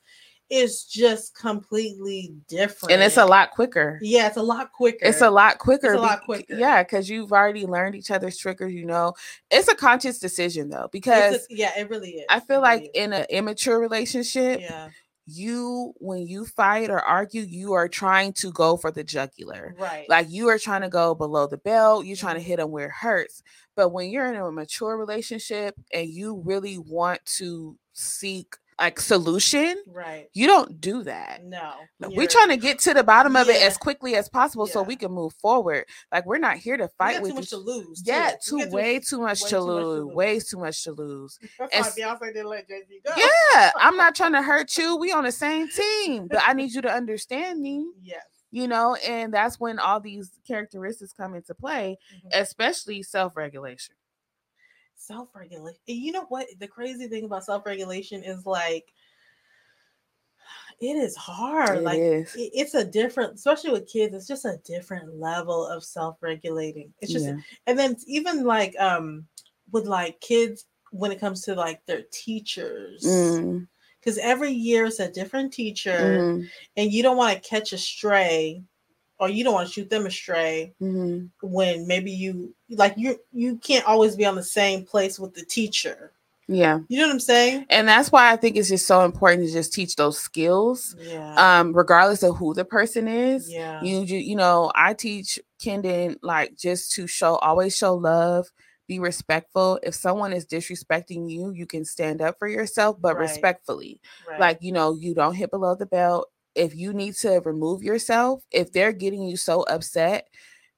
is 0.51 0.85
just 0.85 1.37
completely 1.37 2.33
different. 2.49 2.91
and 2.91 3.03
it's 3.03 3.19
a 3.19 3.27
lot 3.27 3.51
quicker. 3.51 3.99
Yeah, 4.01 4.29
it's 4.29 4.39
a 4.39 4.43
lot 4.43 4.73
quicker. 4.73 5.05
It's 5.05 5.21
a 5.21 5.29
lot 5.31 5.59
quicker. 5.59 5.89
It's 5.93 5.99
a 5.99 6.01
lot 6.01 6.25
quicker. 6.25 6.55
Yeah, 6.55 6.83
because 6.83 7.11
you've 7.11 7.33
already 7.33 7.67
learned 7.67 7.97
each 7.97 8.11
other's 8.11 8.39
triggers. 8.39 8.73
You 8.73 8.87
know, 8.87 9.13
it's 9.51 9.69
a 9.69 9.75
conscious 9.75 10.19
decision 10.19 10.71
though, 10.71 10.89
because 10.91 11.35
a- 11.51 11.55
yeah, 11.55 11.79
it 11.79 11.91
really 11.91 12.13
is. 12.13 12.25
I 12.31 12.41
feel 12.41 12.63
like 12.63 12.91
in 12.95 13.13
an 13.13 13.27
immature 13.29 13.79
relationship, 13.79 14.61
yeah, 14.63 14.89
you 15.29 15.95
when 15.99 16.27
you 16.27 16.45
fight 16.47 16.91
or 16.91 17.01
argue, 17.01 17.43
you 17.43 17.75
are 17.75 17.89
trying 17.89 18.33
to 18.35 18.51
go 18.53 18.77
for 18.77 18.91
the 18.91 19.05
jugular. 19.05 19.75
right. 19.79 20.07
Like 20.09 20.29
you 20.31 20.49
are 20.49 20.59
trying 20.59 20.83
to 20.83 20.89
go 20.89 21.15
below 21.15 21.47
the 21.47 21.59
belt, 21.59 22.07
you're 22.07 22.17
trying 22.17 22.37
to 22.37 22.41
Mhm. 22.41 22.45
hit 22.45 22.57
them 22.59 22.71
where 22.71 22.87
it 22.87 22.93
hurts. 23.01 23.43
But 23.77 23.91
when 23.91 24.11
you're 24.11 24.27
in 24.33 24.37
a 24.37 24.51
mature 24.53 24.97
relationship 24.97 25.77
and 25.93 26.09
you 26.09 26.43
really 26.45 26.79
want 26.79 27.25
to 27.39 27.77
seek 27.93 28.57
like 28.81 29.01
solution, 29.01 29.83
right. 29.89 30.29
you 30.35 30.47
don't 30.47 30.81
do 30.81 31.03
that. 31.03 31.45
No, 31.45 31.73
We're 32.01 32.29
trying 32.29 32.51
to 32.51 32.57
get 32.57 32.79
to 32.81 32.95
the 32.95 33.03
bottom 33.03 33.35
of 33.37 33.49
it 33.49 33.61
as 33.61 33.77
quickly 33.77 34.15
as 34.15 34.29
possible 34.29 34.67
so 34.67 34.83
we 34.83 34.97
can 34.97 35.11
move 35.13 35.35
forward. 35.35 35.85
Like 36.13 36.27
we're 36.27 36.39
not 36.39 36.59
here 36.59 36.77
to 36.77 36.89
fight 36.89 37.21
with 37.21 37.33
too 37.33 37.37
much 37.37 37.51
to 37.51 37.57
lose. 37.57 38.03
Yeah, 38.05 38.33
too. 38.43 38.65
Too 38.65 38.71
way 38.71 39.01
too 39.01 39.21
much 39.21 39.43
way 39.43 39.49
to 39.49 39.57
too 39.57 39.59
much 39.59 39.59
to 39.59 39.61
lose. 39.61 40.15
Way 40.15 40.41
too 40.41 40.59
much 40.59 40.85
to 40.85 40.93
lose. 40.93 41.39
That's 41.59 41.75
and 41.75 42.07
why 42.07 42.17
Beyonce 42.17 42.33
didn't 42.33 42.49
let 42.49 42.69
Jay 42.69 42.83
Z 42.89 43.01
go. 43.05 43.13
Yeah, 43.17 43.71
I'm 43.77 43.97
not 43.97 44.15
trying 44.15 44.33
to 44.33 44.43
hurt 44.43 44.77
you. 44.77 44.97
We 44.97 45.13
on 45.13 45.25
the 45.25 45.33
same 45.33 45.69
team, 45.69 46.29
but 46.29 46.41
I 46.47 46.53
need 46.53 46.73
you 46.73 46.83
to 46.83 46.91
understand 46.91 47.61
me. 47.61 47.87
Yeah 48.03 48.17
You 48.51 48.69
know, 48.69 48.95
and 49.07 49.33
that's 49.35 49.59
when 49.59 49.79
all 49.79 50.01
these 50.01 50.31
characteristics 50.47 51.13
come 51.13 51.35
into 51.35 51.55
play, 51.55 51.99
Mhm. 52.15 52.29
especially 52.33 53.03
self-regulation. 53.03 53.95
Self-regulation 55.09 55.81
and 55.89 55.97
you 55.99 56.13
know 56.13 56.27
what 56.29 56.47
the 56.61 56.69
crazy 56.69 57.09
thing 57.09 57.25
about 57.25 57.45
self-regulation 57.45 58.23
is 58.23 58.47
like 58.47 58.93
it 60.81 60.97
is 60.97 61.17
hard 61.17 61.79
It 61.79 61.83
like 61.85 61.99
is. 62.01 62.35
it- 62.37 62.53
it's 62.55 62.75
a 62.75 62.85
different 62.85 63.35
especially 63.35 63.73
with 63.73 63.89
kids 63.89 64.15
it's 64.15 64.27
just 64.29 64.45
a 64.45 64.61
different 64.65 65.19
level 65.19 65.67
of 65.67 65.83
self-regulating 65.83 66.93
it's 67.01 67.13
just 67.13 67.27
Yeah. 67.27 67.39
and 67.67 67.79
then 67.79 67.97
even 68.07 68.45
like 68.45 68.79
um 68.79 69.27
with 69.73 69.87
like 69.87 70.21
kids 70.21 70.67
when 70.93 71.11
it 71.13 71.21
comes 71.21 71.43
to 71.43 71.55
like 71.55 71.85
their 71.87 72.03
teachers 72.13 73.05
Mm, 73.07 73.67
because 74.01 74.19
every 74.19 74.53
year 74.53 74.87
it's 74.87 75.01
a 75.01 75.11
different 75.11 75.53
teacher 75.53 76.19
mhm, 76.19 76.49
and 76.77 76.93
you 76.93 77.03
don't 77.03 77.17
want 77.17 77.43
to 77.43 77.49
catch 77.49 77.73
a 77.73 77.79
stray 77.79 78.63
or 79.21 79.29
you 79.29 79.45
don't 79.45 79.55
want 79.55 79.67
to 79.67 79.73
shoot 79.73 79.91
them 79.91 80.07
astray 80.07 80.75
mhm. 80.81 81.29
when 81.43 81.87
maybe 81.87 82.11
you 82.11 82.55
like 82.71 82.95
you 82.97 83.19
you 83.33 83.57
can't 83.57 83.87
always 83.87 84.17
be 84.17 84.25
on 84.27 84.37
the 84.37 84.43
same 84.43 84.85
place 84.85 85.19
with 85.19 85.35
the 85.35 85.45
teacher 85.45 86.13
Yeah. 86.49 86.81
you 86.89 86.99
know 86.99 87.07
what 87.07 87.13
i'm 87.13 87.21
saying 87.21 87.67
And 87.71 87.87
that's 87.89 88.11
why 88.11 88.33
I 88.33 88.37
think 88.37 88.57
it's 88.57 88.69
just 88.71 88.87
so 88.87 89.05
important 89.05 89.47
to 89.47 89.53
just 89.53 89.73
teach 89.73 89.97
those 89.97 90.19
skills, 90.19 90.97
yeah 90.99 91.35
um, 91.61 91.73
regardless 91.75 92.23
of 92.23 92.37
who 92.37 92.55
the 92.55 92.65
person 92.65 93.07
is. 93.09 93.51
yeah 93.51 93.83
You, 93.83 94.05
ju- 94.07 94.17
you 94.31 94.37
know, 94.37 94.73
I 94.75 94.95
teach 94.95 95.39
Kendon 95.63 96.17
like 96.23 96.57
just 96.57 96.93
to 96.95 97.07
show, 97.07 97.37
always 97.37 97.77
show 97.77 97.95
love, 97.95 98.47
be 98.89 98.99
respectful. 98.99 99.79
If 99.83 99.95
someone 99.95 100.33
is 100.33 100.47
disrespecting 100.47 101.31
you, 101.31 101.53
you 101.53 101.67
can 101.67 101.85
stand 101.85 102.23
up 102.23 102.37
for 102.39 102.49
yourself, 102.49 102.97
but 103.01 103.15
Right. 103.17 103.23
respectfully. 103.29 104.01
right. 104.29 104.41
Like, 104.41 104.59
you 104.63 104.73
know, 104.73 104.95
you 104.95 105.15
don't 105.15 105.35
hit 105.35 105.51
below 105.51 105.75
the 105.75 105.87
belt. 105.87 106.29
If 106.59 106.75
you 106.75 106.93
need 106.93 107.15
to 107.25 107.41
remove 107.45 107.83
yourself, 107.83 108.43
if 108.51 108.73
they're 108.73 108.93
getting 108.93 109.23
you 109.23 109.37
so 109.37 109.63
upset 109.63 110.29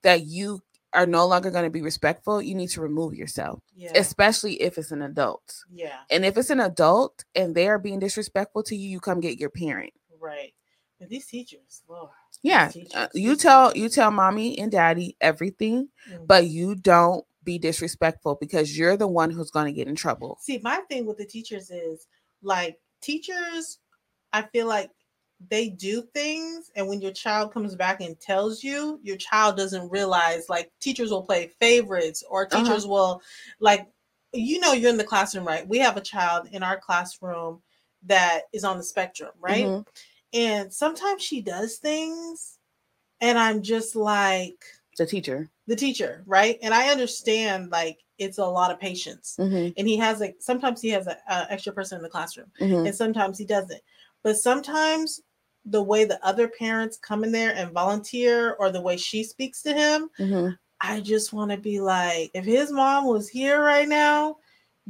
that 0.02 0.26
you 0.26 0.60
are 0.92 1.06
no 1.06 1.26
longer 1.26 1.50
going 1.50 1.64
to 1.64 1.70
be 1.70 1.82
respectful, 1.82 2.42
you 2.42 2.54
need 2.54 2.70
to 2.70 2.80
remove 2.80 3.14
yourself, 3.14 3.62
yeah 3.76 3.92
especially 3.94 4.54
if 4.62 4.76
it's 4.78 4.90
an 4.92 5.02
adult. 5.02 5.64
yeah 5.72 5.98
And 6.10 6.24
if 6.24 6.36
it's 6.36 6.50
an 6.50 6.60
adult 6.60 7.24
and 7.34 7.54
they 7.54 7.68
are 7.68 7.78
being 7.78 8.00
disrespectful 8.00 8.62
to 8.64 8.76
you, 8.76 8.88
you 8.88 9.00
come 9.00 9.20
get 9.20 9.38
your 9.38 9.50
parent. 9.50 9.92
right 10.20 10.52
but 10.98 11.08
these 11.08 11.26
teachers 11.26 11.82
Lord, 11.88 12.10
Yeah, 12.42 12.68
teachers, 12.68 12.92
uh, 12.94 13.08
you 13.14 13.36
tell 13.36 13.72
you 13.76 13.88
tell 13.88 14.10
mommy 14.10 14.58
and 14.58 14.70
daddy 14.70 15.16
everything, 15.20 15.88
Mm. 16.10 16.26
but 16.26 16.46
you 16.46 16.74
don't 16.74 17.24
be 17.44 17.58
disrespectful 17.58 18.36
because 18.40 18.76
you're 18.76 18.96
the 18.98 19.08
one 19.08 19.30
who's 19.30 19.50
going 19.50 19.66
to 19.66 19.72
get 19.72 19.88
in 19.88 19.94
trouble. 20.04 20.36
see 20.40 20.58
my 20.62 20.78
thing 20.88 21.06
with 21.06 21.18
the 21.18 21.24
teachers 21.36 21.70
is 21.70 22.06
like 22.42 22.78
teachers 23.00 23.78
i 24.32 24.42
feel 24.52 24.66
like 24.66 24.90
they 25.48 25.68
do 25.70 26.02
things 26.12 26.70
and 26.76 26.86
when 26.86 27.00
your 27.00 27.12
child 27.12 27.52
comes 27.52 27.74
back 27.74 28.00
and 28.02 28.20
tells 28.20 28.62
you 28.62 29.00
your 29.02 29.16
child 29.16 29.56
doesn't 29.56 29.88
realize 29.90 30.48
like 30.50 30.70
teachers 30.80 31.10
will 31.10 31.22
play 31.22 31.46
favorites 31.58 32.22
or 32.28 32.44
Uh-huh. 32.46 32.62
teachers 32.62 32.86
will 32.86 33.22
like 33.58 33.88
you 34.34 34.60
know 34.60 34.72
you're 34.74 34.90
in 34.90 34.98
the 34.98 35.04
classroom 35.04 35.46
right 35.46 35.66
we 35.66 35.78
have 35.78 35.96
a 35.96 36.00
child 36.02 36.48
in 36.52 36.62
our 36.62 36.78
classroom 36.78 37.62
that 38.02 38.42
is 38.52 38.64
on 38.64 38.76
the 38.76 38.82
spectrum 38.84 39.30
right 39.40 39.66
Mhm. 39.66 39.86
and 40.34 40.72
sometimes 40.72 41.22
she 41.22 41.40
does 41.40 41.78
things 41.78 42.58
and 43.20 43.38
i'm 43.38 43.62
just 43.62 43.96
like 43.96 44.62
The 44.98 45.06
teacher. 45.06 45.48
the 45.66 45.76
teacher 45.76 46.22
right 46.26 46.58
and 46.62 46.74
i 46.74 46.90
understand 46.90 47.70
like 47.70 47.98
it's 48.18 48.36
a 48.38 48.44
lot 48.44 48.70
of 48.70 48.78
patience 48.78 49.36
Mhm, 49.40 49.72
and 49.78 49.88
he 49.88 49.96
has 49.96 50.20
like 50.20 50.36
sometimes 50.40 50.82
he 50.82 50.90
has 50.90 51.06
an 51.06 51.16
extra 51.48 51.72
person 51.72 51.96
in 51.96 52.02
the 52.02 52.10
classroom 52.10 52.52
mhm. 52.60 52.86
and 52.86 52.94
sometimes 52.94 53.38
he 53.38 53.46
doesn't 53.46 53.80
but 54.22 54.36
sometimes 54.36 55.22
the 55.66 55.82
way 55.82 56.04
the 56.04 56.24
other 56.24 56.48
parents 56.48 56.96
come 56.96 57.22
in 57.24 57.32
there 57.32 57.54
and 57.54 57.70
volunteer 57.72 58.54
or 58.58 58.70
the 58.70 58.80
way 58.80 58.96
she 58.96 59.22
speaks 59.22 59.62
to 59.62 59.72
him 59.72 60.08
Mhm. 60.18 60.56
i 60.80 61.00
just 61.00 61.32
want 61.32 61.50
to 61.50 61.56
be 61.58 61.80
like 61.80 62.30
if 62.34 62.44
his 62.44 62.70
mom 62.72 63.04
was 63.06 63.28
here 63.28 63.62
right 63.62 63.88
now 63.88 64.36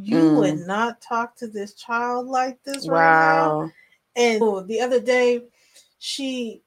you 0.00 0.16
Mm. 0.16 0.36
would 0.36 0.58
not 0.66 1.00
talk 1.00 1.34
to 1.36 1.48
this 1.48 1.74
child 1.74 2.26
like 2.28 2.62
this 2.62 2.88
right 2.88 3.10
now 3.10 3.58
Wow. 3.62 3.70
and 4.16 4.42
oh, 4.42 4.60
the 4.60 4.80
other 4.80 5.00
day, 5.00 5.42
she, 5.98 6.62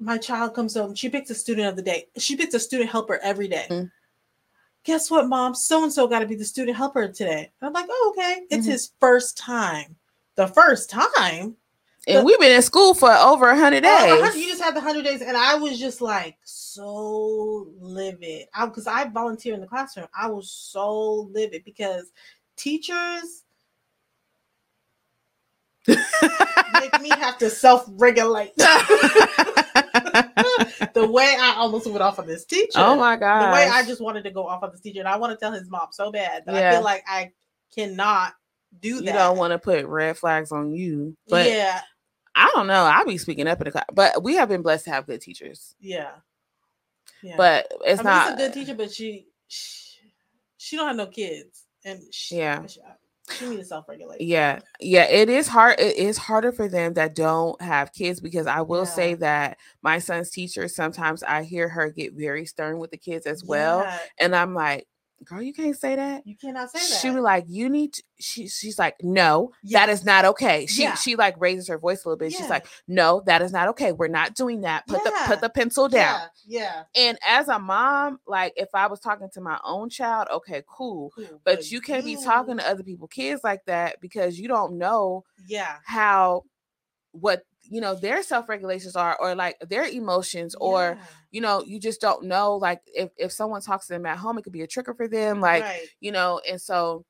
my 0.00 0.18
child 0.18 0.54
comes 0.54 0.74
home. 0.74 0.94
She 0.94 1.08
picks 1.08 1.30
a 1.30 1.34
student 1.34 1.68
of 1.68 1.76
the 1.76 1.82
day. 1.82 2.08
She 2.18 2.34
picks 2.36 2.54
a 2.54 2.58
student 2.60 2.90
helper 2.90 3.18
every 3.22 3.46
day. 3.48 3.66
Mm. 3.70 3.90
Guess 4.84 5.10
what, 5.10 5.28
mom? 5.28 5.54
So 5.54 5.82
and 5.84 5.92
so 5.92 6.06
got 6.08 6.20
to 6.20 6.26
be 6.26 6.34
the 6.34 6.44
student 6.44 6.76
helper 6.76 7.06
today. 7.08 7.50
And 7.60 7.66
I'm 7.68 7.72
like, 7.72 7.86
oh, 7.88 8.14
okay. 8.16 8.42
It's 8.50 8.66
Mhm. 8.66 8.70
his 8.70 8.92
first 9.00 9.36
time. 9.38 9.96
The 10.34 10.48
first 10.48 10.90
time. 10.90 11.56
And 12.06 12.24
we've 12.24 12.38
been 12.38 12.52
in 12.52 12.62
school 12.62 12.94
for 12.94 13.10
over 13.10 13.48
a 13.48 13.58
hundred 13.58 13.82
days. 13.82 14.36
you 14.36 14.48
just 14.48 14.62
had 14.62 14.76
the 14.76 14.80
hundred 14.80 15.04
days, 15.04 15.22
and 15.22 15.36
I 15.36 15.56
was 15.56 15.78
just 15.78 16.00
like 16.00 16.36
so 16.44 17.68
livid. 17.78 18.46
I 18.54 18.66
because 18.66 18.86
I 18.86 19.08
volunteer 19.08 19.54
in 19.54 19.60
the 19.60 19.66
classroom. 19.66 20.06
I 20.16 20.28
was 20.28 20.50
so 20.50 21.28
livid 21.32 21.64
because 21.64 22.12
teachers 22.56 23.42
make 25.88 27.00
me 27.00 27.10
have 27.10 27.38
to 27.38 27.50
self-regulate. 27.50 28.56
the 30.94 31.08
way 31.10 31.36
I 31.38 31.54
almost 31.56 31.86
went 31.86 32.02
off 32.02 32.18
of 32.18 32.26
this 32.26 32.44
teacher. 32.44 32.72
oh 32.76 32.96
my 32.96 33.16
god! 33.16 33.48
The 33.48 33.52
way 33.52 33.68
I 33.68 33.84
just 33.84 34.00
wanted 34.00 34.22
to 34.24 34.30
go 34.30 34.46
off 34.46 34.62
of 34.62 34.72
this 34.72 34.80
teacher, 34.80 35.00
and 35.00 35.08
I 35.08 35.16
want 35.16 35.32
to 35.32 35.36
tell 35.36 35.52
his 35.52 35.68
mom 35.68 35.88
so 35.90 36.12
bad, 36.12 36.44
but 36.46 36.54
I 36.54 36.72
feel 36.72 36.82
like 36.82 37.04
I 37.08 37.32
cannot 37.74 38.34
do 38.80 38.88
you 38.88 39.02
that. 39.02 39.12
don't 39.12 39.36
want 39.36 39.52
to 39.52 39.58
put 39.58 39.86
red 39.86 40.16
flags 40.16 40.52
on 40.52 40.74
you. 40.74 41.16
But 41.28 41.48
yeah, 41.48 41.80
I 42.36 42.52
don't 42.54 42.66
know. 42.66 42.84
I'll 42.84 43.06
be 43.06 43.18
speaking 43.18 43.48
up 43.48 43.60
in 43.60 43.64
the 43.64 43.72
class. 43.72 43.86
But 43.92 44.22
we 44.22 44.34
have 44.36 44.48
been 44.48 44.62
blessed 44.62 44.84
to 44.84 44.90
have 44.90 45.06
good 45.06 45.22
teachers. 45.22 45.74
yeah, 45.80 46.10
yeah. 47.22 47.34
But 47.36 47.72
it's 47.84 48.00
I 48.00 48.02
mean, 48.02 48.12
not 48.12 48.32
it's 48.32 48.34
a 48.34 48.44
good 48.44 48.52
teacher, 48.52 48.74
but 48.76 48.92
she, 48.92 49.26
she, 49.48 50.12
she 50.58 50.76
don't 50.76 50.86
have 50.86 50.96
no 50.96 51.06
kids, 51.06 51.64
and 51.84 52.02
she, 52.12 52.36
Yeah. 52.36 52.66
she, 52.66 52.80
she 53.38 53.48
need 53.48 53.56
to 53.56 53.64
self-regulate. 53.64 54.20
Yeah, 54.20 54.60
yeah, 54.80 55.04
it 55.04 55.28
is 55.28 55.48
hard. 55.48 55.80
It 55.80 55.96
is 55.96 56.16
harder 56.18 56.52
for 56.52 56.68
them 56.68 56.94
that 56.94 57.14
don't 57.14 57.60
have 57.60 57.92
kids 57.92 58.20
because 58.20 58.46
I 58.46 58.60
will 58.60 58.86
say 58.86 59.14
that 59.14 59.58
my 59.82 59.98
son's 59.98 60.30
teacher 60.30 60.68
sometimes 60.68 61.22
I 61.22 61.42
hear 61.42 61.68
her 61.68 61.90
get 61.90 62.12
very 62.14 62.46
stern 62.46 62.78
with 62.78 62.90
the 62.90 62.98
kids 62.98 63.26
as 63.26 63.42
well, 63.44 63.80
Yeah, 63.80 63.98
and 64.20 64.36
I'm 64.36 64.54
like, 64.54 64.86
girl, 65.24 65.42
you 65.42 65.52
can't 65.52 65.76
say 65.76 65.96
that. 65.96 66.26
you 66.26 66.36
cannot 66.36 66.70
say 66.70 66.78
that. 66.78 67.00
She 67.00 67.10
was 67.10 67.22
like, 67.22 67.44
you 67.48 67.68
need. 67.68 67.94
To, 67.94 68.02
she 68.18 68.48
she's 68.48 68.78
like, 68.78 68.96
no, 69.02 69.50
Yeah. 69.62 69.80
that 69.86 69.92
is 69.92 70.04
not 70.04 70.24
okay. 70.24 70.66
She 70.66 70.82
Yeah. 70.82 70.94
she 70.94 71.16
like 71.16 71.34
raises 71.40 71.68
her 71.68 71.78
voice 71.78 72.04
a 72.04 72.08
little 72.08 72.18
bit. 72.18 72.32
She's 72.32 72.48
like, 72.48 72.66
no, 72.88 73.22
that 73.26 73.42
is 73.42 73.52
not 73.52 73.68
okay. 73.68 73.92
We're 73.92 74.08
not 74.08 74.34
doing 74.34 74.62
that. 74.62 74.86
Put 74.86 75.02
the 75.04 75.12
put 75.26 75.40
the 75.40 75.48
pencil 75.50 75.88
down. 75.88 76.20
Yeah, 76.46 76.84
And 76.94 77.18
as 77.26 77.48
a 77.48 77.58
mom, 77.58 78.20
like 78.26 78.52
if 78.56 78.68
I 78.74 78.86
was 78.86 79.00
talking 79.00 79.28
to 79.34 79.40
my 79.40 79.58
own 79.64 79.90
child, 79.90 80.28
okay, 80.30 80.62
cool. 80.66 81.10
Cool, 81.14 81.40
But 81.44 81.70
you 81.70 81.80
can't 81.80 82.04
be 82.04 82.16
talking 82.16 82.58
to 82.58 82.66
other 82.68 82.82
people 82.82 83.08
kids 83.08 83.42
like 83.44 83.64
that 83.66 84.00
because 84.00 84.38
you 84.38 84.48
don't 84.48 84.78
know 84.78 85.24
Yeah, 85.46 85.76
how 85.84 86.44
what 87.12 87.42
you 87.70 87.80
know 87.80 87.94
their 87.94 88.22
self-regulations 88.22 88.96
are 88.96 89.16
or 89.20 89.34
like 89.34 89.56
their 89.68 89.84
emotions 89.86 90.54
or 90.60 90.96
yeah. 90.98 91.04
you 91.30 91.40
know 91.40 91.62
you 91.66 91.78
just 91.80 92.00
don't 92.00 92.24
know 92.24 92.56
like 92.56 92.80
if, 92.86 93.10
if 93.16 93.32
someone 93.32 93.60
talks 93.60 93.86
to 93.86 93.92
them 93.92 94.06
at 94.06 94.16
home 94.18 94.38
it 94.38 94.42
could 94.42 94.52
be 94.52 94.62
a 94.62 94.66
trigger 94.66 94.94
for 94.94 95.08
them 95.08 95.40
like 95.40 95.62
right. 95.62 95.82
you 96.00 96.12
know 96.12 96.40
and 96.48 96.60
so 96.60 97.04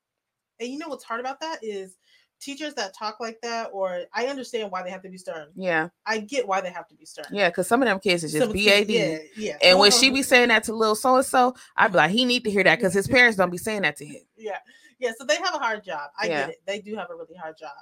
And 0.60 0.68
you 0.70 0.78
know 0.78 0.88
what's 0.88 1.04
hard 1.04 1.20
about 1.20 1.40
that 1.40 1.58
is 1.62 1.96
teachers 2.38 2.74
that 2.74 2.94
talk 2.94 3.18
like 3.18 3.40
that, 3.40 3.70
or 3.72 4.02
I 4.12 4.26
understand 4.26 4.70
why 4.70 4.82
they 4.82 4.90
have 4.90 5.00
to 5.02 5.08
be 5.08 5.16
stern. 5.16 5.48
yeah 5.54 5.88
I 6.04 6.18
get 6.18 6.46
why 6.46 6.60
they 6.60 6.70
have 6.70 6.86
to 6.88 6.94
be 6.94 7.06
stern. 7.06 7.26
yeah 7.30 7.48
because 7.48 7.66
some 7.66 7.80
of 7.82 7.88
them 7.88 7.98
kids 7.98 8.24
is 8.24 8.32
just 8.32 8.44
Some 8.44 8.52
bad 8.52 8.86
kids- 8.86 9.24
Yeah, 9.36 9.52
yeah. 9.52 9.56
and 9.62 9.78
when 9.78 9.90
she 9.90 10.10
be 10.18 10.22
saying 10.22 10.48
that 10.48 10.64
to 10.64 10.74
little 10.74 10.94
so 10.94 11.16
and 11.16 11.24
so 11.24 11.54
i'd 11.76 11.92
be 11.92 11.96
like 11.98 12.10
he 12.10 12.24
need 12.26 12.44
to 12.44 12.50
hear 12.50 12.62
that 12.64 12.76
because 12.78 12.92
his 12.94 13.08
parents 13.08 13.36
don't 13.38 13.50
be 13.50 13.56
saying 13.58 13.82
that 13.82 13.96
to 13.96 14.04
him 14.06 14.20
yeah, 14.36 14.58
yeah. 14.98 15.12
So 15.18 15.24
they 15.24 15.36
have 15.36 15.54
a 15.54 15.58
hard 15.58 15.82
job. 15.84 16.10
I 16.20 16.26
Yeah. 16.26 16.40
get 16.40 16.48
it. 16.50 16.56
They 16.66 16.80
do 16.80 16.94
have 16.96 17.08
a 17.10 17.14
really 17.14 17.34
hard 17.36 17.56
job. 17.58 17.76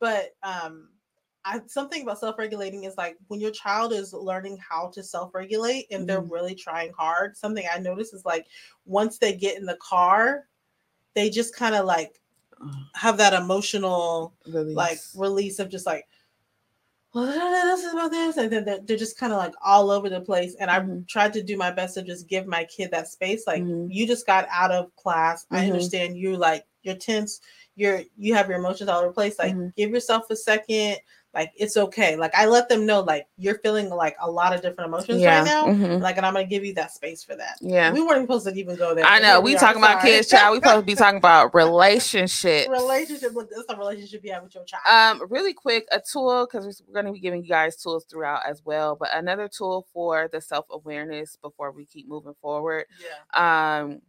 But 0.00 0.34
um, 0.42 0.88
I, 1.44 1.60
something 1.66 2.02
about 2.02 2.20
self-regulating 2.20 2.84
is 2.84 2.96
like 2.96 3.16
when 3.28 3.40
your 3.40 3.50
child 3.50 3.92
is 3.92 4.12
learning 4.12 4.58
how 4.58 4.88
to 4.94 5.02
self-regulate 5.02 5.86
and 5.90 6.08
they're 6.08 6.22
Mhm. 6.22 6.30
really 6.30 6.54
trying 6.54 6.92
hard 6.92 7.36
something 7.36 7.66
i 7.72 7.78
notice 7.78 8.12
is 8.14 8.24
like 8.24 8.46
once 8.86 9.18
they 9.18 9.34
get 9.34 9.58
in 9.58 9.66
the 9.66 9.76
car 9.76 10.46
they 11.14 11.28
just 11.30 11.54
kind 11.54 11.74
of 11.74 11.84
like 11.84 12.20
have 12.94 13.16
that 13.18 13.34
emotional 13.34 14.32
Release. 14.46 14.74
like 14.76 14.98
release 15.14 15.58
of 15.58 15.68
just 15.68 15.84
like 15.86 16.06
well 17.12 17.26
this 17.76 17.84
is 17.84 17.92
about 17.92 18.10
this 18.10 18.36
and 18.38 18.50
then 18.50 18.64
they're, 18.64 18.80
they're 18.80 18.96
just 18.96 19.18
kind 19.18 19.32
of 19.32 19.38
like 19.38 19.54
all 19.62 19.90
over 19.90 20.08
the 20.08 20.20
place 20.20 20.54
and 20.58 20.70
i 20.70 20.84
tried 21.08 21.32
to 21.32 21.42
do 21.42 21.56
my 21.56 21.70
best 21.70 21.94
to 21.94 22.02
just 22.02 22.26
give 22.26 22.46
my 22.46 22.64
kid 22.64 22.90
that 22.90 23.06
space 23.08 23.46
like 23.46 23.62
Mhm. 23.62 23.88
you 23.92 24.06
just 24.06 24.26
got 24.26 24.46
out 24.50 24.70
of 24.72 24.94
class 24.96 25.46
i 25.50 25.60
Mhm. 25.62 25.66
understand 25.66 26.16
you 26.16 26.36
like 26.36 26.64
you're 26.82 26.96
tense 26.96 27.40
you're 27.76 28.02
you 28.16 28.34
have 28.34 28.48
your 28.48 28.58
emotions 28.58 28.88
all 28.88 28.98
over 29.00 29.08
the 29.08 29.12
place 29.14 29.38
like 29.38 29.54
Mhm. 29.54 29.74
give 29.76 29.90
yourself 29.90 30.24
a 30.30 30.36
second 30.36 30.96
like 31.34 31.52
it's 31.56 31.76
okay 31.76 32.16
like 32.16 32.32
i 32.34 32.46
let 32.46 32.68
them 32.68 32.86
know 32.86 33.00
like 33.00 33.26
you're 33.36 33.58
feeling 33.58 33.88
like 33.90 34.16
a 34.20 34.30
lot 34.30 34.54
of 34.54 34.62
different 34.62 34.88
emotions 34.88 35.20
yeah. 35.20 35.38
right 35.38 35.44
now 35.44 35.66
mhm. 35.66 36.00
like 36.00 36.16
and 36.16 36.24
i'm 36.24 36.32
gonna 36.32 36.46
give 36.46 36.64
you 36.64 36.72
that 36.74 36.92
space 36.92 37.22
for 37.24 37.34
that 37.36 37.56
Yeah. 37.60 37.92
we 37.92 38.00
weren't 38.02 38.22
supposed 38.22 38.46
to 38.46 38.54
even 38.54 38.76
go 38.76 38.94
there 38.94 39.04
I 39.04 39.18
know. 39.18 39.34
here 39.34 39.40
We 39.42 39.54
talking 39.54 39.82
about 39.82 40.00
Sorry. 40.00 40.14
kids, 40.14 40.28
child. 40.28 40.52
We 40.52 40.58
supposed 40.60 40.80
to 40.80 40.86
be 40.86 40.94
talking 40.94 41.18
about 41.18 41.54
relationships. 41.54 42.68
relationship 42.68 43.34
look 43.34 43.50
that's 43.50 43.66
the 43.66 43.76
relationship 43.76 44.24
you 44.24 44.32
have 44.32 44.42
with 44.44 44.54
your 44.54 44.64
child 44.64 44.82
Um, 45.20 45.28
really 45.30 45.52
quick, 45.52 45.86
a 45.92 46.00
tool 46.00 46.46
because 46.46 46.82
we're 46.88 47.02
to 47.02 47.12
be 47.12 47.20
giving 47.20 47.42
you 47.42 47.48
guys 47.48 47.76
tools 47.76 48.04
throughout 48.08 48.42
as 48.48 48.62
well. 48.64 48.96
But 48.96 49.10
another 49.14 49.48
tool 49.48 49.86
for 49.92 50.28
the 50.32 50.40
self 50.40 50.66
awareness 50.70 51.36
before 51.36 51.72
we 51.72 51.84
keep 51.84 52.08
moving 52.08 52.34
forward. 52.40 52.86
yeah 53.34 53.78
Um, 53.80 54.00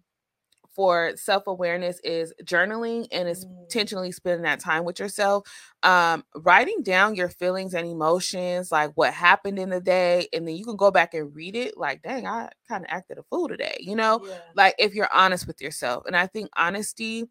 for 0.75 1.13
self 1.15 1.47
awareness 1.47 1.99
is 2.03 2.33
journaling 2.43 3.07
and 3.11 3.27
is 3.29 3.45
Mm. 3.45 3.49
intentionally 3.69 4.11
spending 4.11 4.43
that 4.43 4.59
time 4.59 4.85
with 4.85 4.99
yourself. 4.99 5.47
Um, 5.83 6.23
writing 6.35 6.81
down 6.83 7.15
your 7.15 7.29
feelings 7.29 7.73
and 7.73 7.87
emotions, 7.87 8.71
like 8.71 8.91
what 8.95 9.13
happened 9.13 9.59
in 9.59 9.69
the 9.69 9.81
day, 9.81 10.27
and 10.33 10.47
then 10.47 10.55
you 10.55 10.65
can 10.65 10.75
go 10.77 10.91
back 10.91 11.13
and 11.13 11.33
read 11.35 11.55
it. 11.55 11.77
Like, 11.77 12.01
dang, 12.01 12.27
I 12.27 12.49
kind 12.67 12.83
of 12.83 12.89
acted 12.91 13.17
a 13.19 13.23
fool 13.23 13.47
today, 13.47 13.77
you 13.79 13.95
know. 13.95 14.21
yeah 14.23 14.39
Like 14.55 14.75
if 14.79 14.93
you're 14.95 15.13
honest 15.13 15.47
with 15.47 15.61
yourself, 15.61 16.03
and 16.07 16.15
I 16.15 16.27
think 16.27 16.49
honesty 16.55 17.25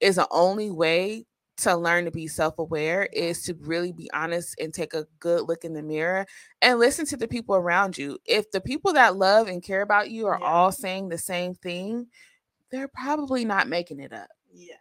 is 0.00 0.16
the 0.16 0.28
only 0.30 0.70
way 0.70 1.26
to 1.58 1.76
learn 1.76 2.04
to 2.04 2.10
be 2.10 2.26
self-aware 2.28 3.08
is 3.12 3.42
to 3.42 3.54
really 3.60 3.92
be 3.92 4.08
honest 4.14 4.54
and 4.60 4.72
take 4.72 4.94
a 4.94 5.06
good 5.18 5.42
look 5.48 5.64
in 5.64 5.72
the 5.74 5.82
mirror 5.82 6.26
and 6.62 6.78
listen 6.78 7.04
to 7.06 7.16
the 7.16 7.26
people 7.28 7.56
around 7.56 7.98
you. 7.98 8.18
If 8.26 8.50
the 8.52 8.60
people 8.60 8.92
that 8.94 9.16
love 9.16 9.48
and 9.48 9.62
care 9.62 9.82
about 9.82 10.10
you 10.10 10.26
are 10.28 10.38
Yeah. 10.38 10.46
all 10.46 10.72
saying 10.72 11.08
the 11.08 11.18
same 11.18 11.54
thing, 11.54 12.06
they're 12.70 12.88
probably 12.88 13.44
not 13.44 13.68
making 13.68 14.00
it 14.00 14.12
up. 14.12 14.28
yeah. 14.52 14.74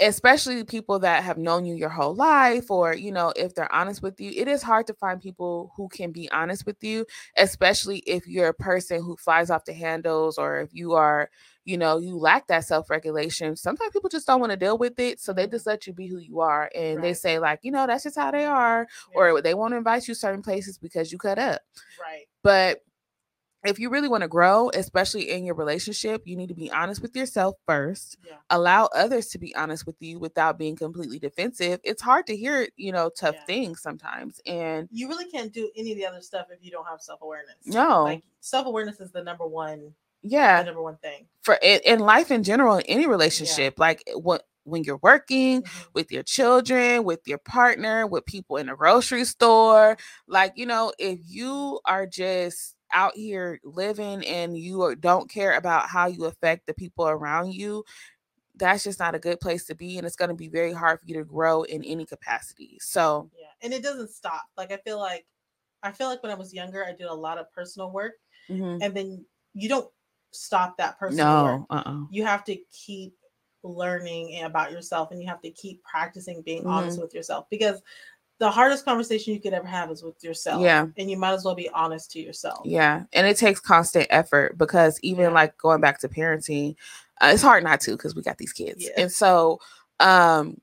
Especially 0.00 0.64
people 0.64 0.98
that 0.98 1.22
have 1.22 1.38
known 1.38 1.64
you 1.64 1.76
your 1.76 1.88
whole 1.88 2.16
life 2.16 2.68
or 2.68 2.96
you 2.96 3.12
know 3.12 3.32
if 3.36 3.54
they're 3.54 3.72
honest 3.72 4.02
with 4.02 4.20
you. 4.20 4.32
It 4.34 4.48
is 4.48 4.60
hard 4.60 4.88
to 4.88 4.94
find 4.94 5.20
people 5.20 5.72
who 5.76 5.88
can 5.88 6.10
be 6.10 6.28
honest 6.32 6.66
with 6.66 6.82
you, 6.82 7.06
especially 7.36 7.98
if 7.98 8.26
you're 8.26 8.48
a 8.48 8.54
person 8.54 9.00
who 9.00 9.16
flies 9.16 9.50
off 9.50 9.66
the 9.66 9.72
handles 9.72 10.36
or 10.36 10.60
if 10.60 10.70
you 10.72 10.94
are 10.94 11.30
you 11.64 11.78
know 11.78 11.98
you 11.98 12.18
lack 12.18 12.48
that 12.48 12.64
self-regulation. 12.64 13.54
Sometimes 13.54 13.92
people 13.92 14.10
just 14.10 14.26
don't 14.26 14.40
want 14.40 14.50
to 14.50 14.56
deal 14.56 14.76
with 14.76 14.98
it 14.98 15.20
so 15.20 15.32
they 15.32 15.46
just 15.46 15.62
mm-hmm. 15.62 15.70
let 15.70 15.86
you 15.86 15.92
be 15.92 16.08
who 16.08 16.18
you 16.18 16.40
are 16.40 16.68
and 16.74 17.02
they 17.02 17.14
say 17.14 17.38
like 17.38 17.60
you 17.62 17.70
know 17.70 17.86
that's 17.86 18.02
just 18.02 18.16
how 18.18 18.32
they 18.32 18.44
are 18.44 18.88
yeah, 19.12 19.16
or 19.16 19.40
they 19.40 19.54
won't 19.54 19.74
invite 19.74 20.08
you 20.08 20.14
certain 20.14 20.42
places 20.42 20.76
because 20.76 21.12
you 21.12 21.18
cut 21.18 21.38
up. 21.38 21.62
Right. 22.00 22.24
But 22.42 22.80
if 23.64 23.78
you 23.78 23.88
really 23.90 24.08
want 24.08 24.22
to 24.22 24.28
grow 24.28 24.70
especially 24.74 25.30
in 25.30 25.44
your 25.44 25.54
relationship 25.54 26.22
you 26.26 26.36
need 26.36 26.48
to 26.48 26.54
be 26.54 26.70
honest 26.70 27.00
with 27.02 27.14
yourself 27.16 27.54
first 27.66 28.16
yeah 28.26 28.34
allow 28.50 28.86
others 28.94 29.28
to 29.28 29.38
be 29.38 29.54
honest 29.56 29.86
with 29.86 29.96
you 30.00 30.18
without 30.18 30.58
being 30.58 30.76
completely 30.76 31.18
defensive 31.18 31.80
it's 31.84 32.02
hard 32.02 32.26
to 32.26 32.36
hear 32.36 32.68
you 32.76 32.92
know 32.92 33.08
tough 33.10 33.36
Yeah. 33.36 33.44
things 33.46 33.80
sometimes 33.82 34.40
and 34.46 34.88
you 34.92 35.08
really 35.08 35.30
can't 35.30 35.52
do 35.52 35.70
any 35.76 35.92
of 35.92 35.98
the 35.98 36.06
other 36.06 36.20
stuff 36.20 36.46
if 36.50 36.58
you 36.62 36.70
don't 36.70 36.86
have 36.86 37.00
self-awareness 37.00 37.56
No. 37.66 38.04
like 38.04 38.22
self-awareness 38.40 39.00
is 39.00 39.12
the 39.12 39.22
number 39.22 39.46
one 39.46 39.92
yeah 40.22 40.62
number 40.62 40.82
one 40.82 40.96
thing 40.96 41.26
for 41.42 41.58
in, 41.62 41.80
in 41.84 41.98
life 42.00 42.30
in 42.30 42.42
general 42.42 42.76
in 42.76 42.82
any 42.86 43.06
relationship 43.06 43.78
like 43.78 44.02
what 44.14 44.42
when 44.64 44.82
you're 44.82 44.98
working 45.02 45.62
Mhm. 45.62 45.86
with 45.92 46.10
your 46.10 46.22
children, 46.22 47.04
with 47.04 47.20
your 47.26 47.36
partner, 47.38 48.06
with 48.06 48.24
people 48.24 48.56
in 48.56 48.66
the 48.68 48.74
grocery 48.74 49.26
store. 49.26 49.96
Like, 50.26 50.54
you 50.56 50.64
know, 50.64 50.92
if 50.98 51.18
you 51.26 51.80
are 51.84 52.06
just 52.06 52.74
out 52.94 53.14
here 53.16 53.60
living 53.64 54.24
and 54.26 54.56
you 54.56 54.94
don't 54.96 55.30
care 55.30 55.56
about 55.56 55.88
how 55.88 56.06
you 56.06 56.24
affect 56.26 56.66
the 56.66 56.74
people 56.74 57.06
around 57.08 57.54
you, 57.54 57.84
that's 58.56 58.84
just 58.84 59.00
not 59.00 59.14
a 59.14 59.18
good 59.18 59.40
place 59.40 59.64
to 59.66 59.74
be. 59.74 59.98
And 59.98 60.06
it's 60.06 60.16
going 60.16 60.28
to 60.30 60.34
be 60.34 60.48
very 60.48 60.72
hard 60.72 61.00
for 61.00 61.06
you 61.06 61.14
to 61.16 61.24
grow 61.24 61.62
in 61.64 61.84
any 61.84 62.06
capacity. 62.06 62.78
So, 62.80 63.30
yeah 63.38 63.46
and 63.62 63.72
it 63.72 63.82
doesn't 63.82 64.10
stop 64.10 64.44
like 64.56 64.72
i 64.72 64.76
feel 64.78 64.98
like 64.98 65.26
i 65.82 65.90
feel 65.90 66.08
like 66.08 66.22
when 66.22 66.32
i 66.32 66.34
was 66.34 66.52
younger 66.54 66.84
i 66.84 66.92
did 66.92 67.06
a 67.06 67.14
lot 67.14 67.38
of 67.38 67.50
personal 67.52 67.90
work 67.90 68.14
mhm. 68.50 68.78
and 68.82 68.94
then 68.96 69.24
you 69.54 69.68
don't 69.68 69.90
stop 70.32 70.76
that 70.76 70.98
personal 70.98 71.42
work 71.42 71.60
no, 71.60 71.66
uh 71.70 71.82
uh 71.86 72.00
you 72.10 72.24
have 72.24 72.44
to 72.44 72.56
keep 72.70 73.14
learning 73.62 74.42
about 74.44 74.70
yourself 74.70 75.10
and 75.10 75.22
you 75.22 75.28
have 75.28 75.40
to 75.40 75.50
keep 75.50 75.82
practicing 75.84 76.42
being 76.42 76.66
honest 76.66 76.98
Mm-hmm. 76.98 77.02
with 77.02 77.14
yourself 77.14 77.46
because 77.50 77.80
the 78.38 78.50
hardest 78.50 78.84
conversation 78.84 79.32
you 79.32 79.40
could 79.40 79.52
ever 79.54 79.66
have 79.66 79.90
is 79.90 80.02
with 80.02 80.22
yourself 80.24 80.62
Yeah. 80.62 80.86
and 80.98 81.10
you 81.10 81.16
might 81.16 81.32
as 81.34 81.44
well 81.44 81.54
be 81.54 81.68
honest 81.70 82.10
to 82.12 82.20
yourself 82.20 82.62
Yeah, 82.64 83.04
and 83.12 83.26
it 83.26 83.36
takes 83.36 83.60
constant 83.60 84.06
effort 84.10 84.58
because 84.58 84.98
even 85.02 85.24
Yeah. 85.26 85.30
like 85.30 85.56
going 85.58 85.80
back 85.80 85.98
to 86.00 86.08
parenting, 86.08 86.74
uh, 87.20 87.30
it's 87.32 87.42
hard 87.42 87.62
not 87.64 87.80
to 87.82 87.92
because 87.92 88.14
we 88.14 88.22
got 88.22 88.38
these 88.38 88.52
kids, 88.52 88.84
Yeah. 88.84 89.02
and 89.02 89.12
so 89.12 89.60
um, 90.00 90.60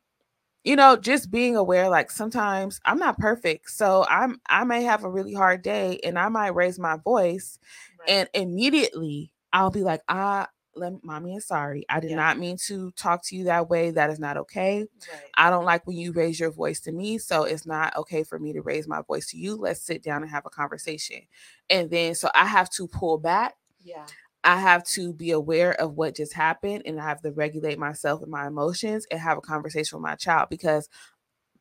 you 0.64 0.76
know, 0.76 0.96
just 0.96 1.32
being 1.32 1.56
aware. 1.56 1.90
Like 1.90 2.12
sometimes 2.12 2.80
I'm 2.86 3.00
not 3.00 3.18
perfect, 3.18 3.72
so 3.72 4.06
I'm 4.10 4.40
I 4.48 4.64
may 4.64 4.84
have 4.84 5.04
a 5.04 5.10
really 5.10 5.34
hard 5.34 5.62
day, 5.64 6.00
and 6.04 6.20
I 6.20 6.30
might 6.30 6.54
raise 6.54 6.78
my 6.78 6.98
voice, 6.98 7.58
Right. 8.00 8.10
and 8.10 8.30
immediately 8.34 9.32
I'll 9.54 9.72
be 9.72 9.82
like, 9.84 10.02
ah. 10.10 10.48
Let 10.76 11.04
mommy 11.04 11.36
is 11.36 11.46
sorry. 11.48 11.86
I 11.90 12.00
did 12.00 12.12
Yeah. 12.12 12.16
not 12.18 12.40
mean 12.40 12.58
to 12.68 12.92
talk 12.92 13.24
to 13.26 13.36
you 13.36 13.46
that 13.46 13.70
way. 13.70 13.92
That 13.92 14.10
is 14.10 14.20
not 14.20 14.38
okay. 14.38 14.80
right. 15.12 15.30
I 15.36 15.50
don't 15.50 15.66
like 15.66 15.86
when 15.88 15.98
you 15.98 16.12
raise 16.14 16.40
your 16.40 16.52
voice 16.52 16.80
to 16.82 16.92
me, 16.92 17.18
so 17.18 17.44
it's 17.44 17.66
not 17.66 17.96
okay 17.98 18.24
for 18.24 18.40
me 18.40 18.54
to 18.54 18.62
raise 18.62 18.88
my 18.88 19.02
voice 19.02 19.28
to 19.32 19.38
you. 19.38 19.56
Let's 19.56 19.82
sit 19.82 20.04
down 20.04 20.22
and 20.24 20.32
have 20.32 20.46
a 20.46 20.50
conversation. 20.50 21.22
And 21.70 21.90
then 21.90 22.16
so 22.16 22.30
I 22.36 22.46
have 22.46 22.70
to 22.72 22.88
pull 22.88 23.18
back. 23.18 23.56
yeah 23.84 24.06
I 24.44 24.60
have 24.60 24.84
to 24.86 25.14
be 25.14 25.32
aware 25.32 25.74
of 25.80 25.94
what 25.98 26.16
just 26.16 26.34
happened 26.34 26.84
and 26.86 27.00
I 27.00 27.04
have 27.04 27.22
to 27.22 27.32
regulate 27.32 27.78
myself 27.78 28.24
and 28.24 28.32
my 28.32 28.48
emotions 28.48 29.06
and 29.12 29.20
have 29.20 29.38
a 29.38 29.42
conversation 29.42 29.98
with 30.00 30.04
my 30.04 30.16
child 30.16 30.50
because 30.50 30.90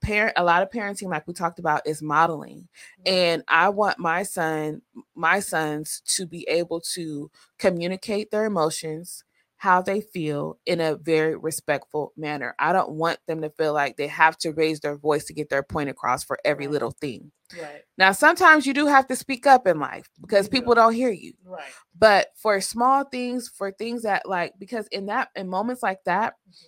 parent 0.02 0.34
a 0.36 0.44
lot 0.44 0.62
of 0.62 0.70
parenting 0.70 1.08
like 1.08 1.26
we 1.26 1.34
talked 1.34 1.58
about 1.58 1.86
is 1.86 2.02
modeling. 2.02 2.68
Mm-hmm. 3.06 3.12
And 3.14 3.44
i 3.48 3.68
want 3.68 3.98
my 3.98 4.22
son 4.22 4.82
my 5.14 5.40
sons 5.40 6.02
to 6.16 6.26
be 6.26 6.46
able 6.48 6.80
to 6.94 7.30
communicate 7.58 8.30
their 8.30 8.44
emotions 8.44 9.24
how 9.60 9.82
they 9.82 10.00
feel 10.00 10.58
in 10.64 10.80
a 10.80 10.96
very 10.96 11.36
respectful 11.36 12.14
manner. 12.16 12.54
I 12.58 12.72
don't 12.72 12.92
want 12.92 13.18
them 13.26 13.42
to 13.42 13.50
feel 13.50 13.74
like 13.74 13.98
they 13.98 14.06
have 14.06 14.38
to 14.38 14.52
raise 14.52 14.80
their 14.80 14.96
voice 14.96 15.26
to 15.26 15.34
get 15.34 15.50
their 15.50 15.62
point 15.62 15.90
across 15.90 16.24
for 16.24 16.38
every 16.46 16.64
Right. 16.64 16.72
little 16.72 16.92
thing. 16.92 17.30
Right. 17.60 17.82
Now 17.98 18.12
sometimes 18.12 18.66
you 18.66 18.72
do 18.72 18.86
have 18.86 19.06
to 19.08 19.16
speak 19.16 19.46
up 19.46 19.66
in 19.66 19.78
life 19.78 20.08
because 20.18 20.46
You 20.46 20.50
people 20.52 20.74
don't 20.74 20.94
hear 20.94 21.10
you. 21.10 21.34
Right. 21.44 21.72
But 21.94 22.28
for 22.36 22.58
small 22.62 23.04
things 23.04 23.48
for 23.48 23.70
things 23.70 24.04
that 24.04 24.26
like 24.26 24.54
because 24.58 24.86
in 24.92 25.04
that 25.06 25.28
in 25.36 25.46
moments 25.46 25.82
like 25.82 26.04
that 26.04 26.36
mm-hmm. 26.48 26.66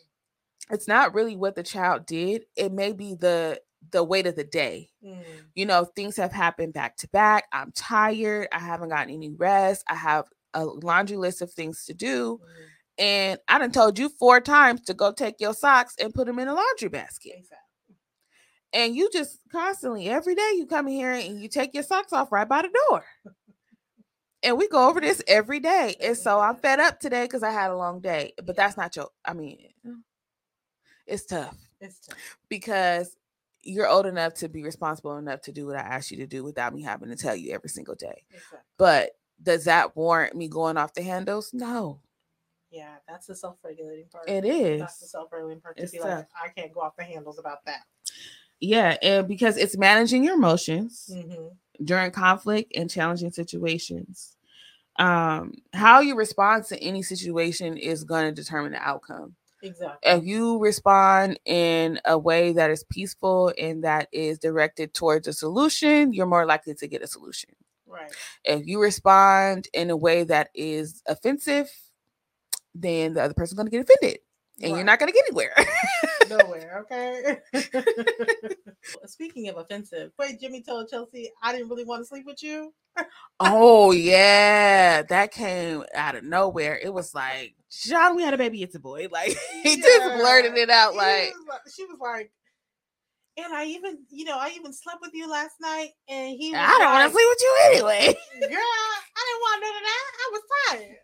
It's 0.71 0.89
not 0.89 1.15
really 1.15 1.37
what 1.37 1.55
the 1.55 1.63
child 1.63 2.07
did 2.07 2.45
it 2.57 2.73
may 2.73 2.93
be 2.93 3.15
the 3.15 3.61
the 3.91 4.05
weight 4.05 4.27
of 4.27 4.37
the 4.37 4.45
day. 4.45 4.89
Mm, 5.05 5.23
you 5.55 5.67
know 5.67 5.85
things 5.85 6.17
have 6.17 6.33
happened 6.33 6.73
back 6.73 6.97
to 6.99 7.09
back 7.09 7.47
i'm 7.53 7.73
tired 7.73 8.47
i 8.53 8.59
haven't 8.59 8.91
gotten 8.91 9.13
any 9.13 9.31
rest 9.31 9.85
i 9.89 9.95
have 9.95 10.27
a 10.55 10.65
laundry 10.65 11.17
list 11.17 11.43
of 11.43 11.53
things 11.53 11.85
to 11.87 11.95
do 11.95 12.41
mm, 12.41 13.03
and 13.03 13.41
i 13.49 13.59
done 13.59 13.73
told 13.73 13.99
you 13.99 14.09
four 14.09 14.41
times 14.41 14.81
to 14.83 14.95
go 14.95 15.13
take 15.13 15.41
your 15.41 15.53
socks 15.55 15.97
and 16.01 16.15
put 16.15 16.27
them 16.27 16.39
in 16.39 16.47
a 16.49 16.55
laundry 16.55 16.89
basket. 16.89 17.33
Exactly. 17.37 17.97
and 18.73 18.95
you 18.95 19.11
just 19.13 19.39
constantly 19.51 20.09
every 20.09 20.35
day 20.37 20.53
you 20.57 20.67
come 20.67 20.87
in 20.87 20.95
here 20.95 21.13
and 21.13 21.41
you 21.41 21.49
take 21.49 21.75
your 21.75 21.83
socks 21.83 22.13
off 22.13 22.31
right 22.31 22.49
by 22.49 22.63
the 22.63 22.71
door. 22.89 23.05
And 24.45 24.59
we 24.59 24.69
go 24.69 24.89
over 24.89 25.01
this 25.01 25.23
every 25.29 25.61
day 25.61 25.95
and 26.01 26.17
so 26.17 26.41
i'm 26.41 26.57
fed 26.57 26.81
up 26.81 26.99
today 27.01 27.25
because 27.25 27.43
i 27.43 27.51
had 27.51 27.71
a 27.71 27.77
long 27.77 28.01
day 28.01 28.33
but 28.45 28.57
that's 28.57 28.77
not 28.77 28.95
your 28.97 29.09
i 29.25 29.33
mean 29.33 29.59
it's 31.07 31.27
tough 31.27 31.57
It's 31.81 32.01
tough. 32.01 32.19
because 32.49 33.17
you're 33.63 33.89
old 33.89 34.07
enough 34.07 34.35
to 34.35 34.49
be 34.49 34.63
responsible 34.65 35.17
enough 35.19 35.41
to 35.43 35.53
do 35.53 35.67
what 35.67 35.77
i 35.77 35.81
asked 35.81 36.11
you 36.11 36.17
to 36.19 36.27
do 36.27 36.43
without 36.45 36.75
me 36.75 36.83
having 36.83 37.09
to 37.09 37.17
tell 37.17 37.35
you 37.37 37.53
every 37.55 37.69
single 37.69 37.95
day 37.95 38.25
Exactly. 38.31 38.59
but 38.79 39.11
does 39.43 39.65
that 39.65 39.97
warrant 39.97 40.35
me 40.37 40.49
going 40.49 40.77
off 40.77 40.95
the 40.95 41.03
handles 41.03 41.51
no 41.53 42.01
Yeah, 42.71 42.95
that's 43.09 43.27
the 43.27 43.35
self-regulating 43.35 44.07
part. 44.11 44.29
it 44.29 44.79
That's 44.79 44.99
the 44.99 45.07
self-regulating 45.07 45.61
part. 45.61 45.77
To 45.77 45.83
It's 45.83 45.93
be 45.93 46.01
like, 46.01 46.09
tough. 46.11 46.27
I 46.43 46.49
can't 46.49 46.73
go 46.73 46.81
off 46.81 46.97
the 46.97 47.05
handles 47.05 47.39
about 47.39 47.65
that. 47.67 47.83
yeah 48.61 48.97
and 49.03 49.27
because 49.29 49.57
it's 49.57 49.77
managing 49.77 50.25
your 50.25 50.35
emotions 50.35 51.11
hmm 51.13 51.49
during 51.85 52.11
conflict 52.13 52.73
and 52.77 52.89
challenging 52.89 53.31
situations. 53.33 54.37
Um, 54.99 55.55
how 55.73 56.01
you 56.01 56.15
respond 56.15 56.65
to 56.67 56.79
any 56.81 57.03
situation 57.03 57.77
is 57.77 58.05
going 58.05 58.27
to 58.27 58.33
determine 58.43 58.73
the 58.73 58.79
outcome. 58.79 59.35
Exactly. 59.63 60.11
If 60.11 60.25
you 60.25 60.59
respond 60.59 61.39
in 61.45 62.01
a 62.05 62.19
way 62.19 62.53
that 62.53 62.71
is 62.71 62.85
peaceful 62.91 63.53
and 63.59 63.85
that 63.85 64.09
is 64.13 64.39
directed 64.39 64.95
towards 64.95 65.29
a 65.29 65.33
solution, 65.33 66.13
you're 66.13 66.27
more 66.27 66.47
likely 66.47 66.75
to 66.75 66.89
get 66.89 67.03
a 67.03 67.07
solution. 67.07 67.51
Right. 67.87 68.13
If 68.45 68.67
you 68.67 68.81
respond 68.81 69.69
in 69.73 69.91
a 69.91 69.97
way 69.97 70.25
that 70.25 70.51
is 70.55 71.03
offensive, 71.07 71.71
then 72.75 73.15
the 73.15 73.23
other 73.23 73.35
person's 73.35 73.57
going 73.57 73.67
to 73.67 73.71
get 73.77 73.89
offended 73.89 74.21
and 74.63 74.75
you're 74.75 74.85
not 74.85 74.99
going 74.99 75.13
to 75.13 75.15
get 75.15 75.25
anywhere. 75.29 75.55
nowhere. 76.29 76.85
Okay. 76.85 77.39
Speaking 79.07 79.49
of 79.49 79.57
offensive, 79.57 80.13
wait, 80.19 80.41
Jimmy 80.41 80.63
told 80.63 80.89
Chelsea, 80.89 81.31
I 81.43 81.53
didn't 81.53 81.69
really 81.69 81.85
want 81.85 82.03
to 82.03 82.07
sleep 82.07 82.27
with 82.27 82.43
you. 82.43 82.73
oh, 83.41 83.93
yeah. 83.93 85.03
That 85.03 85.33
came 85.33 85.85
out 85.95 86.15
of 86.15 86.25
nowhere. 86.25 86.79
It 86.83 86.93
was 86.93 87.15
like, 87.15 87.55
John, 87.71 88.17
we 88.17 88.23
had 88.23 88.35
a 88.35 88.39
baby. 88.39 88.63
It's 88.63 88.75
a 88.75 88.81
boy. 88.81 89.09
Like, 89.11 89.37
he 89.63 89.77
just 89.77 90.19
blurted 90.19 90.57
it 90.57 90.71
out 90.71 90.95
like, 90.95 91.33
was 91.47 91.75
she 91.75 91.85
was 91.85 91.99
like, 92.01 92.31
and 93.37 93.53
I 93.55 93.65
even, 93.65 93.99
you 94.11 94.27
know, 94.27 94.37
I 94.39 94.53
even 94.57 94.73
slept 94.75 95.01
with 95.01 95.13
you 95.15 95.31
last 95.31 95.55
night, 95.59 95.89
and 96.07 96.37
he 96.37 96.51
was 96.51 96.61
I 96.61 96.79
don't 96.79 96.93
want 96.93 97.09
to 97.09 97.15
sleep 97.15 97.27
with 97.31 97.39
you 97.41 97.59
anyway. 97.65 98.07
Girl, 98.41 98.59
I 98.59 99.25
didn't 99.27 99.41
want 99.41 99.63
none 99.63 99.77
of 99.77 99.83
that. 99.83 100.13
I 100.21 100.31
was 100.33 100.43
tired. 100.69 100.97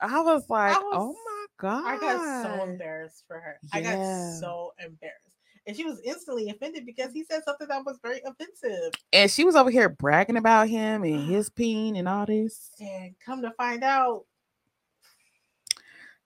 I 0.00 0.20
was 0.20 0.50
like, 0.50 0.76
was- 0.76 0.94
oh 0.96 1.14
my 1.24 1.41
God. 1.62 1.84
I 1.86 1.96
got 1.96 2.42
so 2.42 2.64
embarrassed 2.64 3.22
for 3.28 3.38
her. 3.38 3.56
I 3.72 3.80
got 3.80 4.40
so 4.40 4.72
embarrassed. 4.80 5.38
And 5.64 5.76
she 5.76 5.84
was 5.84 6.00
instantly 6.04 6.50
offended 6.50 6.84
because 6.84 7.12
he 7.12 7.22
said 7.22 7.42
something 7.44 7.68
that 7.68 7.86
was 7.86 8.00
very 8.02 8.20
offensive. 8.26 8.92
And 9.12 9.30
she 9.30 9.44
was 9.44 9.54
over 9.54 9.70
here 9.70 9.88
bragging 9.88 10.36
about 10.36 10.68
him 10.68 11.04
and 11.04 11.24
his 11.30 11.48
peen 11.54 11.94
and 11.94 12.08
all 12.08 12.26
this. 12.26 12.70
And 12.80 13.14
come 13.24 13.42
to 13.42 13.52
find 13.52 13.84
out, 13.84 14.24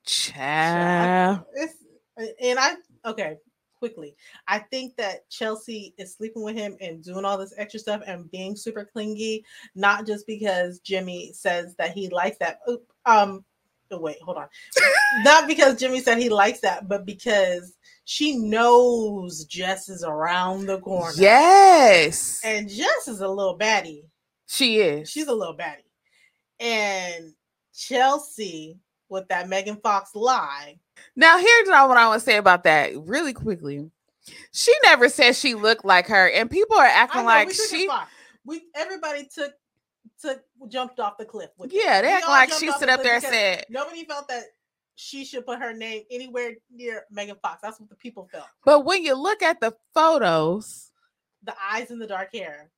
Child. 0.07 1.45
it's 1.55 1.74
and 2.41 2.59
I 2.59 2.76
okay, 3.05 3.37
quickly. 3.78 4.16
I 4.49 4.61
think 4.61 4.97
that 4.97 5.28
Chelsea 5.28 5.93
is 5.99 6.14
sleeping 6.14 6.45
with 6.45 6.57
him 6.57 6.76
and 6.80 7.05
doing 7.05 7.26
all 7.26 7.37
this 7.37 7.53
extra 7.59 7.80
stuff 7.80 8.03
and 8.07 8.30
being 8.30 8.57
super 8.57 8.89
clingy, 8.91 9.45
not 9.74 10.07
just 10.07 10.26
because 10.26 10.78
Jimmy 10.78 11.32
says 11.34 11.74
that 11.76 11.93
he 11.93 12.09
likes 12.09 12.39
that. 12.39 12.61
Um, 13.05 13.45
oh, 13.91 14.01
wait, 14.01 14.20
hold 14.22 14.37
on. 14.37 14.49
not 15.22 15.47
because 15.47 15.78
Jimmy 15.78 16.01
said 16.01 16.18
he 16.18 16.28
likes 16.28 16.61
that, 16.61 16.89
but 16.89 17.07
because 17.07 17.74
she 18.05 18.37
knows 18.37 19.45
Jess 19.45 19.89
is 19.89 20.05
around 20.05 20.66
the 20.66 20.78
corner. 20.78 21.12
Yes. 21.16 22.41
And 22.45 22.68
Jess 22.68 23.09
is 23.09 23.20
a 23.20 23.28
little 23.28 23.59
baddie. 23.59 24.05
she 24.47 24.78
is. 24.78 25.11
She's 25.11 25.26
a 25.26 25.34
little 25.34 25.57
baddie. 25.57 25.82
And 26.61 27.34
Chelsea 27.74 28.78
with 29.09 29.28
that 29.28 29.49
Megan 29.49 29.76
Fox 29.76 30.14
lie. 30.14 30.78
Now, 31.14 31.39
here's 31.39 31.68
what 31.68 31.76
I 31.76 32.07
want 32.07 32.20
to 32.20 32.24
say 32.24 32.37
about 32.37 32.64
that 32.64 32.93
really 32.97 33.32
quickly. 33.32 33.91
She 34.53 34.72
never 34.84 35.09
said 35.09 35.37
she 35.37 35.55
looked 35.55 35.84
like 35.84 36.07
her, 36.09 36.28
and 36.30 36.51
people 36.51 36.76
are 36.76 36.87
acting 36.87 37.22
know, 37.22 37.26
like 37.26 37.49
we 37.49 37.55
took 37.55 37.64
it 37.64 37.70
she. 37.70 37.87
far. 37.87 38.09
We 38.45 38.62
everybody 38.74 39.28
took 39.32 39.53
took 40.20 40.42
jumped 40.68 41.00
off 41.00 41.18
the 41.18 41.24
cliff. 41.24 41.50
With 41.59 41.72
it. 41.72 41.80
Yeah, 41.82 42.02
they 42.02 42.12
act 42.12 42.28
like 42.28 42.52
she 42.52 42.70
stood 42.72 42.88
the 42.88 42.92
up 42.92 43.02
there 43.02 43.14
and 43.14 43.22
said, 43.22 43.64
nobody 43.68 44.04
felt 44.04 44.28
that 44.28 44.44
she 44.94 45.24
should 45.24 45.44
put 45.44 45.59
her 45.59 45.72
name 45.72 46.04
anywhere 46.11 46.54
near 46.72 47.04
Megan 47.11 47.36
Fox. 47.42 47.61
That's 47.62 47.78
what 47.78 47.88
the 47.88 47.96
people 47.96 48.28
felt. 48.32 48.46
but 48.64 48.84
when 48.84 49.02
you 49.02 49.14
look 49.14 49.42
at 49.42 49.61
the 49.61 49.74
photos 49.94 50.90
The 51.42 51.54
eyes 51.62 51.90
and 51.90 52.00
the 52.00 52.07
dark 52.07 52.34
hair. 52.34 52.70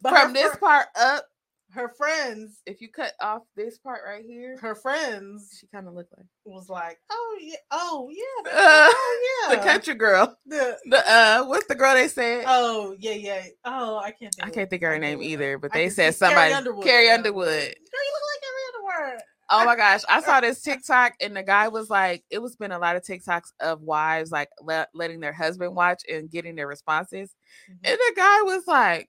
But 0.00 0.12
from 0.12 0.32
this 0.32 0.56
part 0.56 0.86
up, 0.98 1.24
her 1.72 1.88
friends, 1.90 2.60
if 2.66 2.80
you 2.80 2.88
cut 2.88 3.12
off 3.20 3.42
this 3.56 3.78
part 3.78 4.00
right 4.06 4.24
here, 4.24 4.56
her 4.60 4.74
friends 4.74 5.56
she 5.60 5.66
kind 5.66 5.86
of 5.86 5.94
looked 5.94 6.12
like 6.16 6.26
was 6.44 6.68
like, 6.68 6.98
"Oh 7.10 7.36
yeah, 7.40 7.54
oh 7.70 8.08
yeah, 8.10 8.50
Uh, 8.50 8.52
oh 8.90 9.46
yeah." 9.50 9.56
the 9.56 9.62
country 9.62 9.94
girl. 9.94 10.36
The- 10.46 10.78
The 10.86 11.10
uh, 11.10 11.44
what's 11.44 11.66
the 11.66 11.74
girl 11.74 11.94
they 11.94 12.08
said? 12.08 12.44
oh 12.46 12.96
yeah, 12.98 13.12
yeah. 13.12 13.42
Oh, 13.64 13.98
I 13.98 14.12
can't. 14.12 14.34
Think 14.34 14.44
I 14.44 14.48
of- 14.48 14.54
can't 14.54 14.70
think 14.70 14.82
of 14.82 14.88
her 14.88 14.98
name 14.98 15.18
can't 15.18 15.20
think 15.20 15.34
of 15.34 15.40
either, 15.40 15.58
but 15.58 15.74
I 15.74 15.78
they 15.78 15.88
said 15.90 16.14
see 16.14 16.20
Carrie 16.20 16.32
somebody 16.34 16.52
Underwood. 16.54 16.84
Carrie 16.84 17.10
Underwood. 17.10 17.46
Girl, 17.46 17.54
you 17.56 18.12
look 18.12 18.22
like 18.32 18.42
Carrie 18.42 19.02
Underwood. 19.04 19.22
Oh 19.50 19.64
my 19.64 19.76
gosh, 19.76 20.02
I 20.08 20.20
saw 20.22 20.40
this 20.40 20.60
TikTok 20.62 21.14
and 21.22 21.34
the 21.36 21.42
guy 21.42 21.68
was 21.68 21.88
like, 21.88 22.22
it 22.30 22.38
was 22.42 22.56
been 22.56 22.70
a 22.72 22.78
lot 22.78 22.96
of 22.96 23.02
TikToks 23.02 23.52
of 23.60 23.80
wives 23.80 24.30
like 24.30 24.50
le- 24.60 24.86
letting 24.94 25.20
their 25.20 25.32
husband 25.32 25.74
watch 25.74 26.02
and 26.10 26.30
getting 26.30 26.54
their 26.54 26.66
responses, 26.66 27.34
Mhm. 27.70 27.76
and 27.84 27.98
the 27.98 28.12
guy 28.16 28.42
was 28.42 28.66
like, 28.66 29.08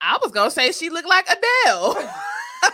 I 0.00 0.18
was 0.22 0.32
gonna 0.32 0.50
say 0.50 0.72
she 0.72 0.90
looked 0.90 1.08
like 1.08 1.26
Adele. 1.26 1.96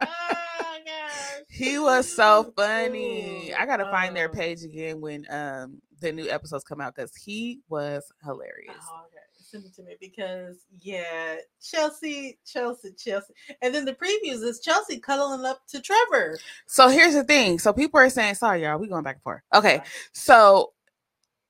oh 0.00 0.78
gosh. 0.84 1.42
he 1.48 1.78
was 1.78 2.10
so 2.14 2.52
funny. 2.56 3.54
I 3.54 3.66
gotta 3.66 3.84
find 3.84 4.16
their 4.16 4.28
um, 4.28 4.34
page 4.34 4.62
again 4.62 5.00
when 5.00 5.26
um 5.30 5.80
the 6.00 6.12
new 6.12 6.28
episodes 6.28 6.64
come 6.64 6.80
out 6.80 6.94
because 6.94 7.14
he 7.14 7.60
was 7.68 8.04
hilarious. 8.24 8.84
Oh, 8.90 9.02
okay. 9.06 9.18
Send 9.40 9.64
it 9.64 9.74
to 9.76 9.82
me 9.82 9.96
because 9.98 10.58
yeah, 10.82 11.36
Chelsea, 11.62 12.38
Chelsea, 12.46 12.92
Chelsea, 12.92 13.32
and 13.62 13.74
then 13.74 13.86
the 13.86 13.94
previews 13.94 14.42
is 14.42 14.60
Chelsea 14.60 15.00
cuddling 15.00 15.46
up 15.46 15.66
to 15.68 15.80
Trevor. 15.80 16.38
So 16.66 16.88
here's 16.88 17.14
the 17.14 17.24
thing. 17.24 17.58
So 17.58 17.72
people 17.72 17.98
are 17.98 18.10
saying, 18.10 18.34
sorry, 18.34 18.62
y'all, 18.62 18.78
we 18.78 18.88
going 18.88 19.04
back 19.04 19.16
and 19.16 19.22
forth. 19.22 19.40
Okay. 19.54 19.80
So 20.12 20.72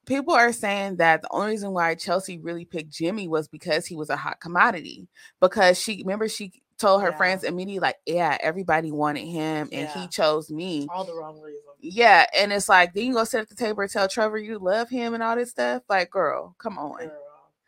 people 0.09 0.35
are 0.35 0.53
saying 0.53 0.97
that 0.97 1.23
the 1.23 1.29
only 1.31 1.53
reason 1.53 1.73
why 1.73 1.95
Chelsea 1.95 2.39
really 2.39 2.65
picked 2.65 2.91
Jimmy 2.93 3.29
was 3.29 3.47
because 3.47 3.87
he 3.87 3.95
was 3.95 4.11
a 4.11 4.17
hot 4.17 4.41
commodity. 4.41 5.07
Because 5.41 5.81
she 5.81 5.99
remember 6.03 6.29
she 6.29 6.53
told 6.79 7.03
her 7.03 7.11
Yeah. 7.11 7.17
friends 7.17 7.45
immediately, 7.45 7.81
like, 7.81 7.97
yeah, 8.07 8.37
everybody 8.41 8.91
wanted 8.91 9.27
him 9.27 9.69
and 9.73 9.89
Yeah. 9.89 9.93
he 10.03 10.09
chose 10.09 10.51
me. 10.51 10.89
All 10.91 11.05
the 11.05 11.15
wrong 11.15 11.41
reasons. 11.41 11.65
Yeah. 11.81 12.27
And 12.37 12.53
it's 12.53 12.69
like, 12.69 12.95
then 12.95 13.05
you 13.05 13.15
go 13.15 13.25
sit 13.25 13.41
at 13.43 13.49
the 13.49 13.55
table 13.55 13.83
and 13.83 13.91
tell 13.91 14.09
Trevor 14.09 14.39
you 14.39 14.59
love 14.59 14.89
him 14.89 15.15
and 15.15 15.23
all 15.23 15.37
this 15.37 15.51
stuff. 15.51 15.83
Like, 15.89 16.11
girl, 16.11 16.55
come 16.59 16.79
on. 16.79 17.11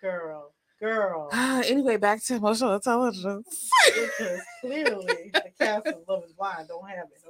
Girl, 0.01 0.53
girl, 0.81 1.29
girl. 1.29 1.29
anyway, 1.65 1.97
back 1.97 2.23
to 2.25 2.37
emotional 2.37 2.75
intelligence. 2.75 3.69
because 3.95 4.41
clearly 4.61 5.31
the 5.35 5.51
cast 5.59 5.87
of 5.89 5.97
Love 6.09 6.25
Is 6.25 6.33
Blind 6.33 6.69
don't 6.69 6.89
have 6.89 7.07
it. 7.15 7.30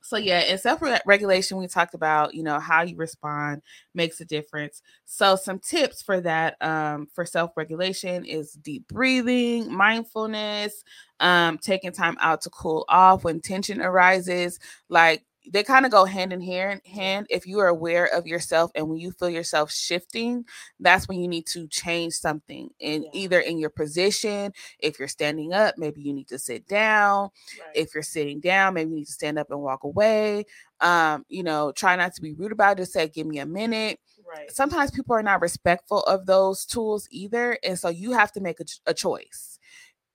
So 0.00 0.16
yeah, 0.16 0.40
in 0.40 0.56
self-regulation, 0.58 1.58
we 1.58 1.66
talked 1.66 1.94
about 1.94 2.34
you 2.34 2.42
know 2.42 2.58
how 2.58 2.82
you 2.82 2.96
respond 2.96 3.62
makes 3.94 4.20
a 4.20 4.24
difference. 4.24 4.80
So 5.04 5.36
some 5.36 5.58
tips 5.58 6.00
for 6.02 6.20
that 6.20 6.56
um, 6.62 7.08
for 7.12 7.26
self-regulation 7.26 8.24
is 8.24 8.52
deep 8.52 8.88
breathing, 8.88 9.72
mindfulness, 9.72 10.82
um, 11.20 11.58
taking 11.58 11.92
time 11.92 12.16
out 12.20 12.40
to 12.42 12.50
cool 12.50 12.84
off 12.88 13.24
when 13.24 13.40
tension 13.40 13.82
arises. 13.82 14.58
Like 14.88 15.24
they 15.50 15.62
kind 15.62 15.84
of 15.86 15.92
go 15.92 16.04
hand 16.04 16.32
in 16.32 16.40
hand. 16.40 17.26
If 17.30 17.46
you 17.46 17.58
are 17.60 17.68
aware 17.68 18.06
of 18.06 18.26
yourself 18.26 18.70
and 18.74 18.88
when 18.88 18.98
you 18.98 19.12
feel 19.12 19.30
yourself 19.30 19.72
shifting, 19.72 20.44
that's 20.80 21.08
when 21.08 21.20
you 21.20 21.28
need 21.28 21.46
to 21.48 21.66
change 21.68 22.14
something 22.14 22.70
in 22.80 23.02
Yeah. 23.04 23.08
either 23.12 23.40
in 23.40 23.58
your 23.58 23.70
position. 23.70 24.52
If 24.78 24.98
you're 24.98 25.08
standing 25.08 25.52
up, 25.52 25.76
maybe 25.78 26.02
you 26.02 26.12
need 26.12 26.28
to 26.28 26.38
sit 26.38 26.66
down 26.68 27.30
Right. 27.58 27.70
if 27.74 27.94
you're 27.94 28.02
sitting 28.02 28.40
down 28.40 28.74
maybe 28.74 28.90
you 28.90 28.96
need 28.96 29.06
to 29.06 29.12
stand 29.12 29.38
up 29.38 29.50
and 29.50 29.60
walk 29.60 29.84
away 29.84 30.44
um 30.80 31.24
you 31.28 31.42
know 31.42 31.72
try 31.72 31.96
not 31.96 32.14
to 32.14 32.22
be 32.22 32.32
rude 32.32 32.52
about 32.52 32.72
it 32.78 32.82
just 32.82 32.92
say 32.92 33.08
give 33.08 33.26
me 33.26 33.38
a 33.38 33.46
minute 33.46 33.98
right. 34.28 34.50
sometimes 34.50 34.90
people 34.90 35.14
are 35.14 35.22
not 35.22 35.40
respectful 35.40 36.00
of 36.04 36.26
those 36.26 36.64
tools 36.64 37.08
either 37.10 37.58
and 37.64 37.78
so 37.78 37.88
you 37.88 38.12
have 38.12 38.32
to 38.32 38.40
make 38.40 38.60
a, 38.60 38.64
a 38.86 38.94
choice 38.94 39.57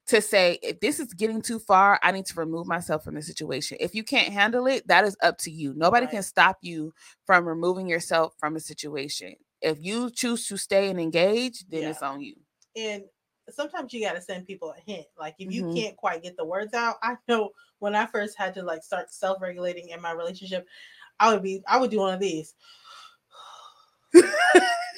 to 0.08 0.22
say 0.22 0.60
if 0.62 0.80
this 0.80 1.00
is 1.00 1.14
getting 1.14 1.42
too 1.42 1.60
far 1.60 2.00
i 2.04 2.12
need 2.12 2.26
to 2.26 2.34
remove 2.40 2.68
myself 2.68 3.04
from 3.04 3.16
the 3.16 3.22
situation. 3.22 3.78
If 3.80 3.96
you 3.96 4.04
can't 4.04 4.34
handle 4.34 4.68
it 4.68 4.88
that 4.88 5.06
is 5.06 5.16
up 5.22 5.38
to 5.40 5.52
you. 5.52 5.74
Nobody 5.76 6.08
can 6.08 6.24
stop 6.24 6.58
you 6.62 6.94
from 7.26 7.48
removing 7.48 7.88
yourself 7.88 8.34
from 8.38 8.56
a 8.56 8.60
situation. 8.60 9.36
If 9.62 9.78
you 9.82 10.10
choose 10.12 10.48
to 10.48 10.58
stay 10.58 10.90
and 10.90 11.00
engage 11.00 11.66
then 11.70 11.84
Yeah. 11.84 11.90
it's 11.92 12.02
on 12.02 12.22
you. 12.22 12.36
And 12.76 13.04
sometimes 13.50 13.94
you 13.94 14.02
got 14.06 14.14
to 14.14 14.22
send 14.22 14.48
people 14.48 14.72
a 14.72 14.80
hint 14.90 15.06
like 15.18 15.36
if 15.40 15.52
you 15.52 15.64
Mhm. 15.64 15.76
can't 15.76 15.98
quite 15.98 16.24
get 16.24 16.38
the 16.38 16.46
words 16.46 16.74
out 16.74 16.96
i 17.04 17.18
know 17.28 17.50
when 17.80 17.94
i 17.94 18.06
first 18.06 18.38
had 18.38 18.54
to 18.54 18.64
like 18.64 18.82
start 18.82 19.12
self-regulating 19.12 19.90
in 19.90 20.02
my 20.02 20.12
relationship 20.12 20.66
i 21.20 21.32
would 21.34 21.44
be 21.44 21.62
i 21.68 21.78
would 21.78 21.92
do 21.92 21.98
one 22.00 22.14
of 22.14 22.20
these. 22.22 22.56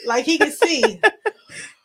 Like 0.05 0.25
he 0.25 0.37
could 0.37 0.53
see. 0.53 1.01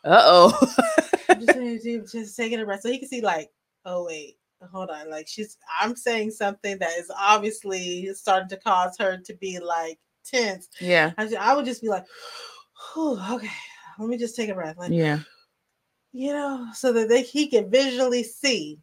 Uh-oh 0.04 0.52
just, 1.34 2.12
just 2.12 2.36
taking 2.36 2.60
a 2.60 2.64
breath 2.64 2.80
so 2.80 2.90
he 2.90 2.98
can 2.98 3.08
see 3.08 3.20
like 3.20 3.50
oh 3.84 4.04
wait 4.04 4.36
hold 4.72 4.90
on 4.90 5.08
like 5.10 5.26
she's 5.26 5.56
i'm 5.80 5.96
saying 5.96 6.30
something 6.30 6.78
that 6.78 6.90
is 6.98 7.10
obviously 7.18 8.12
starting 8.12 8.48
to 8.48 8.58
cause 8.58 8.94
her 8.98 9.16
to 9.16 9.34
be 9.34 9.58
like 9.58 9.98
tense 10.24 10.68
yeah 10.80 11.12
i, 11.16 11.34
I 11.38 11.54
would 11.54 11.64
just 11.64 11.80
be 11.80 11.88
like 11.88 12.04
"Whew, 12.94 13.18
okay 13.32 13.50
let 13.98 14.08
me 14.08 14.18
just 14.18 14.36
take 14.36 14.50
a 14.50 14.54
breath 14.54 14.76
like 14.76 14.92
yeah 14.92 15.20
you 16.12 16.32
know, 16.32 16.66
so 16.74 16.92
that 16.92 17.08
they 17.08 17.22
he 17.22 17.46
can 17.46 17.70
visually 17.70 18.22
see 18.22 18.80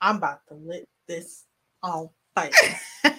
I'm 0.00 0.16
about 0.16 0.40
to 0.48 0.54
lit 0.54 0.88
this 1.08 1.44
on 1.82 2.10
fire. 2.34 2.50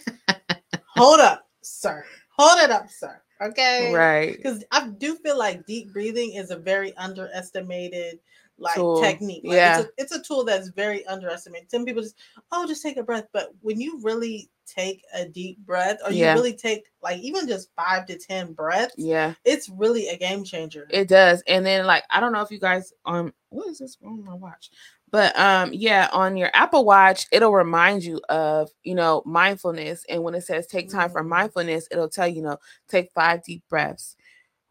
Hold 0.96 1.20
up, 1.20 1.48
sir. 1.62 2.06
Hold 2.38 2.64
it 2.64 2.72
up, 2.72 2.90
sir. 2.90 3.22
Okay. 3.44 3.94
right 3.94 4.36
Because 4.38 4.64
I 4.72 4.88
do 4.88 5.16
feel 5.18 5.38
like 5.38 5.66
deep 5.66 5.92
breathing 5.94 6.34
is 6.34 6.52
a 6.52 6.56
very 6.58 6.96
underestimated 6.98 8.20
like 8.60 8.76
Tool. 8.76 9.02
technique. 9.02 9.44
Like, 9.44 9.56
Yeah. 9.56 9.80
it's, 9.80 9.88
a, 9.88 9.92
it's 9.98 10.12
a 10.12 10.22
tool 10.22 10.44
that's 10.44 10.70
very 10.70 11.06
underestimated. 11.08 11.72
Some 11.72 11.86
people 11.86 12.04
just, 12.04 12.16
oh, 12.52 12.68
just 12.68 12.84
take 12.84 12.98
a 12.98 13.04
breath. 13.04 13.26
But 13.34 13.50
when 13.62 13.82
you 13.82 14.00
really 14.02 14.50
take 14.66 15.04
a 15.14 15.26
deep 15.26 15.58
breath, 15.66 15.98
or 16.06 16.12
you 16.12 16.26
really 16.34 16.54
take 16.56 16.86
like 17.02 17.20
even 17.20 17.48
just 17.48 17.70
five 17.76 18.06
to 18.06 18.18
ten 18.18 18.54
breaths, 18.54 18.96
Yeah, 18.98 19.34
it's 19.44 19.70
really 19.70 20.08
a 20.08 20.18
game 20.18 20.44
changer. 20.44 20.88
it 20.90 21.08
does. 21.08 21.44
And 21.48 21.66
then 21.66 21.86
like 21.86 22.04
I 22.10 22.20
don't 22.20 22.32
know 22.32 22.42
if 22.42 22.52
you 22.52 22.60
guys 22.60 22.94
um 23.06 23.34
what 23.50 23.68
is 23.68 23.80
this 23.80 23.98
on 24.06 24.24
my 24.24 24.34
watch? 24.34 24.70
But 25.14 25.40
um 25.40 25.72
yeah, 25.74 26.10
on 26.14 26.38
your 26.38 26.52
Apple 26.56 26.86
Watch, 26.86 27.28
it'll 27.32 27.54
remind 27.54 28.04
you 28.04 28.22
of, 28.30 28.72
you 28.84 28.96
know, 28.96 29.24
mindfulness. 29.26 30.06
And 30.10 30.24
when 30.24 30.36
it 30.36 30.44
says 30.44 30.68
take 30.68 30.90
time 30.92 31.12
for 31.12 31.24
Mm. 31.24 31.30
mindfulness, 31.30 31.88
it'll 31.92 32.10
tell 32.10 32.28
you, 32.28 32.38
you 32.38 32.44
know, 32.44 32.60
take 32.90 33.12
five 33.16 33.44
deep 33.46 33.64
breaths. 33.70 34.18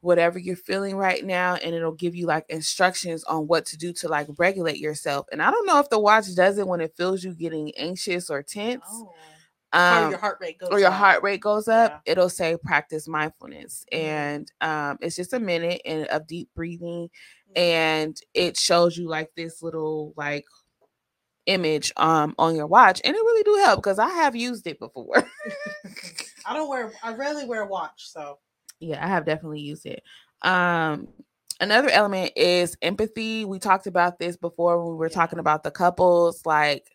Whatever 0.01 0.39
you're 0.39 0.57
feeling 0.57 0.97
right 0.97 1.25
now, 1.25 1.57
and 1.57 1.75
it'll 1.75 1.93
give 1.93 2.15
you 2.17 2.27
like 2.27 2.45
instructions 2.49 3.25
on 3.25 3.47
what 3.49 3.67
to 3.67 3.77
do 3.79 3.93
to 3.95 4.09
like 4.09 4.29
regulate 4.39 4.79
yourself. 4.79 5.27
And 5.33 5.43
I 5.43 5.51
don't 5.51 5.67
know 5.67 5.79
if 5.81 5.91
the 5.91 5.99
watch 6.01 6.27
does 6.35 6.59
it 6.59 6.69
when 6.69 6.81
it 6.81 6.95
feels 6.97 7.25
you 7.25 7.35
getting 7.35 7.73
anxious 7.77 8.31
or 8.31 8.43
tense. 8.43 9.05
oh. 9.05 9.13
Or 9.75 9.79
Um, 9.79 10.11
your 10.11 10.19
heart 10.19 10.39
rate 10.41 10.59
goes 10.59 10.69
or 10.71 10.79
your 10.79 10.89
up. 10.89 10.95
heart 10.95 11.23
rate 11.23 11.41
goes 11.41 11.67
up, 11.69 12.03
Yeah. 12.07 12.13
it'll 12.13 12.29
say 12.29 12.57
practice 12.63 13.09
mindfulness. 13.09 13.85
Mhm. 13.93 13.99
And 13.99 14.53
um, 14.61 14.99
it's 15.01 15.17
just 15.17 15.33
a 15.33 15.41
minute 15.41 15.81
and 15.87 16.07
of 16.09 16.27
deep 16.27 16.51
breathing, 16.55 17.09
Mhm. 17.51 17.59
and 17.59 18.21
it 18.35 18.59
shows 18.59 18.97
you 18.99 19.09
like 19.09 19.31
this 19.35 19.63
little 19.63 20.13
like 20.17 20.45
image 21.47 21.93
um 21.97 22.35
on 22.39 22.55
your 22.55 22.67
watch, 22.67 23.01
and 23.05 23.17
it 23.17 23.19
really 23.19 23.43
do 23.45 23.57
help 23.65 23.79
because 23.79 23.99
I 23.99 24.09
have 24.11 24.37
used 24.37 24.67
it 24.67 24.79
before. 24.79 25.15
I 26.47 26.55
don't 26.55 26.69
wear. 26.69 26.93
I 27.03 27.15
rarely 27.15 27.47
wear 27.47 27.63
a 27.63 27.67
watch, 27.67 28.09
so 28.11 28.39
yeah, 28.81 29.05
I 29.05 29.09
have 29.09 29.25
definitely 29.25 29.61
used 29.61 29.87
it. 29.87 30.03
Um, 30.43 31.09
another 31.61 31.89
element 31.89 32.33
is 32.37 32.77
empathy. 32.83 33.45
We 33.45 33.59
talked 33.59 33.87
about 33.87 34.19
this 34.19 34.37
before 34.37 34.79
when 34.83 34.93
we 34.93 34.99
were 34.99 35.09
Yeah. 35.09 35.15
talking 35.15 35.39
about 35.39 35.63
the 35.63 35.71
couples. 35.71 36.45
Like, 36.45 36.92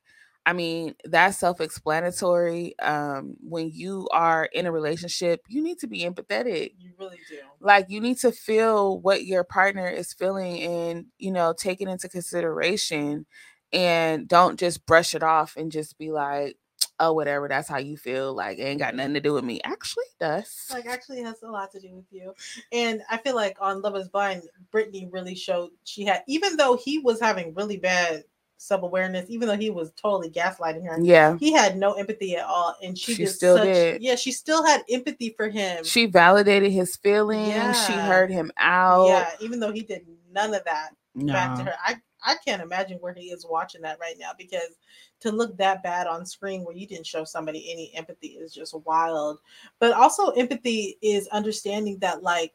I 0.48 0.54
mean, 0.54 0.96
that's 1.04 1.38
self-explanatory. 1.40 2.80
Um, 2.80 3.36
when 3.42 3.70
you 3.74 4.08
are 4.14 4.46
in 4.46 4.66
a 4.66 4.72
relationship, 4.72 5.42
you 5.50 5.62
need 5.62 5.78
to 5.80 5.88
be 5.88 6.04
empathetic. 6.04 6.72
you 6.80 6.92
really 6.98 7.20
do. 7.30 7.40
Like, 7.60 7.88
you 7.90 8.00
need 8.00 8.18
to 8.20 8.32
feel 8.32 8.98
what 9.02 9.26
your 9.26 9.44
partner 9.44 9.90
is 9.90 10.14
feeling 10.14 10.64
and 10.64 11.08
you 11.18 11.32
know, 11.34 11.52
take 11.52 11.82
it 11.82 11.90
into 11.90 12.08
consideration 12.08 13.26
and 13.74 14.26
don't 14.26 14.58
just 14.58 14.86
brush 14.86 15.14
it 15.16 15.22
off 15.22 15.58
and 15.58 15.70
just 15.70 15.98
be 15.98 16.12
like, 16.12 16.56
oh, 16.98 17.12
whatever, 17.12 17.50
that's 17.50 17.68
how 17.68 17.80
you 17.80 17.98
feel. 17.98 18.34
Like, 18.34 18.58
it 18.58 18.64
ain't 18.64 18.80
got 18.80 18.96
nothing 18.96 19.16
to 19.16 19.20
do 19.20 19.34
with 19.34 19.44
me. 19.44 19.60
Actually, 19.66 20.06
it 20.06 20.24
does. 20.24 20.68
Like 20.72 20.86
actually 20.86 21.24
has 21.24 21.44
a 21.44 21.52
lot 21.52 21.74
to 21.74 21.82
do 21.82 21.94
with 21.94 22.06
you. 22.10 22.34
And 22.72 23.02
I 23.10 23.18
feel 23.18 23.36
like 23.36 23.58
on 23.60 23.82
Love 23.82 23.98
is 23.98 24.08
Blind, 24.08 24.44
Brittany 24.72 25.10
really 25.12 25.36
showed 25.36 25.72
she 25.84 26.06
had 26.06 26.24
even 26.26 26.56
though 26.56 26.78
he 26.78 27.00
was 27.00 27.20
having 27.20 27.54
really 27.54 27.76
bad 27.76 28.24
self-awareness, 28.58 29.30
even 29.30 29.48
though 29.48 29.56
he 29.58 29.70
was 29.70 29.92
totally 29.92 30.30
gaslighting 30.30 30.86
her, 30.86 31.00
yeah. 31.02 31.38
he 31.38 31.52
had 31.52 31.78
no 31.78 31.94
empathy 31.94 32.36
at 32.36 32.46
all. 32.46 32.76
And 32.84 32.98
she, 32.98 33.14
She 33.14 33.24
did 33.26 33.32
still 33.32 33.58
such, 33.58 33.66
did. 33.66 34.02
yeah, 34.02 34.16
she 34.16 34.32
still 34.32 34.66
had 34.66 34.84
empathy 34.90 35.30
for 35.38 35.48
him. 35.50 35.84
She 35.84 36.06
validated 36.08 36.72
his 36.72 36.96
feelings. 36.98 37.86
She 37.86 37.94
heard 37.94 38.32
him 38.32 38.52
out. 38.58 39.08
yeah, 39.08 39.30
even 39.40 39.60
though 39.60 39.72
he 39.72 39.82
did 39.84 40.06
none 40.32 40.54
of 40.54 40.64
that 40.66 40.90
back 41.16 41.58
to 41.58 41.64
her. 41.64 41.74
I 41.86 41.96
I 42.26 42.36
can't 42.46 42.62
imagine 42.64 42.98
where 42.98 43.14
he 43.14 43.26
is 43.28 43.46
watching 43.48 43.82
that 43.84 44.00
right 44.00 44.16
now 44.20 44.32
because 44.38 44.76
to 45.22 45.32
look 45.32 45.56
that 45.58 45.84
bad 45.84 46.08
on 46.08 46.26
screen 46.26 46.64
where 46.64 46.76
you 46.76 46.88
didn't 46.88 47.06
show 47.06 47.24
somebody 47.24 47.72
any 47.72 47.92
empathy 47.96 48.30
is 48.30 48.52
just 48.54 48.74
wild. 48.86 49.40
But 49.80 49.94
also 49.94 50.32
empathy 50.32 50.98
is 51.02 51.28
understanding 51.28 52.00
that 52.00 52.24
like 52.24 52.54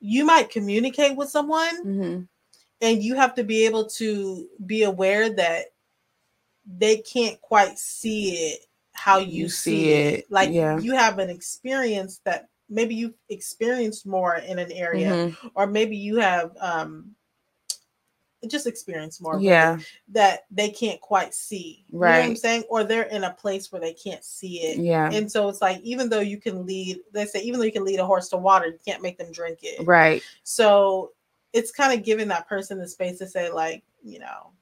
you 0.00 0.24
might 0.24 0.50
communicate 0.50 1.16
with 1.16 1.30
someone 1.30 1.84
Mhm. 1.84 2.28
And 2.84 3.02
you 3.02 3.14
have 3.16 3.34
to 3.34 3.44
be 3.44 3.64
able 3.64 3.86
to 3.86 4.46
be 4.66 4.82
aware 4.84 5.30
that 5.30 5.66
they 6.78 6.98
can't 6.98 7.40
quite 7.40 7.78
see 7.78 8.30
it 8.52 8.60
how 8.92 9.18
you, 9.18 9.42
You 9.44 9.48
see, 9.48 9.90
it. 9.90 10.14
it, 10.20 10.30
Like 10.30 10.50
yeah. 10.52 10.78
you 10.78 10.94
have 10.94 11.18
an 11.18 11.28
experience 11.30 12.20
that 12.24 12.48
maybe 12.68 12.94
you've 12.94 13.14
experienced 13.28 14.06
more 14.06 14.36
in 14.36 14.58
an 14.58 14.70
area 14.72 15.10
Mhm. 15.10 15.50
or 15.54 15.66
maybe 15.66 15.96
you 15.96 16.16
have 16.16 16.52
um 16.60 17.14
just 18.48 18.66
experienced 18.66 19.22
more 19.22 19.40
Yeah. 19.40 19.78
that 20.08 20.44
they 20.50 20.68
can't 20.68 21.00
quite 21.00 21.32
see 21.34 21.84
you 21.88 21.98
know 21.98 22.06
what 22.06 22.24
i'm 22.24 22.36
saying 22.36 22.62
or 22.68 22.84
they're 22.84 23.04
in 23.04 23.24
a 23.24 23.30
place 23.32 23.72
where 23.72 23.80
they 23.80 23.94
can't 23.94 24.22
see 24.22 24.60
it 24.60 24.78
Yeah. 24.78 25.10
and 25.10 25.30
so 25.32 25.48
it's 25.48 25.62
like 25.62 25.80
even 25.80 26.10
though 26.10 26.20
you 26.20 26.38
can 26.38 26.66
lead 26.66 27.00
they 27.12 27.24
say 27.24 27.40
even 27.40 27.58
though 27.58 27.64
you 27.64 27.72
can 27.72 27.84
lead 27.86 28.00
a 28.00 28.04
horse 28.06 28.28
to 28.30 28.36
water 28.36 28.66
you 28.66 28.78
can't 28.86 29.00
make 29.02 29.16
them 29.16 29.32
drink 29.32 29.60
it 29.62 29.86
Right. 29.86 30.22
so 30.42 31.12
it's 31.54 31.70
kind 31.70 31.98
of 31.98 32.04
giving 32.04 32.28
that 32.28 32.46
person 32.48 32.78
the 32.78 32.86
space 32.86 33.18
to 33.18 33.26
say 33.26 33.50
like 33.50 33.82
you 34.02 34.18
know 34.18 34.52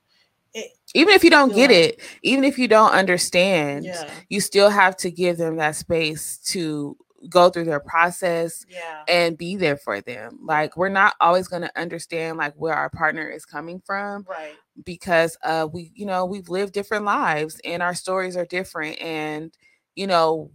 Even 0.95 1.15
if 1.15 1.25
you 1.25 1.31
don't 1.31 1.55
get 1.55 1.71
like- 1.71 1.79
it, 1.79 2.01
even 2.23 2.45
if 2.45 2.59
you 2.59 2.69
don't 2.69 2.93
understand, 2.93 3.87
yeah. 3.87 4.11
you 4.29 4.41
still 4.41 4.69
have 4.69 4.97
to 4.99 5.11
give 5.11 5.39
them 5.39 5.57
that 5.57 5.77
space 5.77 6.37
to 6.45 6.97
go 7.29 7.49
through 7.49 7.65
their 7.65 7.81
process 7.81 8.67
yeah. 8.69 9.03
and 9.09 9.39
be 9.39 9.57
there 9.57 9.77
for 9.77 10.01
them. 10.01 10.39
Like 10.43 10.77
we're 10.77 10.89
not 10.89 11.15
always 11.21 11.49
going 11.49 11.63
to 11.63 11.81
understand 11.81 12.37
like 12.37 12.55
where 12.57 12.75
our 12.75 12.91
partner 12.91 13.29
is 13.29 13.45
coming 13.47 13.81
from 13.85 14.27
right. 14.29 14.55
because 14.85 15.37
uh 15.43 15.69
we 15.73 15.93
you 15.95 16.05
know 16.05 16.27
we've 16.27 16.49
lived 16.49 16.73
different 16.73 17.05
lives 17.05 17.61
and 17.65 17.83
our 17.83 17.95
stories 17.95 18.37
are 18.37 18.45
different 18.45 19.01
and 19.01 19.57
you 19.95 20.07
know 20.07 20.51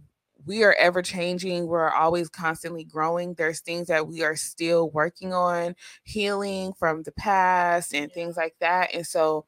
we 0.46 0.64
are 0.64 0.74
ever 0.74 1.02
changing 1.02 1.66
we're 1.66 1.90
always 1.90 2.28
constantly 2.28 2.84
growing 2.84 3.34
there's 3.34 3.60
things 3.60 3.88
that 3.88 4.06
we 4.06 4.22
are 4.22 4.36
still 4.36 4.90
working 4.90 5.32
on 5.32 5.74
healing 6.04 6.72
from 6.78 7.02
the 7.02 7.12
past 7.12 7.94
and 7.94 8.12
things 8.12 8.36
like 8.36 8.54
that 8.60 8.94
and 8.94 9.06
so 9.06 9.44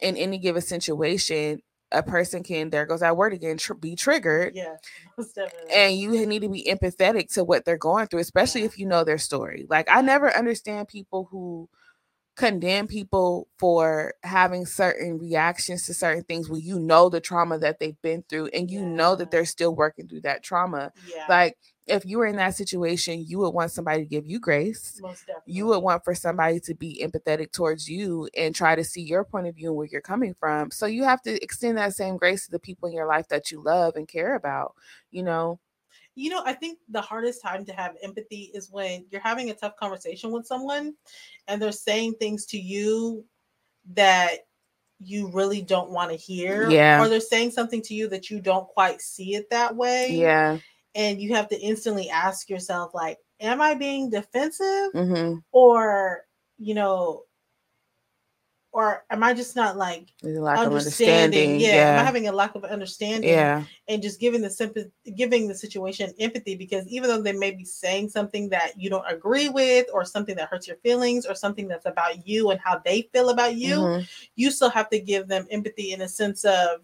in 0.00 0.16
any 0.16 0.38
given 0.38 0.62
situation 0.62 1.60
a 1.92 2.02
person 2.02 2.42
can 2.42 2.70
there 2.70 2.86
goes 2.86 3.00
that 3.00 3.16
word 3.16 3.32
again 3.32 3.56
tr- 3.56 3.74
be 3.74 3.96
triggered 3.96 4.54
yeah 4.54 4.76
and 5.74 5.96
you 5.96 6.24
need 6.26 6.42
to 6.42 6.48
be 6.48 6.64
empathetic 6.70 7.32
to 7.32 7.42
what 7.42 7.64
they're 7.64 7.76
going 7.76 8.06
through 8.06 8.20
especially 8.20 8.60
Yeah. 8.60 8.66
if 8.68 8.78
you 8.78 8.86
know 8.86 9.04
their 9.04 9.18
story 9.18 9.66
like 9.68 9.88
i 9.90 10.00
never 10.00 10.34
understand 10.34 10.88
people 10.88 11.28
who 11.30 11.68
condemn 12.40 12.86
people 12.86 13.48
for 13.58 14.14
having 14.22 14.64
certain 14.64 15.18
reactions 15.18 15.84
to 15.84 15.92
certain 15.92 16.24
things 16.24 16.48
when 16.48 16.62
you 16.62 16.78
know 16.78 17.10
the 17.10 17.20
trauma 17.20 17.58
that 17.58 17.78
they've 17.78 18.00
been 18.00 18.24
through 18.30 18.46
and 18.54 18.70
you 18.70 18.80
know 18.82 19.14
that 19.14 19.30
they're 19.30 19.44
still 19.44 19.76
working 19.76 20.08
through 20.08 20.22
that 20.22 20.42
trauma. 20.42 20.90
Yeah. 21.14 21.26
Like 21.28 21.58
if 21.86 22.06
you 22.06 22.16
were 22.16 22.26
in 22.26 22.36
that 22.36 22.56
situation 22.56 23.26
you 23.28 23.38
would 23.40 23.50
want 23.50 23.72
somebody 23.72 24.00
to 24.00 24.08
give 24.08 24.26
you 24.26 24.40
grace. 24.40 24.98
Most 25.02 25.26
definitely. 25.26 25.52
you 25.52 25.66
would 25.66 25.80
want 25.80 26.02
for 26.02 26.14
somebody 26.14 26.60
to 26.60 26.74
be 26.74 27.04
empathetic 27.04 27.52
towards 27.52 27.90
you 27.90 28.26
and 28.34 28.54
try 28.54 28.74
to 28.74 28.84
see 28.84 29.02
your 29.02 29.22
point 29.24 29.46
of 29.46 29.54
view 29.54 29.68
and 29.68 29.76
where 29.76 29.88
you're 29.92 30.00
coming 30.00 30.34
from. 30.40 30.70
So 30.70 30.86
you 30.86 31.04
have 31.04 31.20
to 31.22 31.42
extend 31.44 31.76
that 31.76 31.94
same 31.94 32.16
grace 32.16 32.46
to 32.46 32.52
the 32.52 32.58
people 32.58 32.88
in 32.88 32.94
your 32.94 33.06
life 33.06 33.28
that 33.28 33.50
you 33.50 33.62
love 33.62 33.96
and 33.96 34.08
care 34.08 34.34
about 34.34 34.74
you 35.10 35.22
know 35.22 35.60
you 36.14 36.30
know, 36.30 36.42
I 36.44 36.52
think 36.52 36.78
the 36.88 37.00
hardest 37.00 37.42
time 37.42 37.64
to 37.66 37.72
have 37.72 37.96
empathy 38.02 38.50
is 38.54 38.70
when 38.70 39.06
you're 39.10 39.20
having 39.20 39.50
a 39.50 39.54
tough 39.54 39.76
conversation 39.76 40.30
with 40.30 40.46
someone 40.46 40.94
and 41.48 41.60
they're 41.60 41.72
saying 41.72 42.14
things 42.14 42.46
to 42.46 42.58
you 42.58 43.24
that 43.92 44.40
you 44.98 45.30
really 45.32 45.62
don't 45.62 45.90
want 45.90 46.10
to 46.10 46.16
hear. 46.16 46.68
Yeah. 46.68 47.00
Or 47.02 47.08
they're 47.08 47.20
saying 47.20 47.52
something 47.52 47.80
to 47.82 47.94
you 47.94 48.08
that 48.08 48.28
you 48.28 48.40
don't 48.40 48.68
quite 48.68 49.00
see 49.00 49.34
it 49.34 49.48
that 49.50 49.74
way. 49.74 50.08
yeah 50.10 50.58
And 50.94 51.20
you 51.20 51.34
have 51.34 51.48
to 51.48 51.60
instantly 51.60 52.10
ask 52.10 52.50
yourself, 52.50 52.92
like, 52.92 53.18
am 53.40 53.60
I 53.62 53.74
being 53.74 54.10
defensive? 54.10 54.92
mm-hmm. 54.94 55.38
Or, 55.52 56.24
you 56.58 56.74
know, 56.74 57.22
or 58.72 59.04
am 59.10 59.22
I 59.22 59.34
just 59.34 59.56
not 59.56 59.76
like 59.76 60.12
There's 60.22 60.36
a 60.38 60.40
of 60.40 60.46
understanding? 60.58 61.50
understanding 61.50 61.60
Yeah. 61.60 61.76
yeah 61.76 61.92
Am 61.94 61.98
I 62.00 62.04
having 62.04 62.28
a 62.28 62.32
lack 62.32 62.54
of 62.54 62.64
understanding? 62.64 63.30
yeah 63.30 63.64
and 63.88 64.00
just 64.00 64.20
giving 64.20 64.40
the 64.40 64.50
simple 64.50 64.84
giving 65.16 65.48
the 65.48 65.54
situation 65.54 66.12
empathy 66.20 66.54
because 66.54 66.86
even 66.86 67.08
though 67.10 67.20
they 67.20 67.32
may 67.32 67.50
be 67.50 67.64
saying 67.64 68.08
something 68.08 68.48
that 68.50 68.78
you 68.78 68.88
don't 68.88 69.04
agree 69.10 69.48
with 69.48 69.86
or 69.92 70.04
something 70.04 70.36
that 70.36 70.48
hurts 70.48 70.68
your 70.68 70.76
feelings 70.78 71.26
or 71.26 71.34
something 71.34 71.66
that's 71.66 71.86
about 71.86 72.26
you 72.26 72.50
and 72.50 72.60
how 72.60 72.78
they 72.84 73.02
feel 73.12 73.30
about 73.30 73.56
you 73.56 73.78
Mhm. 73.80 74.08
you 74.36 74.50
still 74.50 74.70
have 74.70 74.88
to 74.90 75.00
give 75.00 75.26
them 75.26 75.46
empathy 75.50 75.92
in 75.92 76.02
a 76.02 76.08
sense 76.08 76.44
of 76.44 76.80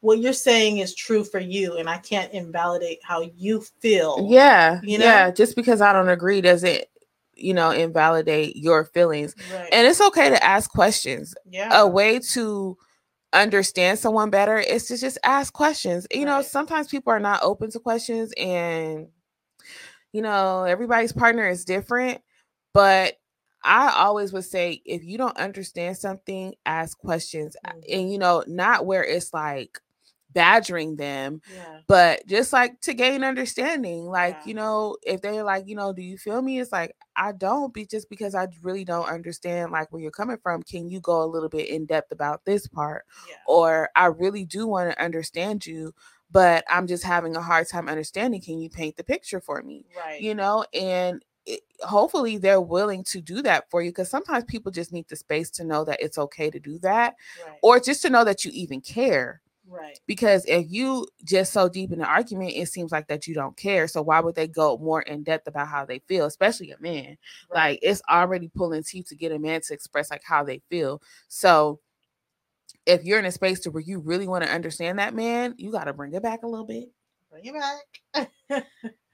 what 0.00 0.18
you're 0.18 0.32
saying 0.34 0.78
is 0.78 0.94
true 0.94 1.24
for 1.24 1.40
you 1.40 1.76
and 1.78 1.88
i 1.88 1.96
can't 1.98 2.32
invalidate 2.32 3.00
how 3.02 3.22
you 3.36 3.60
feel 3.80 4.28
yeah 4.30 4.80
you 4.84 4.98
know? 4.98 5.04
yeah 5.04 5.30
just 5.30 5.56
because 5.56 5.80
i 5.80 5.92
don't 5.92 6.08
agree 6.10 6.40
doesn't 6.40 6.84
you 7.36 7.54
know 7.54 7.70
invalidate 7.70 8.56
your 8.56 8.84
feelings 8.84 9.34
right 9.52 9.68
and 9.72 9.86
it's 9.86 10.00
okay 10.00 10.30
to 10.30 10.42
ask 10.44 10.70
questions 10.70 11.34
yeah 11.50 11.80
a 11.82 11.86
way 11.88 12.18
to 12.18 12.76
understand 13.32 13.98
someone 13.98 14.30
better 14.30 14.58
is 14.58 14.86
to 14.86 14.96
just 14.96 15.18
ask 15.24 15.52
questions. 15.52 16.06
You 16.12 16.24
know, 16.24 16.42
sometimes 16.42 16.88
people 16.88 17.12
are 17.12 17.20
not 17.20 17.42
open 17.42 17.70
to 17.72 17.80
questions 17.80 18.32
and 18.38 19.08
you 20.12 20.22
know, 20.22 20.64
everybody's 20.64 21.12
partner 21.12 21.48
is 21.48 21.64
different, 21.64 22.20
but 22.72 23.14
I 23.64 23.90
always 23.96 24.32
would 24.32 24.44
say 24.44 24.82
if 24.84 25.04
you 25.04 25.18
don't 25.18 25.36
understand 25.38 25.96
something, 25.96 26.54
ask 26.66 26.98
questions. 26.98 27.56
Mhm. 27.66 27.82
And 27.92 28.12
you 28.12 28.18
know, 28.18 28.44
not 28.46 28.86
where 28.86 29.04
it's 29.04 29.32
like 29.32 29.80
badgering 30.34 30.96
them 30.96 31.40
Yeah. 31.54 31.80
but 31.86 32.26
just 32.26 32.52
like 32.52 32.80
to 32.82 32.92
gain 32.94 33.24
understanding 33.24 34.06
like 34.06 34.34
Yeah. 34.40 34.48
you 34.48 34.54
know 34.54 34.96
if 35.04 35.22
they're 35.22 35.44
like 35.44 35.66
you 35.66 35.76
know 35.76 35.92
do 35.92 36.02
you 36.02 36.18
feel 36.18 36.42
me 36.42 36.60
it's 36.60 36.72
like 36.72 36.94
i 37.16 37.32
don't 37.32 37.72
be 37.72 37.86
just 37.86 38.10
because 38.10 38.34
i 38.34 38.46
really 38.62 38.84
don't 38.84 39.08
understand 39.08 39.70
like 39.72 39.92
where 39.92 40.02
you're 40.02 40.10
coming 40.10 40.38
from 40.42 40.62
can 40.62 40.88
you 40.88 41.00
go 41.00 41.22
a 41.22 41.26
little 41.26 41.48
bit 41.48 41.68
in 41.68 41.86
depth 41.86 42.12
about 42.12 42.44
this 42.44 42.66
part 42.66 43.04
Yeah. 43.28 43.36
or 43.46 43.90
i 43.96 44.06
really 44.06 44.44
do 44.44 44.66
want 44.66 44.90
to 44.90 45.02
understand 45.02 45.64
you 45.66 45.94
but 46.30 46.64
i'm 46.68 46.86
just 46.86 47.04
having 47.04 47.36
a 47.36 47.42
hard 47.42 47.68
time 47.68 47.88
understanding 47.88 48.40
can 48.40 48.58
you 48.58 48.68
paint 48.70 48.96
the 48.96 49.04
picture 49.04 49.40
for 49.40 49.62
me 49.62 49.86
Right. 49.96 50.20
you 50.20 50.34
know 50.34 50.64
and 50.74 51.24
it, 51.46 51.60
hopefully 51.82 52.38
they're 52.38 52.60
willing 52.60 53.04
to 53.04 53.20
do 53.20 53.42
that 53.42 53.70
for 53.70 53.82
you 53.82 53.90
because 53.90 54.08
sometimes 54.08 54.44
people 54.44 54.72
just 54.72 54.92
need 54.92 55.06
the 55.08 55.16
space 55.16 55.50
to 55.50 55.64
know 55.64 55.84
that 55.84 56.00
it's 56.00 56.16
okay 56.16 56.48
to 56.50 56.58
do 56.58 56.78
that 56.78 57.14
right. 57.46 57.58
or 57.62 57.78
just 57.78 58.00
to 58.02 58.08
know 58.10 58.24
that 58.24 58.46
you 58.46 58.50
even 58.54 58.80
care 58.80 59.42
right. 59.68 59.98
because 60.06 60.44
if 60.46 60.66
you 60.68 61.06
just 61.24 61.52
so 61.52 61.68
deep 61.68 61.92
in 61.92 61.98
the 61.98 62.04
argument 62.04 62.52
it 62.54 62.66
seems 62.68 62.92
like 62.92 63.06
that 63.08 63.26
you 63.26 63.34
don't 63.34 63.56
care 63.56 63.86
so 63.88 64.02
why 64.02 64.20
would 64.20 64.34
they 64.34 64.46
go 64.46 64.76
more 64.78 65.02
in 65.02 65.22
depth 65.22 65.46
about 65.46 65.68
how 65.68 65.84
they 65.84 65.98
feel 66.00 66.26
especially 66.26 66.70
a 66.70 66.80
man 66.80 67.16
Right. 67.50 67.70
like 67.70 67.78
it's 67.82 68.02
already 68.10 68.48
pulling 68.48 68.82
teeth 68.82 69.08
to 69.08 69.16
get 69.16 69.32
a 69.32 69.38
man 69.38 69.60
to 69.62 69.74
express 69.74 70.10
like 70.10 70.22
how 70.24 70.44
they 70.44 70.60
feel 70.70 71.00
so 71.28 71.80
if 72.86 73.04
you're 73.04 73.18
in 73.18 73.24
a 73.24 73.32
space 73.32 73.60
to 73.60 73.70
where 73.70 73.82
you 73.82 73.98
really 73.98 74.28
want 74.28 74.44
to 74.44 74.50
understand 74.50 74.98
that 74.98 75.14
man 75.14 75.54
you 75.56 75.70
got 75.72 75.84
to 75.84 75.92
bring 75.92 76.12
it 76.12 76.22
back 76.22 76.42
a 76.42 76.46
little 76.46 76.66
bit 76.66 76.90
bring 77.30 77.44
it 77.46 77.54
back. 77.54 78.28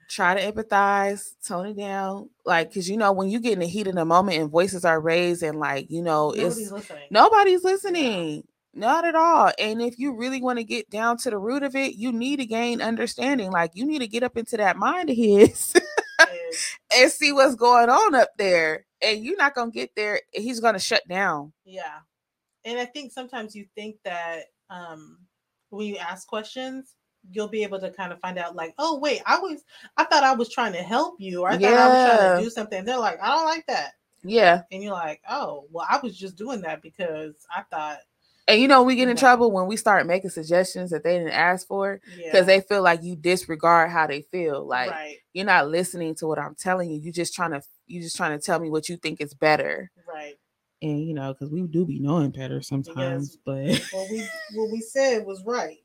try 0.09 0.35
to 0.35 0.53
empathize 0.53 1.35
tone 1.47 1.67
it 1.67 1.77
down 1.77 2.29
like 2.45 2.69
because 2.69 2.91
you 2.91 2.97
know 2.97 3.13
when 3.13 3.29
you 3.29 3.39
get 3.39 3.53
in 3.53 3.61
the 3.61 3.67
heat 3.67 3.87
of 3.87 3.95
the 3.95 4.05
moment 4.05 4.39
and 4.39 4.51
voices 4.51 4.85
are 4.85 5.01
raised 5.01 5.43
and 5.45 5.61
like 5.61 5.89
you 5.89 6.03
know 6.03 6.33
it's 6.33 6.57
Nobody's 6.59 6.73
listening. 6.73 7.03
Nobody's 7.13 7.65
listening. 7.65 8.45
Not 8.73 9.05
at 9.05 9.17
all. 9.17 9.51
And 9.59 9.83
if 9.83 9.99
you 9.99 10.15
really 10.15 10.41
want 10.41 10.59
to 10.59 10.65
get 10.65 10.91
down 10.91 11.17
to 11.19 11.31
the 11.31 11.39
root 11.39 11.63
of 11.63 11.75
it, 11.75 11.95
you 11.95 12.13
need 12.13 12.39
to 12.39 12.47
gain 12.47 12.81
understanding. 12.81 13.51
Like 13.51 13.73
you 13.75 13.85
need 13.85 13.99
to 13.99 14.07
get 14.07 14.23
up 14.23 14.37
into 14.37 14.57
that 14.59 14.77
mind 14.77 15.11
of 15.11 15.17
his 15.17 15.75
Is- 15.75 16.77
and 16.95 17.11
see 17.11 17.33
what's 17.33 17.57
going 17.57 17.91
on 17.91 18.15
up 18.15 18.31
there. 18.39 18.87
And 19.03 19.25
you're 19.25 19.37
not 19.37 19.55
gonna 19.55 19.73
get 19.73 19.91
there. 19.97 20.21
He's 20.33 20.61
gonna 20.61 20.79
shut 20.79 21.03
down. 21.09 21.53
Yeah. 21.65 21.99
And 22.65 22.79
I 22.79 22.85
think 22.85 23.13
sometimes 23.13 23.57
you 23.57 23.67
think 23.75 23.97
that 24.05 24.45
um 24.69 25.19
when 25.71 25.87
you 25.87 25.97
ask 25.97 26.29
questions, 26.29 26.95
you'll 27.29 27.49
be 27.49 27.65
able 27.65 27.81
to 27.81 27.91
kind 27.91 28.13
of 28.13 28.21
find 28.21 28.39
out 28.39 28.55
like, 28.55 28.75
oh 28.79 28.99
wait, 28.99 29.21
I 29.27 29.39
was 29.41 29.65
I 29.97 30.05
thought 30.05 30.23
I 30.23 30.35
was 30.35 30.49
trying 30.49 30.75
to 30.75 30.83
help 30.83 31.17
you, 31.19 31.43
or 31.43 31.49
I 31.51 31.59
thought 31.59 31.73
I 31.73 31.89
was 31.89 32.17
trying 32.19 32.37
to 32.37 32.45
do 32.45 32.51
something. 32.51 32.85
They're 32.85 32.99
like, 32.99 33.21
I 33.21 33.35
don't 33.35 33.47
like 33.47 33.67
that. 33.67 33.95
Yeah. 34.23 34.63
And 34.71 34.83
you're 34.83 34.93
like, 34.93 35.23
oh, 35.29 35.65
well, 35.71 35.87
I 35.89 35.99
was 36.03 36.17
just 36.17 36.37
doing 36.37 36.61
that 36.63 36.83
because 36.83 37.35
I 37.55 37.63
thought 37.71 37.99
And 38.51 38.61
you 38.61 38.67
know, 38.69 38.83
we 38.83 38.97
get 38.97 39.09
in 39.09 39.17
Yeah. 39.17 39.21
trouble 39.21 39.53
when 39.53 39.67
we 39.67 39.77
start 39.77 40.07
making 40.07 40.31
suggestions 40.31 40.91
that 40.91 41.05
they 41.05 41.19
didn't 41.19 41.33
ask 41.33 41.67
for 41.67 42.01
yeah. 42.17 42.25
because 42.33 42.47
they 42.47 42.61
feel 42.61 42.83
like 42.83 43.03
you 43.03 43.15
disregard 43.17 43.91
how 43.91 44.07
they 44.09 44.23
feel. 44.23 44.67
Like 44.67 44.91
right, 44.91 45.17
you're 45.33 45.47
not 45.47 45.69
listening 45.69 46.15
to 46.17 46.27
what 46.27 46.39
I'm 46.39 46.57
telling 46.57 46.91
you. 46.91 46.99
You 46.99 47.13
just 47.13 47.33
trying 47.35 47.53
to 47.53 47.63
you 47.87 48.01
just 48.03 48.17
trying 48.17 48.37
to 48.39 48.45
tell 48.45 48.59
me 48.59 48.69
what 48.69 48.89
you 48.89 48.97
think 48.97 49.21
is 49.21 49.35
better. 49.35 49.91
right. 50.07 50.35
And 50.83 51.07
you 51.07 51.15
know, 51.15 51.33
because 51.33 51.51
we 51.51 51.63
do 51.63 51.85
be 51.87 52.01
knowing 52.01 52.31
better 52.31 52.61
sometimes, 52.63 53.37
but 53.45 53.69
What 53.93 54.11
we 54.11 54.27
what 54.55 54.71
we 54.73 54.81
said 54.81 55.25
was 55.27 55.43
right. 55.45 55.79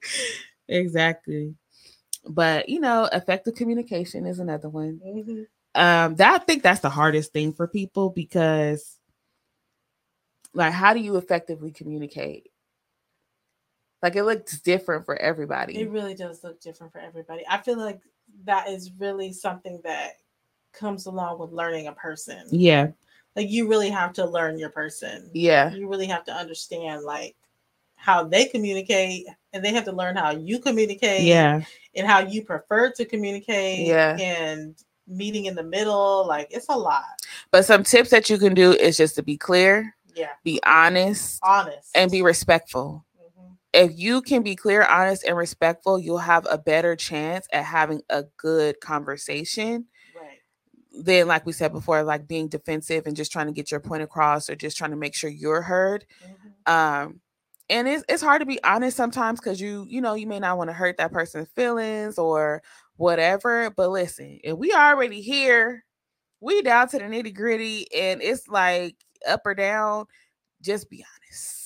exactly. 0.68 1.56
But 2.28 2.70
you 2.70 2.80
know, 2.80 3.08
effective 3.12 3.56
communication 3.56 4.26
is 4.26 4.40
another 4.40 4.70
one. 4.70 5.00
Mhm. 5.06 5.46
Um, 5.76 6.16
that 6.16 6.42
I 6.42 6.44
think 6.44 6.64
that's 6.64 6.80
the 6.80 6.90
hardest 6.90 7.34
thing 7.34 7.54
for 7.54 7.68
people 7.68 8.10
because, 8.10 8.98
like, 10.54 10.72
how 10.74 10.94
do 10.94 11.02
you 11.02 11.18
effectively 11.18 11.72
communicate? 11.72 12.50
Like, 14.06 14.16
it 14.18 14.24
looks 14.24 14.60
different 14.60 15.04
for 15.04 15.16
everybody. 15.16 15.80
It 15.80 15.90
really 15.90 16.14
does 16.14 16.44
look 16.44 16.62
different 16.62 16.94
for 16.94 17.00
everybody. 17.00 17.44
I 17.50 17.58
feel 17.58 17.80
like 17.80 18.00
that 18.44 18.70
is 18.70 18.92
really 19.00 19.34
something 19.34 19.82
that 19.84 20.20
comes 20.74 21.08
along 21.08 21.40
with 21.40 21.52
learning 21.52 21.88
a 21.88 21.92
person. 21.94 22.46
yeah, 22.52 22.90
Like 23.36 23.50
you 23.50 23.68
really 23.68 23.90
have 23.90 24.14
to 24.14 24.26
learn 24.28 24.60
your 24.60 24.70
person. 24.70 25.32
yeah, 25.34 25.74
You 25.74 25.90
really 25.90 26.06
have 26.06 26.24
to 26.26 26.32
understand 26.32 27.02
like 27.02 27.36
how 27.96 28.24
they 28.24 28.46
communicate 28.46 29.26
and 29.54 29.66
they 29.66 29.74
have 29.74 29.86
to 29.86 29.92
learn 29.92 30.16
how 30.18 30.30
you 30.30 30.60
communicate 30.60 31.24
yeah, 31.24 31.62
and 31.96 32.06
how 32.06 32.20
you 32.20 32.44
prefer 32.44 32.92
to 32.92 33.06
communicate 33.06 33.88
Yeah. 33.88 34.16
and 34.20 34.76
meeting 35.08 35.46
in 35.46 35.56
the 35.56 35.64
middle. 35.64 36.28
Like 36.28 36.50
it's 36.52 36.70
a 36.70 36.78
lot. 36.78 37.06
But 37.50 37.66
some 37.66 37.82
tips 37.82 38.12
that 38.12 38.30
you 38.30 38.38
can 38.38 38.54
do 38.54 38.72
is 38.72 38.98
just 38.98 39.16
to 39.16 39.24
be 39.24 39.36
clear, 39.36 39.96
Yeah. 40.14 40.30
be 40.44 40.60
honest, 40.64 41.40
Honest. 41.42 41.90
and 41.96 42.12
be 42.12 42.22
respectful. 42.22 43.04
If 43.76 43.92
you 43.96 44.22
can 44.22 44.42
be 44.42 44.56
clear, 44.56 44.84
honest, 44.84 45.26
and 45.26 45.36
respectful, 45.36 46.00
you'll 46.00 46.20
have 46.20 46.48
a 46.50 46.58
better 46.58 46.96
chance 46.96 47.46
at 47.52 47.66
having 47.66 48.02
a 48.10 48.24
good 48.38 48.80
conversation 48.80 49.88
right. 50.16 50.40
than, 51.04 51.28
like 51.28 51.46
we 51.46 51.52
said 51.52 51.74
before, 51.74 52.04
like 52.04 52.28
being 52.28 52.48
defensive 52.48 53.06
and 53.06 53.18
just 53.18 53.34
trying 53.34 53.48
to 53.48 53.52
get 53.54 53.72
your 53.72 53.82
point 53.82 54.04
across 54.04 54.50
or 54.50 54.56
just 54.56 54.78
trying 54.78 54.92
to 54.92 54.98
make 54.98 55.14
sure 55.14 55.30
you're 55.30 55.62
heard. 55.62 56.06
Mhm. 56.24 56.72
Um, 56.72 57.22
and 57.70 57.88
it's 57.88 58.06
it's 58.10 58.24
hard 58.24 58.42
to 58.42 58.46
be 58.46 58.64
honest 58.64 58.96
sometimes 58.98 59.40
because 59.40 59.60
you 59.62 59.86
you 59.90 60.02
know 60.02 60.16
you 60.16 60.28
may 60.28 60.40
not 60.40 60.58
want 60.58 60.70
to 60.70 60.74
hurt 60.76 60.98
that 60.98 61.12
person's 61.12 61.50
feelings 61.56 62.18
or 62.18 62.64
whatever. 62.98 63.72
But 63.72 63.90
listen, 63.92 64.40
if 64.44 64.58
we 64.58 64.74
already 64.74 65.22
here, 65.22 65.84
we 66.42 66.62
down 66.62 66.90
to 66.90 67.00
the 67.00 67.06
nitty 67.06 67.36
gritty, 67.36 67.88
and 67.96 68.22
it's 68.22 68.48
like 68.48 68.96
up 69.28 69.42
or 69.46 69.56
down. 69.56 70.06
Just 70.62 70.90
be 70.90 71.04
honest 71.04 71.65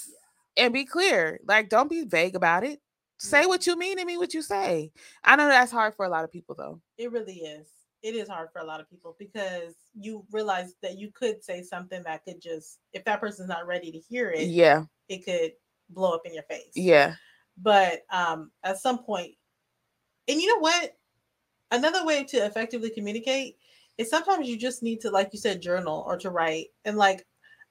and 0.59 0.73
be 0.73 0.85
clear. 0.85 1.39
Like, 1.47 1.69
don't 1.69 1.89
be 1.89 2.03
vague 2.03 2.35
about 2.35 2.63
it. 2.63 2.79
Say 3.17 3.45
what 3.45 3.67
you 3.67 3.77
mean 3.77 3.99
and 3.99 4.07
mean 4.07 4.19
what 4.19 4.33
you 4.33 4.41
say. 4.41 4.91
I 5.23 5.35
know 5.35 5.47
that's 5.47 5.71
hard 5.71 5.93
for 5.95 6.05
a 6.05 6.09
lot 6.09 6.23
of 6.23 6.31
people 6.31 6.55
though. 6.55 6.79
It 6.97 7.11
really 7.11 7.39
is. 7.39 7.67
It 8.01 8.15
is 8.15 8.29
hard 8.29 8.47
for 8.53 8.59
a 8.59 8.65
lot 8.65 8.79
of 8.79 8.89
people 8.89 9.17
because 9.19 9.73
you 9.93 10.25
realize 10.31 10.73
that 10.81 10.97
you 10.97 11.11
could 11.11 11.43
say 11.43 11.61
something 11.61 12.01
that 12.03 12.23
could 12.23 12.41
just, 12.41 12.79
if 12.93 13.03
that 13.03 13.19
person's 13.19 13.49
not 13.49 13.67
ready 13.67 13.91
to 13.91 13.99
hear 13.99 14.29
it, 14.31 14.47
Yeah, 14.47 14.83
it 15.09 15.25
could 15.25 15.51
blow 15.89 16.13
up 16.13 16.21
in 16.25 16.33
your 16.33 16.43
face. 16.43 16.71
yeah, 16.75 17.15
But 17.57 18.03
um, 18.09 18.51
at 18.63 18.77
some 18.79 18.99
point, 18.99 19.33
and 20.29 20.39
you 20.39 20.47
know 20.47 20.59
what? 20.59 20.95
Another 21.71 22.05
way 22.05 22.23
to 22.23 22.37
effectively 22.37 22.89
communicate 22.89 23.57
is 23.97 24.09
sometimes 24.09 24.47
you 24.47 24.57
just 24.57 24.81
need 24.81 25.01
to, 25.01 25.09
like 25.11 25.29
you 25.33 25.39
said, 25.39 25.61
journal 25.61 26.05
or 26.07 26.17
to 26.19 26.29
write. 26.29 26.67
And 26.85 26.95
like, 26.95 27.25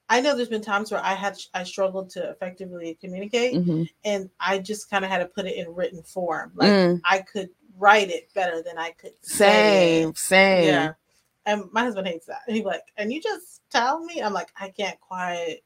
I 0.09 0.21
know 0.21 0.35
there's 0.35 0.49
been 0.49 0.61
times 0.61 0.91
where 0.91 1.03
I 1.03 1.13
had 1.13 1.37
I 1.53 1.63
struggled 1.63 2.09
to 2.11 2.29
effectively 2.31 2.97
communicate, 2.99 3.55
mhm. 3.55 3.87
and 4.03 4.29
I 4.39 4.57
just 4.59 4.89
kind 4.89 5.05
of 5.05 5.11
had 5.11 5.19
to 5.19 5.25
put 5.27 5.45
it 5.45 5.55
in 5.55 5.73
written 5.73 6.01
form. 6.03 6.51
Like 6.55 6.71
Mm, 6.71 7.01
I 7.05 7.19
could 7.19 7.49
write 7.77 8.09
it 8.09 8.33
better 8.33 8.61
than 8.63 8.77
I 8.77 8.91
could 8.91 9.13
say 9.21 10.01
it. 10.01 10.03
same, 10.03 10.15
same. 10.15 10.65
Yeah. 10.65 10.93
And 11.45 11.63
my 11.71 11.83
husband 11.83 12.07
hates 12.07 12.25
that. 12.25 12.41
And 12.47 12.55
he's 12.55 12.65
like, 12.65 12.81
and 12.97 13.11
you 13.13 13.21
just 13.21 13.61
tell 13.71 14.03
me? 14.03 14.21
I'm 14.21 14.33
like, 14.33 14.49
I 14.59 14.69
can't 14.69 14.99
quite. 14.99 15.59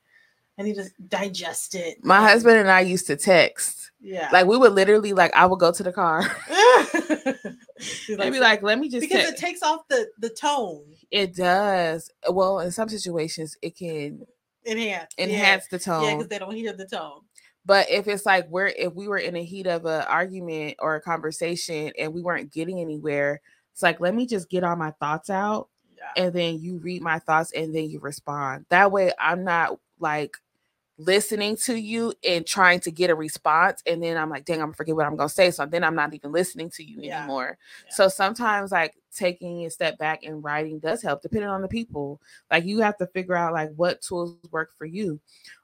And 0.58 0.68
he 0.68 0.74
just 0.74 0.92
digest 1.10 1.74
it. 1.76 2.04
My 2.04 2.18
and- 2.18 2.26
husband 2.28 2.58
and 2.58 2.70
I 2.70 2.82
used 2.82 3.08
to 3.08 3.16
text. 3.16 3.92
Yeah. 4.00 4.30
Like 4.34 4.46
we 4.46 4.58
would 4.58 4.74
literally 4.74 5.14
like 5.14 5.34
I 5.34 5.46
would 5.46 5.60
go 5.60 5.72
to 5.72 5.82
the 5.84 5.94
car 5.94 6.22
He's 7.78 8.18
and 8.20 8.32
be 8.34 8.40
like, 8.40 8.62
let 8.64 8.78
me 8.80 8.90
just 8.90 9.02
because 9.02 9.24
text. 9.24 9.34
it 9.34 9.38
takes 9.40 9.64
off 9.64 9.88
the 9.90 10.08
the 10.20 10.30
tone. 10.30 10.84
It 11.12 11.36
does. 11.36 12.12
Well, 12.30 12.60
in 12.60 12.72
some 12.72 12.90
situations, 12.90 13.58
it 13.62 13.76
can 13.78 14.26
Enhance. 14.66 15.14
enhance 15.18 15.68
the 15.68 15.80
tone. 15.80 16.04
Yeah, 16.04 16.14
because 16.16 16.28
they 16.30 16.40
don't 16.40 16.56
hear 16.56 16.74
the 16.74 16.86
tone. 16.86 17.22
but 17.66 17.90
if 17.90 18.08
it's 18.08 18.26
like 18.26 18.48
we're 18.50 18.68
if 18.68 18.94
we 18.94 19.08
were 19.08 19.18
in 19.18 19.34
the 19.36 19.44
heat 19.44 19.68
of 19.68 19.86
an 19.86 20.02
argument 20.04 20.76
or 20.80 20.96
a 20.96 21.02
conversation 21.02 21.92
and 21.98 22.14
we 22.14 22.22
weren't 22.22 22.52
getting 22.52 22.80
anywhere, 22.80 23.42
it's 23.74 23.82
like 23.84 24.00
let 24.00 24.14
me 24.16 24.26
just 24.26 24.50
get 24.50 24.64
all 24.64 24.76
my 24.76 24.92
thoughts 25.00 25.30
out 25.30 25.70
Yeah. 25.98 26.24
and 26.24 26.34
then 26.34 26.60
you 26.60 26.78
read 26.80 27.02
my 27.02 27.20
thoughts 27.20 27.52
and 27.54 27.74
then 27.76 27.90
you 27.90 28.00
respond. 28.00 28.66
That 28.70 28.92
way, 28.92 29.12
I'm 29.20 29.44
not 29.44 29.80
like 30.00 30.36
listening 31.06 31.56
to 31.58 31.76
you 31.76 32.14
and 32.28 32.46
trying 32.46 32.80
to 32.82 32.92
get 32.92 33.10
a 33.10 33.16
response, 33.16 33.82
and 33.86 34.02
then 34.02 34.18
I'm 34.18 34.30
like, 34.30 34.46
dang, 34.46 34.60
I'm 34.60 34.68
gonna 34.68 34.74
forget 34.74 34.96
what 34.96 35.06
I'm 35.06 35.16
gonna 35.16 35.30
say. 35.30 35.52
So 35.52 35.66
then 35.66 35.84
I'm 35.84 35.96
not 35.96 36.14
even 36.14 36.32
listening 36.32 36.70
to 36.72 36.84
you 36.84 37.00
Yeah. 37.02 37.20
anymore. 37.20 37.58
Yeah. 37.86 37.94
So 37.94 38.08
sometimes 38.08 38.72
like 38.72 38.96
taking 39.16 39.66
a 39.66 39.70
step 39.70 39.98
back 39.98 40.24
and 40.24 40.44
writing 40.44 40.80
does 40.80 41.02
help, 41.02 41.22
depending 41.22 41.50
on 41.50 41.62
the 41.62 41.68
people. 41.68 42.22
Like 42.50 42.66
you 42.66 42.80
have 42.80 42.98
to 42.98 43.08
figure 43.08 43.36
out 43.36 43.54
like 43.54 43.72
what 43.76 44.02
tools 44.02 44.38
work 44.52 44.72
for 44.78 44.86
you. 44.86 45.20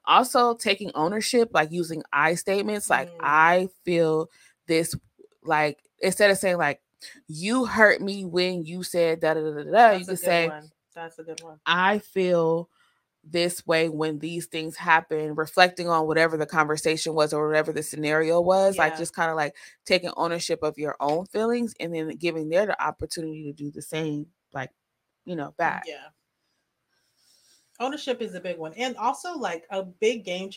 Also, 0.06 0.56
taking 0.56 0.92
ownership, 0.96 1.50
like 1.54 1.72
using 1.72 2.04
I 2.14 2.36
statements, 2.36 2.90
like 2.90 3.10
Mm. 3.10 3.18
I 3.22 3.70
feel 3.84 4.30
this, 4.68 4.96
like 5.44 5.80
instead 6.02 6.32
of 6.32 6.38
saying 6.38 6.58
like 6.58 6.82
you 7.28 7.66
hurt 7.66 8.02
me 8.02 8.26
when 8.26 8.66
you 8.66 8.84
said 8.84 9.22
da 9.22 9.34
da 9.34 9.42
da 9.42 9.64
da, 9.64 9.72
da 9.72 9.92
you 9.92 10.06
can 10.06 10.18
say 10.18 10.48
one. 10.48 10.70
That's 10.94 11.18
a 11.20 11.24
good 11.24 11.42
one. 11.42 11.60
I 11.66 12.00
feel 12.00 12.70
this 13.32 13.66
way 13.68 13.90
when 13.90 14.20
these 14.20 14.46
things 14.48 14.76
happen, 14.76 15.36
reflecting 15.36 15.88
on 15.90 16.08
whatever 16.08 16.38
the 16.38 16.46
conversation 16.46 17.14
was 17.14 17.34
or 17.34 17.48
whatever 17.48 17.72
the 17.72 17.84
scenario 17.84 18.42
was, 18.42 18.78
like 18.78 18.98
just 18.98 19.14
kind 19.16 19.30
of 19.30 19.38
like 19.38 19.56
taking 19.86 20.12
ownership 20.18 20.60
of 20.64 20.78
your 20.78 20.96
own 21.00 21.26
feelings 21.28 21.74
and 21.80 21.94
then 21.94 22.10
giving 22.18 22.50
their 22.50 22.66
the 22.66 22.82
opportunity 22.84 23.44
to 23.44 23.54
do 23.54 23.72
the 23.72 23.82
same, 23.82 24.26
like, 24.54 24.72
you 25.26 25.36
know, 25.36 25.54
back. 25.58 25.84
Yeah. 25.88 26.08
ownership 27.80 28.22
is 28.22 28.36
a 28.36 28.40
big 28.42 28.58
one 28.58 28.74
and 28.74 28.96
also 28.98 29.38
like 29.38 29.66
a 29.70 29.84
big 29.84 30.26
game 30.26 30.50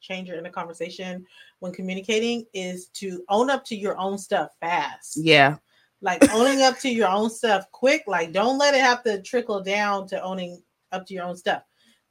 changer 0.00 0.34
in 0.34 0.44
a 0.46 0.50
conversation 0.50 1.24
when 1.60 1.72
communicating 1.72 2.44
is 2.52 2.88
to 2.88 3.24
own 3.30 3.48
up 3.48 3.64
to 3.64 3.74
your 3.74 3.96
own 3.98 4.18
stuff 4.18 4.50
fast 4.60 5.16
Yeah. 5.16 5.56
like 6.02 6.22
owning 6.34 6.60
up 6.62 6.78
to 6.80 6.90
your 6.90 7.08
own 7.08 7.30
stuff 7.30 7.64
quick 7.72 8.02
like 8.06 8.32
don't 8.32 8.58
let 8.58 8.74
it 8.74 8.80
have 8.82 9.02
to 9.04 9.22
trickle 9.22 9.62
down 9.62 10.06
to 10.08 10.22
owning 10.22 10.62
up 10.92 11.06
to 11.06 11.14
your 11.14 11.24
own 11.24 11.36
stuff 11.36 11.62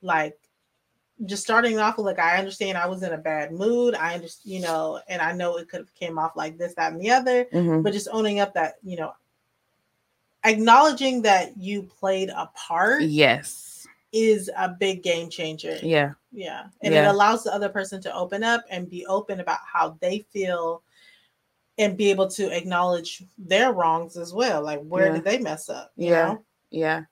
like 0.02 0.38
just 1.26 1.44
starting 1.44 1.80
off 1.80 1.98
with 1.98 2.06
like 2.06 2.20
i 2.20 2.38
understand 2.38 2.78
i 2.78 2.86
was 2.88 3.02
in 3.02 3.14
a 3.14 3.18
bad 3.18 3.52
mood 3.54 3.96
i 3.96 4.14
understand 4.16 4.54
you 4.56 4.62
know 4.62 5.00
and 5.08 5.22
i 5.22 5.32
know 5.32 5.56
it 5.58 5.70
could 5.70 5.80
have 5.80 5.94
came 5.96 6.18
off 6.20 6.36
like 6.36 6.58
this 6.58 6.74
that 6.76 6.92
and 6.92 7.02
the 7.02 7.10
other 7.10 7.46
Mhm. 7.46 7.84
but 7.84 7.94
just 7.94 8.10
owning 8.12 8.40
up 8.42 8.54
that 8.54 8.76
you 8.84 8.98
know 8.98 9.14
acknowledging 10.44 11.22
that 11.24 11.58
you 11.58 11.84
played 11.84 12.30
a 12.30 12.50
part 12.56 13.04
Yes. 13.04 13.88
is 14.12 14.50
a 14.58 14.70
big 14.70 15.04
game 15.04 15.30
changer 15.30 15.78
Yeah. 15.82 16.14
yeah. 16.32 16.68
And 16.82 16.94
it 16.94 17.06
allows 17.06 17.44
the 17.44 17.54
other 17.54 17.70
person 17.70 18.02
to 18.04 18.16
open 18.16 18.44
up 18.44 18.64
and 18.70 18.90
be 18.90 19.06
open 19.08 19.40
about 19.40 19.60
how 19.66 19.98
they 20.02 20.20
feel 20.32 20.84
and 21.78 21.98
be 21.98 22.10
able 22.12 22.30
to 22.30 22.56
acknowledge 22.56 23.24
their 23.38 23.74
wrongs 23.74 24.18
as 24.18 24.34
well. 24.34 24.62
Like 24.62 24.82
where 24.84 25.08
Yeah. 25.08 25.14
did 25.14 25.24
they 25.24 25.40
mess 25.40 25.68
up? 25.70 25.92
you 25.96 26.12
Yeah. 26.12 26.26
know? 26.28 26.46
Yeah. 26.70 27.04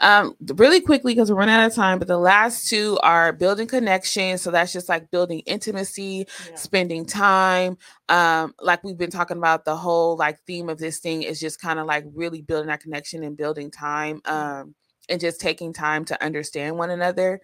Um, 0.00 0.34
really 0.56 0.80
quickly 0.80 1.14
because 1.14 1.30
we're 1.30 1.38
running 1.38 1.54
out 1.54 1.66
of 1.66 1.74
time, 1.74 1.98
but 1.98 2.08
the 2.08 2.18
last 2.18 2.68
two 2.68 2.98
are 3.02 3.32
building 3.32 3.66
connection. 3.68 4.38
So 4.38 4.50
that's 4.50 4.72
just 4.72 4.88
like 4.88 5.10
building 5.10 5.40
intimacy, 5.46 6.26
Yeah. 6.48 6.56
spending 6.56 7.06
time. 7.06 7.78
Um, 8.08 8.54
like 8.60 8.82
we've 8.82 8.98
been 8.98 9.10
talking 9.12 9.36
about, 9.38 9.64
the 9.64 9.76
whole 9.76 10.16
like 10.16 10.40
theme 10.46 10.68
of 10.68 10.78
this 10.78 10.98
thing 10.98 11.22
is 11.22 11.38
just 11.38 11.60
kind 11.60 11.78
of 11.78 11.86
like 11.86 12.04
really 12.12 12.42
building 12.42 12.68
that 12.68 12.80
connection 12.80 13.22
and 13.22 13.36
building 13.36 13.70
time. 13.70 14.20
Um, 14.24 14.74
and 15.08 15.20
just 15.20 15.40
taking 15.40 15.72
time 15.72 16.04
to 16.06 16.24
understand 16.24 16.76
one 16.78 16.90
another. 16.90 17.40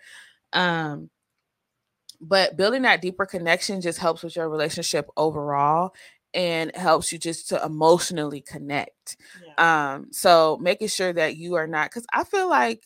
Um, 0.52 1.10
but 2.20 2.56
building 2.56 2.82
that 2.82 3.00
deeper 3.00 3.26
connection 3.26 3.80
just 3.80 3.98
helps 3.98 4.22
with 4.22 4.36
your 4.36 4.48
relationship 4.48 5.08
overall 5.16 5.94
and 6.34 6.74
helps 6.76 7.12
you 7.12 7.18
just 7.18 7.48
to 7.48 7.64
emotionally 7.64 8.40
connect 8.40 9.16
Yeah. 9.58 9.94
um 9.94 10.08
so 10.12 10.58
making 10.60 10.88
sure 10.88 11.12
that 11.12 11.36
you 11.36 11.54
are 11.54 11.66
not 11.66 11.90
because 11.90 12.06
i 12.12 12.24
feel 12.24 12.48
like 12.48 12.84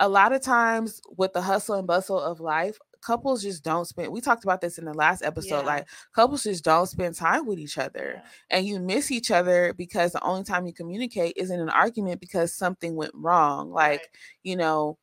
a 0.00 0.08
lot 0.08 0.32
of 0.32 0.42
times 0.42 1.00
with 1.16 1.32
the 1.32 1.40
hustle 1.42 1.76
and 1.76 1.86
bustle 1.86 2.20
of 2.20 2.40
life 2.40 2.78
couples 3.00 3.42
just 3.42 3.62
don't 3.62 3.84
spend 3.84 4.10
we 4.12 4.20
talked 4.20 4.44
about 4.44 4.60
this 4.60 4.78
in 4.78 4.84
the 4.86 4.94
last 4.94 5.22
episode 5.22 5.60
Yeah. 5.60 5.66
like 5.66 5.88
couples 6.14 6.42
just 6.44 6.64
don't 6.64 6.86
spend 6.88 7.14
time 7.14 7.46
with 7.46 7.58
each 7.58 7.78
other 7.78 8.22
Yeah. 8.24 8.30
and 8.50 8.66
you 8.66 8.80
miss 8.80 9.10
each 9.10 9.30
other 9.30 9.74
because 9.74 10.12
the 10.12 10.24
only 10.24 10.42
time 10.44 10.66
you 10.66 10.72
communicate 10.72 11.34
is 11.36 11.50
in 11.50 11.60
an 11.60 11.68
argument 11.68 12.20
because 12.20 12.54
something 12.54 12.96
went 12.96 13.12
wrong 13.14 13.70
like 13.70 14.00
Right. 14.00 14.08
you 14.42 14.56
know 14.56 14.98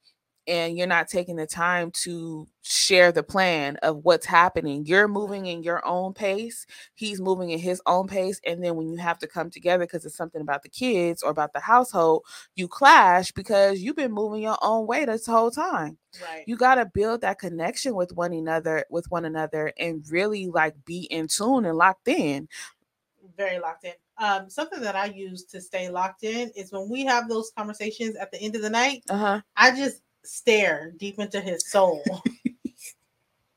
and 0.48 0.78
you're 0.78 0.88
not 0.88 1.08
taking 1.08 1.36
the 1.36 1.46
time 1.46 1.92
to 1.92 2.48
share 2.64 3.12
the 3.12 3.24
plan 3.24 3.76
of 3.78 3.98
what's 4.04 4.26
happening 4.26 4.86
you're 4.86 5.08
moving 5.08 5.46
in 5.46 5.64
your 5.64 5.86
own 5.86 6.14
pace 6.14 6.66
he's 6.94 7.20
moving 7.20 7.50
in 7.50 7.60
his 7.60 7.82
own 7.86 8.08
pace 8.08 8.40
and 8.46 8.64
then 8.64 8.76
when 8.76 8.88
you 8.88 8.96
have 8.96 9.18
to 9.18 9.28
come 9.28 9.50
together 9.50 9.86
because 9.86 10.06
it's 10.06 10.16
something 10.16 10.42
about 10.42 10.64
the 10.64 10.70
kids 10.70 11.24
or 11.24 11.32
about 11.32 11.54
the 11.54 11.60
household 11.60 12.24
you 12.56 12.68
clash 12.68 13.32
because 13.32 13.82
you've 13.82 13.96
been 13.96 14.12
moving 14.12 14.42
your 14.42 14.58
own 14.62 14.86
way 14.86 15.06
this 15.06 15.26
whole 15.26 15.52
time 15.52 15.98
right. 16.22 16.44
you 16.48 16.56
got 16.56 16.76
to 16.76 16.86
build 16.86 17.22
that 17.22 17.40
connection 17.40 17.96
with 17.96 18.14
one 18.14 18.34
another 18.34 18.86
with 18.90 19.10
one 19.10 19.26
another 19.26 19.72
and 19.80 20.04
really 20.10 20.48
like 20.48 20.76
be 20.86 21.02
in 21.04 21.28
tune 21.28 21.66
and 21.66 21.78
locked 21.78 22.08
in 22.08 22.48
very 23.38 23.60
locked 23.60 23.86
in. 23.86 23.94
Um, 24.18 24.50
something 24.50 24.82
that 24.82 24.96
I 24.96 25.06
use 25.06 25.46
to 25.46 25.62
stay 25.62 25.90
locked 25.90 26.24
in 26.24 26.52
is 26.56 26.72
when 26.72 26.90
we 26.90 27.06
have 27.06 27.28
those 27.28 27.52
conversations 27.58 28.16
at 28.16 28.32
the 28.32 28.40
end 28.40 28.56
of 28.56 28.62
the 28.62 28.70
night, 28.70 29.04
uh-huh 29.10 29.42
I 29.56 29.76
just 29.76 30.02
stare 30.24 30.94
deep 30.98 31.20
into 31.20 31.42
his 31.42 31.70
soul. 31.70 32.02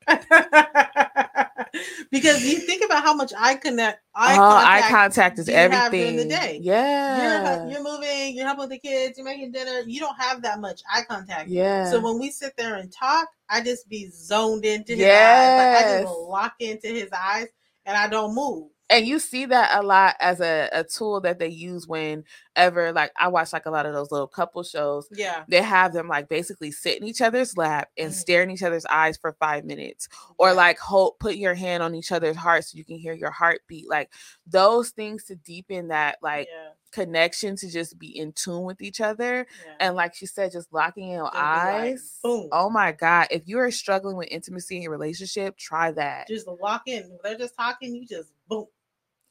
because 2.10 2.44
you 2.44 2.58
think 2.58 2.84
about 2.84 3.02
how 3.02 3.14
much 3.14 3.32
eye 3.38 3.54
connect 3.54 4.02
eye 4.14 4.36
oh, 4.36 4.42
eye 4.42 4.80
contact 4.80 4.90
contact 4.90 5.38
is 5.38 5.48
everything 5.48 5.90
during 5.90 6.16
the 6.16 6.26
day. 6.26 6.58
yeah 6.62 7.64
you're, 7.64 7.72
you're 7.72 7.82
moving, 7.82 8.36
you're 8.36 8.46
helping 8.46 8.62
with 8.62 8.70
the 8.70 8.78
kids, 8.78 9.16
you're 9.16 9.24
making 9.24 9.52
dinner. 9.52 9.80
You 9.86 10.00
don't 10.00 10.20
have 10.20 10.42
that 10.42 10.60
much 10.60 10.82
eye 10.92 11.04
contact. 11.08 11.48
yeah 11.48 11.90
So 11.90 12.00
when 12.00 12.18
we 12.18 12.30
sit 12.30 12.54
there 12.56 12.74
and 12.76 12.92
talk, 12.92 13.28
I 13.48 13.62
just 13.62 13.88
be 13.88 14.10
zoned 14.10 14.64
into 14.64 14.94
his 14.94 15.06
eyes. 15.06 15.58
Like 15.58 15.84
I 15.84 16.02
just 16.02 16.18
lock 16.18 16.54
into 16.60 16.88
his 16.88 17.08
eyes 17.12 17.48
and 17.86 17.96
I 17.96 18.08
don't 18.08 18.34
move. 18.34 18.68
And 18.90 19.06
you 19.06 19.18
see 19.18 19.46
that 19.46 19.78
a 19.78 19.82
lot 19.86 20.14
as 20.20 20.40
a, 20.40 20.68
a 20.72 20.84
tool 20.84 21.20
that 21.22 21.38
they 21.38 21.48
use 21.48 21.86
whenever 21.88 22.92
like 22.92 23.10
i 23.18 23.28
watch 23.28 23.52
like 23.52 23.66
a 23.66 23.70
lot 23.70 23.86
of 23.86 23.92
those 23.94 24.10
little 24.12 24.26
couple 24.26 24.62
shows 24.62 25.08
Yeah. 25.12 25.44
they 25.48 25.62
have 25.62 25.92
them 25.92 26.08
like 26.08 26.28
basically 26.28 26.70
sit 26.70 26.98
in 27.00 27.06
each 27.06 27.20
other's 27.22 27.56
lap 27.56 27.88
and 27.96 28.10
Mhm. 28.10 28.14
stare 28.14 28.42
in 28.42 28.50
each 28.50 28.62
other's 28.62 28.86
eyes 28.86 29.16
for 29.16 29.32
five 29.40 29.64
minutes 29.64 30.08
or 30.38 30.52
like 30.52 30.78
hold 30.78 31.18
put 31.18 31.36
your 31.36 31.54
hand 31.54 31.82
on 31.82 31.94
each 31.94 32.12
other's 32.12 32.36
heart 32.36 32.64
so 32.64 32.76
you 32.76 32.84
can 32.84 32.98
hear 32.98 33.14
your 33.14 33.30
heartbeat 33.30 33.88
like 33.88 34.10
those 34.46 34.90
things 34.90 35.24
to 35.24 35.34
deepen 35.36 35.88
that 35.88 36.18
like 36.22 36.48
yeah, 36.50 36.70
connection 36.92 37.56
to 37.56 37.68
just 37.68 37.98
be 37.98 38.16
in 38.16 38.32
tune 38.32 38.62
with 38.62 38.80
each 38.80 39.00
other 39.00 39.46
yeah. 39.66 39.72
and 39.80 39.96
like 39.96 40.14
she 40.14 40.26
said 40.26 40.52
just 40.52 40.72
locking 40.72 41.04
in 41.08 41.14
your 41.14 41.26
It'll 41.26 41.40
like, 41.40 41.44
eyes 41.44 42.18
boom. 42.22 42.48
oh 42.52 42.70
my 42.70 42.92
god 42.92 43.26
if 43.32 43.42
you 43.46 43.58
are 43.58 43.70
struggling 43.72 44.16
with 44.16 44.28
intimacy 44.30 44.76
in 44.76 44.82
your 44.82 44.92
relationship 44.92 45.56
try 45.56 45.90
that 45.92 46.28
just 46.28 46.46
lock 46.46 46.82
in. 46.86 47.18
They're 47.24 47.36
just 47.36 47.56
talking, 47.56 47.94
you 47.96 48.06
just 48.06 48.30
boom. 48.48 48.66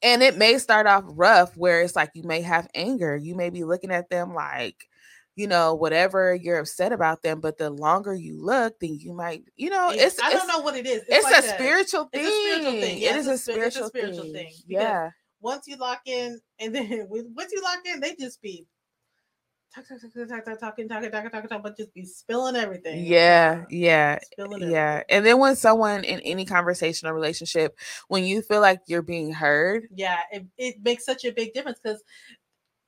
and 0.02 0.22
it 0.22 0.36
may 0.36 0.58
start 0.58 0.86
off 0.86 1.04
rough 1.06 1.56
where 1.56 1.82
it's 1.82 1.96
like 1.96 2.10
you 2.14 2.22
may 2.24 2.40
have 2.42 2.68
anger 2.74 3.16
you 3.16 3.34
may 3.34 3.50
be 3.50 3.64
looking 3.64 3.90
at 3.90 4.08
them 4.10 4.34
like 4.34 4.76
you 5.36 5.46
know 5.48 5.74
whatever 5.74 6.34
you're 6.34 6.58
upset 6.58 6.92
about 6.92 7.22
them 7.22 7.40
but 7.40 7.58
the 7.58 7.70
longer 7.70 8.14
you 8.14 8.40
look 8.40 8.74
then 8.80 8.96
you 8.98 9.12
might 9.12 9.42
you 9.56 9.68
know 9.70 9.90
It- 9.90 10.00
it's 10.00 10.22
I 10.22 10.32
don't 10.32 10.46
know 10.48 10.60
what 10.60 10.76
it 10.76 10.86
is. 10.86 11.02
it's, 11.08 11.24
like 11.24 11.38
a 11.38 11.42
spiritual 11.42 12.04
thing 12.12 12.24
it's 12.24 12.28
a 12.28 12.40
spiritual 12.40 12.80
thing. 12.80 12.98
It 13.02 13.16
is 13.16 13.26
it's 13.26 13.26
a 13.26 13.30
a 13.30 13.34
a 13.34 13.38
spiritual, 13.38 13.88
spiritual 13.88 14.22
thing, 14.24 14.32
thing, 14.32 14.52
yeah 14.68 15.10
Once 15.40 15.66
you 15.66 15.76
lock 15.76 16.00
in, 16.06 16.40
and 16.58 16.74
then 16.74 17.06
once 17.08 17.52
you 17.52 17.60
lock 17.62 17.80
in, 17.84 18.00
they 18.00 18.14
just 18.14 18.40
be 18.40 18.66
talk, 19.74 19.88
talk, 19.88 20.00
talk, 20.00 20.12
talk, 20.14 20.28
talk, 20.28 20.44
talk, 20.44 20.60
talking, 20.60 20.88
talking, 20.88 21.10
talking, 21.10 21.30
talking, 21.30 21.48
talking, 21.48 21.62
but 21.62 21.76
just 21.76 21.92
be 21.94 22.04
spilling 22.04 22.56
everything. 22.56 23.04
yeah 23.04 23.64
yeah 23.70 24.18
Spilling 24.22 24.70
yeah. 24.70 24.90
everything. 24.90 25.04
and 25.10 25.26
then 25.26 25.38
when 25.38 25.56
someone 25.56 26.04
in 26.04 26.20
any 26.20 26.44
conversation 26.44 27.08
or 27.08 27.14
relationship 27.14 27.76
when 28.08 28.24
you 28.24 28.42
feel 28.42 28.60
like 28.60 28.80
you're 28.86 29.02
being 29.02 29.32
heard 29.32 29.88
yeah 29.94 30.20
it, 30.32 30.46
it 30.58 30.76
makes 30.82 31.04
such 31.04 31.24
a 31.24 31.32
big 31.32 31.52
difference 31.54 31.78
because 31.82 32.02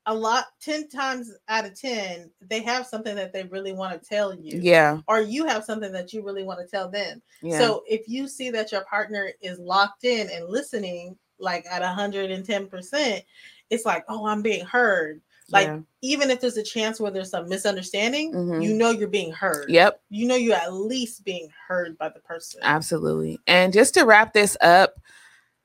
a 0.09 0.15
lot 0.15 0.45
10 0.63 0.89
times 0.89 1.33
out 1.49 1.65
of 1.65 1.79
10 1.79 2.31
they 2.41 2.63
have 2.63 2.87
something 2.87 3.17
that 3.17 3.33
they 3.33 3.43
really 3.45 3.73
want 3.73 4.01
to 4.01 4.09
tell 4.09 4.33
you 4.33 4.61
yeah. 4.61 5.01
or 5.09 5.21
you 5.21 5.47
have 5.47 5.65
something 5.65 5.93
that 5.93 6.13
you 6.13 6.23
really 6.25 6.45
want 6.45 6.61
to 6.61 6.67
tell 6.67 6.89
them. 6.89 7.21
Yeah. 7.43 7.59
so 7.59 7.83
if 7.89 8.09
you 8.09 8.29
see 8.29 8.51
that 8.51 8.71
your 8.71 8.85
partner 8.85 9.31
is 9.41 9.59
locked 9.59 10.05
in 10.05 10.29
and 10.31 10.49
listening 10.49 11.17
like 11.39 11.67
at 11.71 11.83
110% 11.83 13.23
it's 13.69 13.85
like 13.85 14.05
oh 14.09 14.27
i'm 14.27 14.43
being 14.43 14.65
heard 14.65 15.21
like 15.51 15.67
yeah. 15.69 15.79
even 16.03 16.31
if 16.31 16.41
there's 16.41 16.57
a 16.57 16.63
chance 16.63 17.01
where 17.01 17.11
there's 17.11 17.31
some 17.31 17.49
misunderstanding 17.49 18.33
Mhm. 18.33 18.63
you 18.63 18.75
know 18.75 18.91
you're 18.91 19.09
being 19.09 19.33
heard 19.33 19.71
yep 19.71 20.01
you 20.11 20.27
know 20.27 20.35
you're 20.35 20.57
at 20.57 20.73
least 20.73 21.25
being 21.25 21.49
heard 21.69 21.97
by 21.99 22.09
the 22.09 22.21
person 22.21 22.61
Absolutely. 22.63 23.39
And 23.47 23.73
just 23.73 23.95
to 23.95 24.05
wrap 24.05 24.33
this 24.33 24.57
up, 24.61 24.95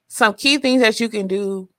some 0.07 0.34
key 0.34 0.57
things 0.57 0.82
that 0.82 0.99
you 0.99 1.09
can 1.09 1.27
do, 1.27 1.69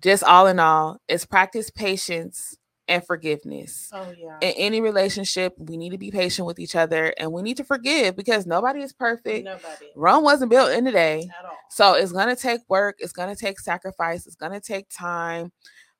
just 0.00 0.24
all 0.24 0.46
in 0.46 0.58
all, 0.58 1.00
is 1.08 1.24
practice 1.24 1.70
patience 1.70 2.56
and 2.88 3.04
forgiveness. 3.04 3.90
oh 3.92 4.12
yeah 4.16 4.38
In 4.40 4.54
any 4.56 4.80
relationship, 4.80 5.54
we 5.58 5.76
need 5.76 5.90
to 5.90 5.98
be 5.98 6.10
patient 6.10 6.46
with 6.46 6.58
each 6.58 6.74
other 6.74 7.12
and 7.18 7.32
we 7.32 7.42
need 7.42 7.56
to 7.58 7.64
forgive 7.64 8.16
because 8.16 8.46
nobody 8.46 8.82
is 8.82 8.92
perfect. 8.92 9.44
nobody 9.44 9.90
Rome 9.94 10.24
wasn't 10.24 10.50
built 10.50 10.70
in 10.72 10.86
a 10.86 10.92
day. 10.92 11.28
at 11.38 11.44
all 11.44 11.58
So 11.70 11.94
it's 11.94 12.12
to 12.12 12.36
take 12.36 12.60
work, 12.68 12.96
it's 12.98 13.12
to 13.12 13.36
take 13.36 13.60
sacrifice, 13.60 14.26
it's 14.26 14.36
to 14.36 14.60
take 14.60 14.88
time. 14.90 15.52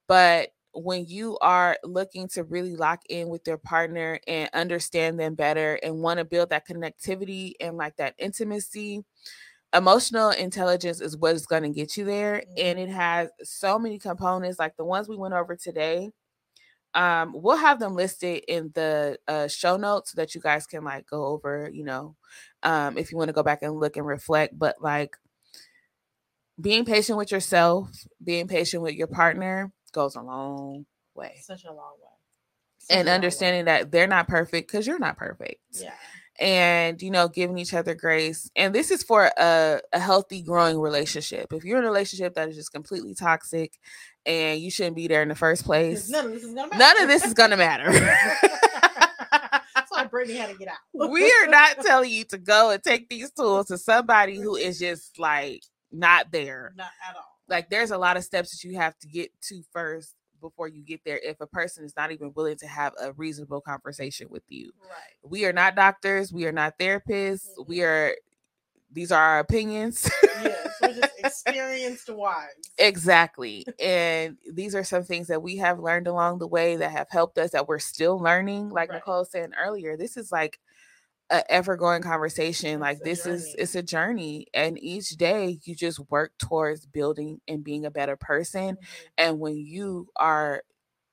But 0.07 0.51
when 0.75 1.07
you 1.07 1.39
are 1.41 1.77
looking 1.83 2.29
to 2.29 2.45
really 2.45 2.77
lock 2.77 3.01
in 3.09 3.29
with 3.29 3.47
your 3.47 3.59
partner 3.59 4.21
and 4.27 4.51
understand 4.53 5.19
them 5.19 5.35
better 5.35 5.79
and 5.83 6.01
want 6.01 6.19
to 6.19 6.25
build 6.25 6.51
that 6.51 6.67
connectivity 6.67 7.53
and 7.61 7.77
like 7.77 7.97
that 7.97 8.15
intimacy, 8.19 9.03
emotional 9.75 10.31
intelligence 10.31 11.01
is 11.01 11.17
what 11.17 11.35
is 11.35 11.47
going 11.47 11.63
to 11.63 11.71
get 11.71 11.97
you 11.97 12.05
there. 12.05 12.43
And 12.57 12.79
it 12.79 12.89
has 12.89 13.29
so 13.43 13.79
many 13.79 13.99
components, 13.99 14.59
like 14.59 14.77
the 14.77 14.85
ones 14.85 15.09
we 15.09 15.17
went 15.17 15.35
over 15.35 15.57
today. 15.57 16.11
Um, 16.95 17.33
we'll 17.35 17.57
have 17.57 17.79
them 17.79 17.95
listed 17.95 18.45
in 18.49 18.71
the 18.75 19.19
uh, 19.29 19.49
show 19.49 19.77
notes 19.77 20.13
so 20.13 20.17
that 20.17 20.35
you 20.35 20.41
guys 20.41 20.67
can 20.67 20.85
like 20.85 21.07
go 21.07 21.27
over, 21.27 21.71
you 21.73 21.85
know, 21.85 22.17
um, 22.63 22.97
if 22.97 23.13
you 23.13 23.19
want 23.19 23.29
to 23.29 23.35
go 23.35 23.43
back 23.43 23.63
and 23.63 23.79
look 23.79 23.97
and 23.97 24.07
reflect. 24.07 24.59
But 24.59 24.77
like 24.81 25.17
being 26.61 26.85
patient 26.85 27.19
with 27.19 27.31
yourself, 27.31 27.91
being 28.23 28.49
patient 28.49 28.83
with 28.83 28.95
your 28.95 29.07
partner 29.07 29.71
goes 29.93 30.15
a 30.17 30.21
long 30.23 30.87
way. 31.15 31.37
such 31.43 31.65
a 31.65 31.69
long 31.73 31.95
way 32.01 32.09
Such 32.79 32.97
And 32.97 33.07
long 33.07 33.13
way. 33.13 33.15
understanding 33.15 33.65
that 33.67 33.91
they're 33.91 34.07
not 34.07 34.29
perfect 34.29 34.71
because 34.71 34.87
you're 34.87 34.99
not 34.99 35.17
perfect. 35.17 35.61
yeah 35.81 35.93
And 36.41 37.01
you 37.03 37.11
know, 37.11 37.29
giving 37.29 37.59
each 37.59 37.75
other 37.75 37.95
grace. 37.95 38.49
And 38.55 38.75
this 38.75 38.91
is 38.91 39.03
for 39.03 39.31
a, 39.39 39.81
a 39.93 39.99
healthy, 39.99 40.43
growing 40.43 40.79
relationship. 40.79 41.53
If 41.53 41.65
you're 41.65 41.79
in 41.79 41.85
a 41.85 41.89
relationship 41.89 42.35
that 42.35 42.49
is 42.49 42.55
just 42.57 42.73
completely 42.73 43.15
toxic 43.15 43.73
and 44.25 44.61
you 44.61 44.71
shouldn't 44.71 44.95
be 44.97 45.09
there 45.09 45.23
in 45.23 45.29
the 45.29 45.35
first 45.35 45.65
place, 45.65 46.09
none 46.09 46.27
of 46.27 46.33
this 46.33 46.45
is 46.45 46.55
gonna 46.55 46.69
matter. 46.69 46.79
none 46.79 47.03
of 47.03 47.09
this 47.09 47.25
is 47.25 47.35
gonna 47.35 47.57
matter. 47.57 47.91
That's 49.75 49.91
why 49.91 50.05
Brittany 50.05 50.37
had 50.39 50.51
to 50.51 50.57
get 50.57 50.69
out. 50.95 51.11
we 51.11 51.25
are 51.31 51.47
not 51.49 51.79
telling 51.81 52.11
you 52.11 52.25
to 52.27 52.39
go 52.39 52.71
and 52.71 52.83
take 52.83 53.09
these 53.09 53.31
tools 53.33 53.67
to 53.67 53.79
somebody 53.79 54.37
who 54.39 54.57
is 54.57 54.79
just 54.79 55.19
like 55.19 55.63
not 55.91 56.31
there. 56.31 56.73
Not 56.77 56.91
at 57.09 57.17
all. 57.17 57.38
Like 57.49 57.71
there's 57.71 57.91
a 57.91 57.99
lot 57.99 58.17
of 58.17 58.25
steps 58.25 58.51
that 58.51 58.69
you 58.69 58.77
have 58.77 58.99
to 58.99 59.09
get 59.09 59.31
to 59.43 59.63
first 59.73 60.15
before 60.41 60.69
you 60.69 60.83
get 60.83 61.01
there 61.05 61.19
if 61.19 61.41
a 61.41 61.47
person 61.47 61.85
is 61.85 61.95
not 61.97 62.13
even 62.13 62.33
willing 62.35 62.57
to 62.59 62.67
have 62.67 62.93
a 63.01 63.13
reasonable 63.15 63.61
conversation 63.61 64.29
with 64.31 64.45
you. 64.49 64.71
Right. 64.89 65.31
We 65.31 65.45
are 65.47 65.53
not 65.53 65.75
doctors, 65.75 66.33
we 66.33 66.47
are 66.47 66.53
not 66.53 66.79
therapists. 66.79 67.49
We 67.67 67.79
Mhm. 67.79 67.85
are 67.87 68.15
these 68.91 69.13
are 69.13 69.23
our 69.23 69.39
opinions. 69.41 70.09
Yes, 70.43 70.79
we're 70.81 70.95
just 70.95 71.13
experienced 71.19 72.09
wives. 72.09 72.71
exactly. 72.79 73.67
And 73.79 74.39
these 74.51 74.75
are 74.75 74.85
some 74.85 75.05
things 75.05 75.27
that 75.27 75.43
we 75.43 75.57
have 75.59 75.79
learned 75.79 76.07
along 76.07 76.39
the 76.39 76.47
way 76.47 76.77
that 76.77 76.91
have 76.93 77.09
helped 77.11 77.37
us 77.39 77.51
that 77.51 77.69
we're 77.69 77.81
still 77.81 78.19
learning. 78.19 78.71
Like 78.71 78.89
Right. 78.89 78.97
Nicole 78.97 79.25
said 79.27 79.51
earlier, 79.59 79.97
this 79.97 80.17
is 80.17 80.33
like 80.33 80.59
a 81.31 81.51
ever 81.51 81.77
going 81.77 82.03
conversation. 82.03 82.81
like 82.81 83.03
this 83.03 83.27
is 83.27 83.55
it's 83.59 83.75
a 83.75 83.83
journey. 83.83 84.47
And 84.55 84.79
each 84.83 85.11
day 85.11 85.59
you 85.65 85.75
just 85.75 85.99
work 86.11 86.33
towards 86.39 86.87
building 86.87 87.41
and 87.49 87.65
being 87.65 87.85
a 87.87 87.91
better 87.91 88.17
person. 88.17 88.77
Mhm. 88.77 88.79
And 89.19 89.41
when 89.41 89.57
you 89.59 90.09
are 90.17 90.63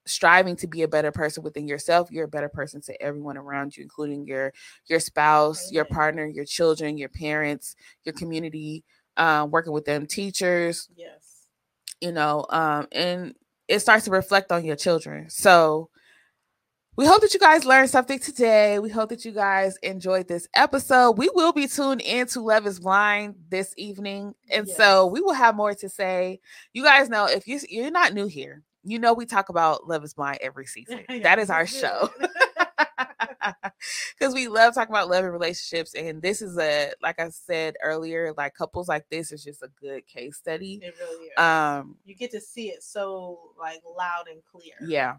striving 0.07 0.55
to 0.57 0.67
be 0.67 0.83
a 0.83 0.87
better 0.87 1.11
person 1.11 1.43
within 1.43 1.67
yourself, 1.67 2.11
you're 2.11 2.25
a 2.25 2.29
better 2.29 2.49
person 2.49 2.81
to 2.81 3.01
everyone 3.01 3.37
around 3.37 3.75
you, 3.77 3.83
including 3.83 4.25
your 4.25 4.53
your 4.87 4.99
spouse, 4.99 5.71
your 5.71 5.85
partner, 5.85 6.25
your 6.27 6.45
children, 6.45 6.97
your 6.97 7.09
parents, 7.09 7.75
your 8.03 8.13
community, 8.13 8.83
um, 9.17 9.51
working 9.51 9.73
with 9.73 9.85
them, 9.85 10.05
teachers, 10.07 10.89
Yes. 10.95 11.47
you 12.01 12.11
know, 12.11 12.45
um, 12.49 12.87
and 12.91 13.35
it 13.67 13.79
starts 13.79 14.05
to 14.05 14.11
reflect 14.11 14.51
on 14.51 14.63
your 14.65 14.75
children. 14.75 15.29
So 15.29 15.89
we 16.97 17.05
hope 17.05 17.21
that 17.21 17.33
you 17.33 17.39
guys 17.39 17.65
learned 17.65 17.89
something 17.89 18.19
today. 18.19 18.79
We 18.79 18.89
hope 18.89 19.09
that 19.09 19.25
you 19.25 19.31
guys 19.31 19.77
enjoyed 19.83 20.27
this 20.27 20.47
episode. 20.53 21.17
We 21.17 21.29
will 21.33 21.51
be 21.51 21.67
tuned 21.67 22.01
into 22.01 22.41
Love 22.41 22.65
is 22.65 22.79
Blind 22.79 23.35
this 23.49 23.73
evening. 23.77 24.33
And 24.49 24.67
so 24.67 25.05
we 25.05 25.19
will 25.19 25.33
have 25.33 25.55
more 25.55 25.73
to 25.73 25.89
say. 25.89 26.39
You 26.73 26.83
guys 26.83 27.09
know 27.09 27.25
if 27.25 27.47
you, 27.47 27.59
you're 27.69 27.91
not 27.91 28.13
new 28.13 28.27
here, 28.27 28.63
you 28.83 28.99
know 28.99 29.13
we 29.13 29.25
talk 29.25 29.49
about 29.49 29.87
Love 29.87 30.03
is 30.03 30.13
Blind 30.13 30.39
every 30.41 30.65
season. 30.65 31.01
That 31.23 31.39
is 31.39 31.49
our 31.49 31.67
show. 31.67 32.09
Because 34.17 34.33
we 34.33 34.47
love 34.47 34.73
talking 34.73 34.93
about 34.93 35.09
love 35.09 35.23
and 35.25 35.33
relationships. 35.33 35.93
And 35.93 36.21
this 36.21 36.41
is 36.41 36.57
a, 36.57 36.91
like 37.01 37.19
I 37.19 37.29
said 37.29 37.75
earlier, 37.83 38.33
like 38.37 38.55
couples 38.55 38.87
like 38.87 39.05
this 39.11 39.31
is 39.31 39.43
just 39.43 39.61
a 39.61 39.69
good 39.79 40.07
case 40.07 40.37
study. 40.37 40.79
It 40.81 40.95
really 40.99 41.25
is. 41.25 41.37
Um, 41.37 41.97
you 42.05 42.15
get 42.15 42.31
to 42.31 42.39
see 42.39 42.69
it 42.69 42.81
so 42.81 43.51
like 43.59 43.81
loud 43.97 44.27
and 44.31 44.41
clear. 44.49 44.73
yeah 44.81 45.15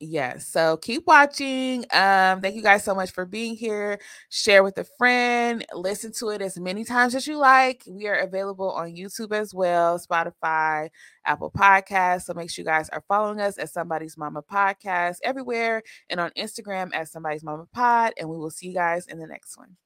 yeah 0.00 0.36
so 0.38 0.76
keep 0.76 1.06
watching 1.06 1.80
um 1.92 2.40
thank 2.40 2.54
you 2.54 2.62
guys 2.62 2.84
so 2.84 2.94
much 2.94 3.10
for 3.10 3.24
being 3.24 3.54
here. 3.54 3.98
Share 4.28 4.62
with 4.62 4.78
a 4.78 4.84
friend 4.98 5.64
listen 5.74 6.12
to 6.14 6.28
it 6.28 6.42
as 6.42 6.58
many 6.58 6.84
times 6.84 7.14
as 7.14 7.26
you 7.26 7.38
like. 7.38 7.82
We 7.88 8.06
are 8.06 8.16
available 8.16 8.70
on 8.70 8.94
youtube 8.94 9.32
as 9.32 9.54
well 9.54 9.98
spotify 9.98 10.90
apple 11.24 11.50
podcasts 11.50 12.22
so 12.22 12.34
make 12.34 12.50
sure 12.50 12.62
you 12.62 12.66
guys 12.66 12.88
are 12.90 13.04
following 13.08 13.40
us 13.40 13.58
at 13.58 13.70
somebody's 13.70 14.16
mama 14.16 14.42
podcast 14.42 15.16
everywhere 15.24 15.82
and 16.10 16.20
on 16.20 16.30
instagram 16.36 16.90
at 16.94 17.08
somebody's 17.08 17.42
mama 17.42 17.66
pod 17.72 18.12
and 18.18 18.28
we 18.28 18.36
will 18.36 18.50
see 18.50 18.68
you 18.68 18.74
guys 18.74 19.06
in 19.06 19.18
the 19.18 19.26
next 19.26 19.56
one. 19.56 19.76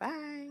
Bye 0.00 0.48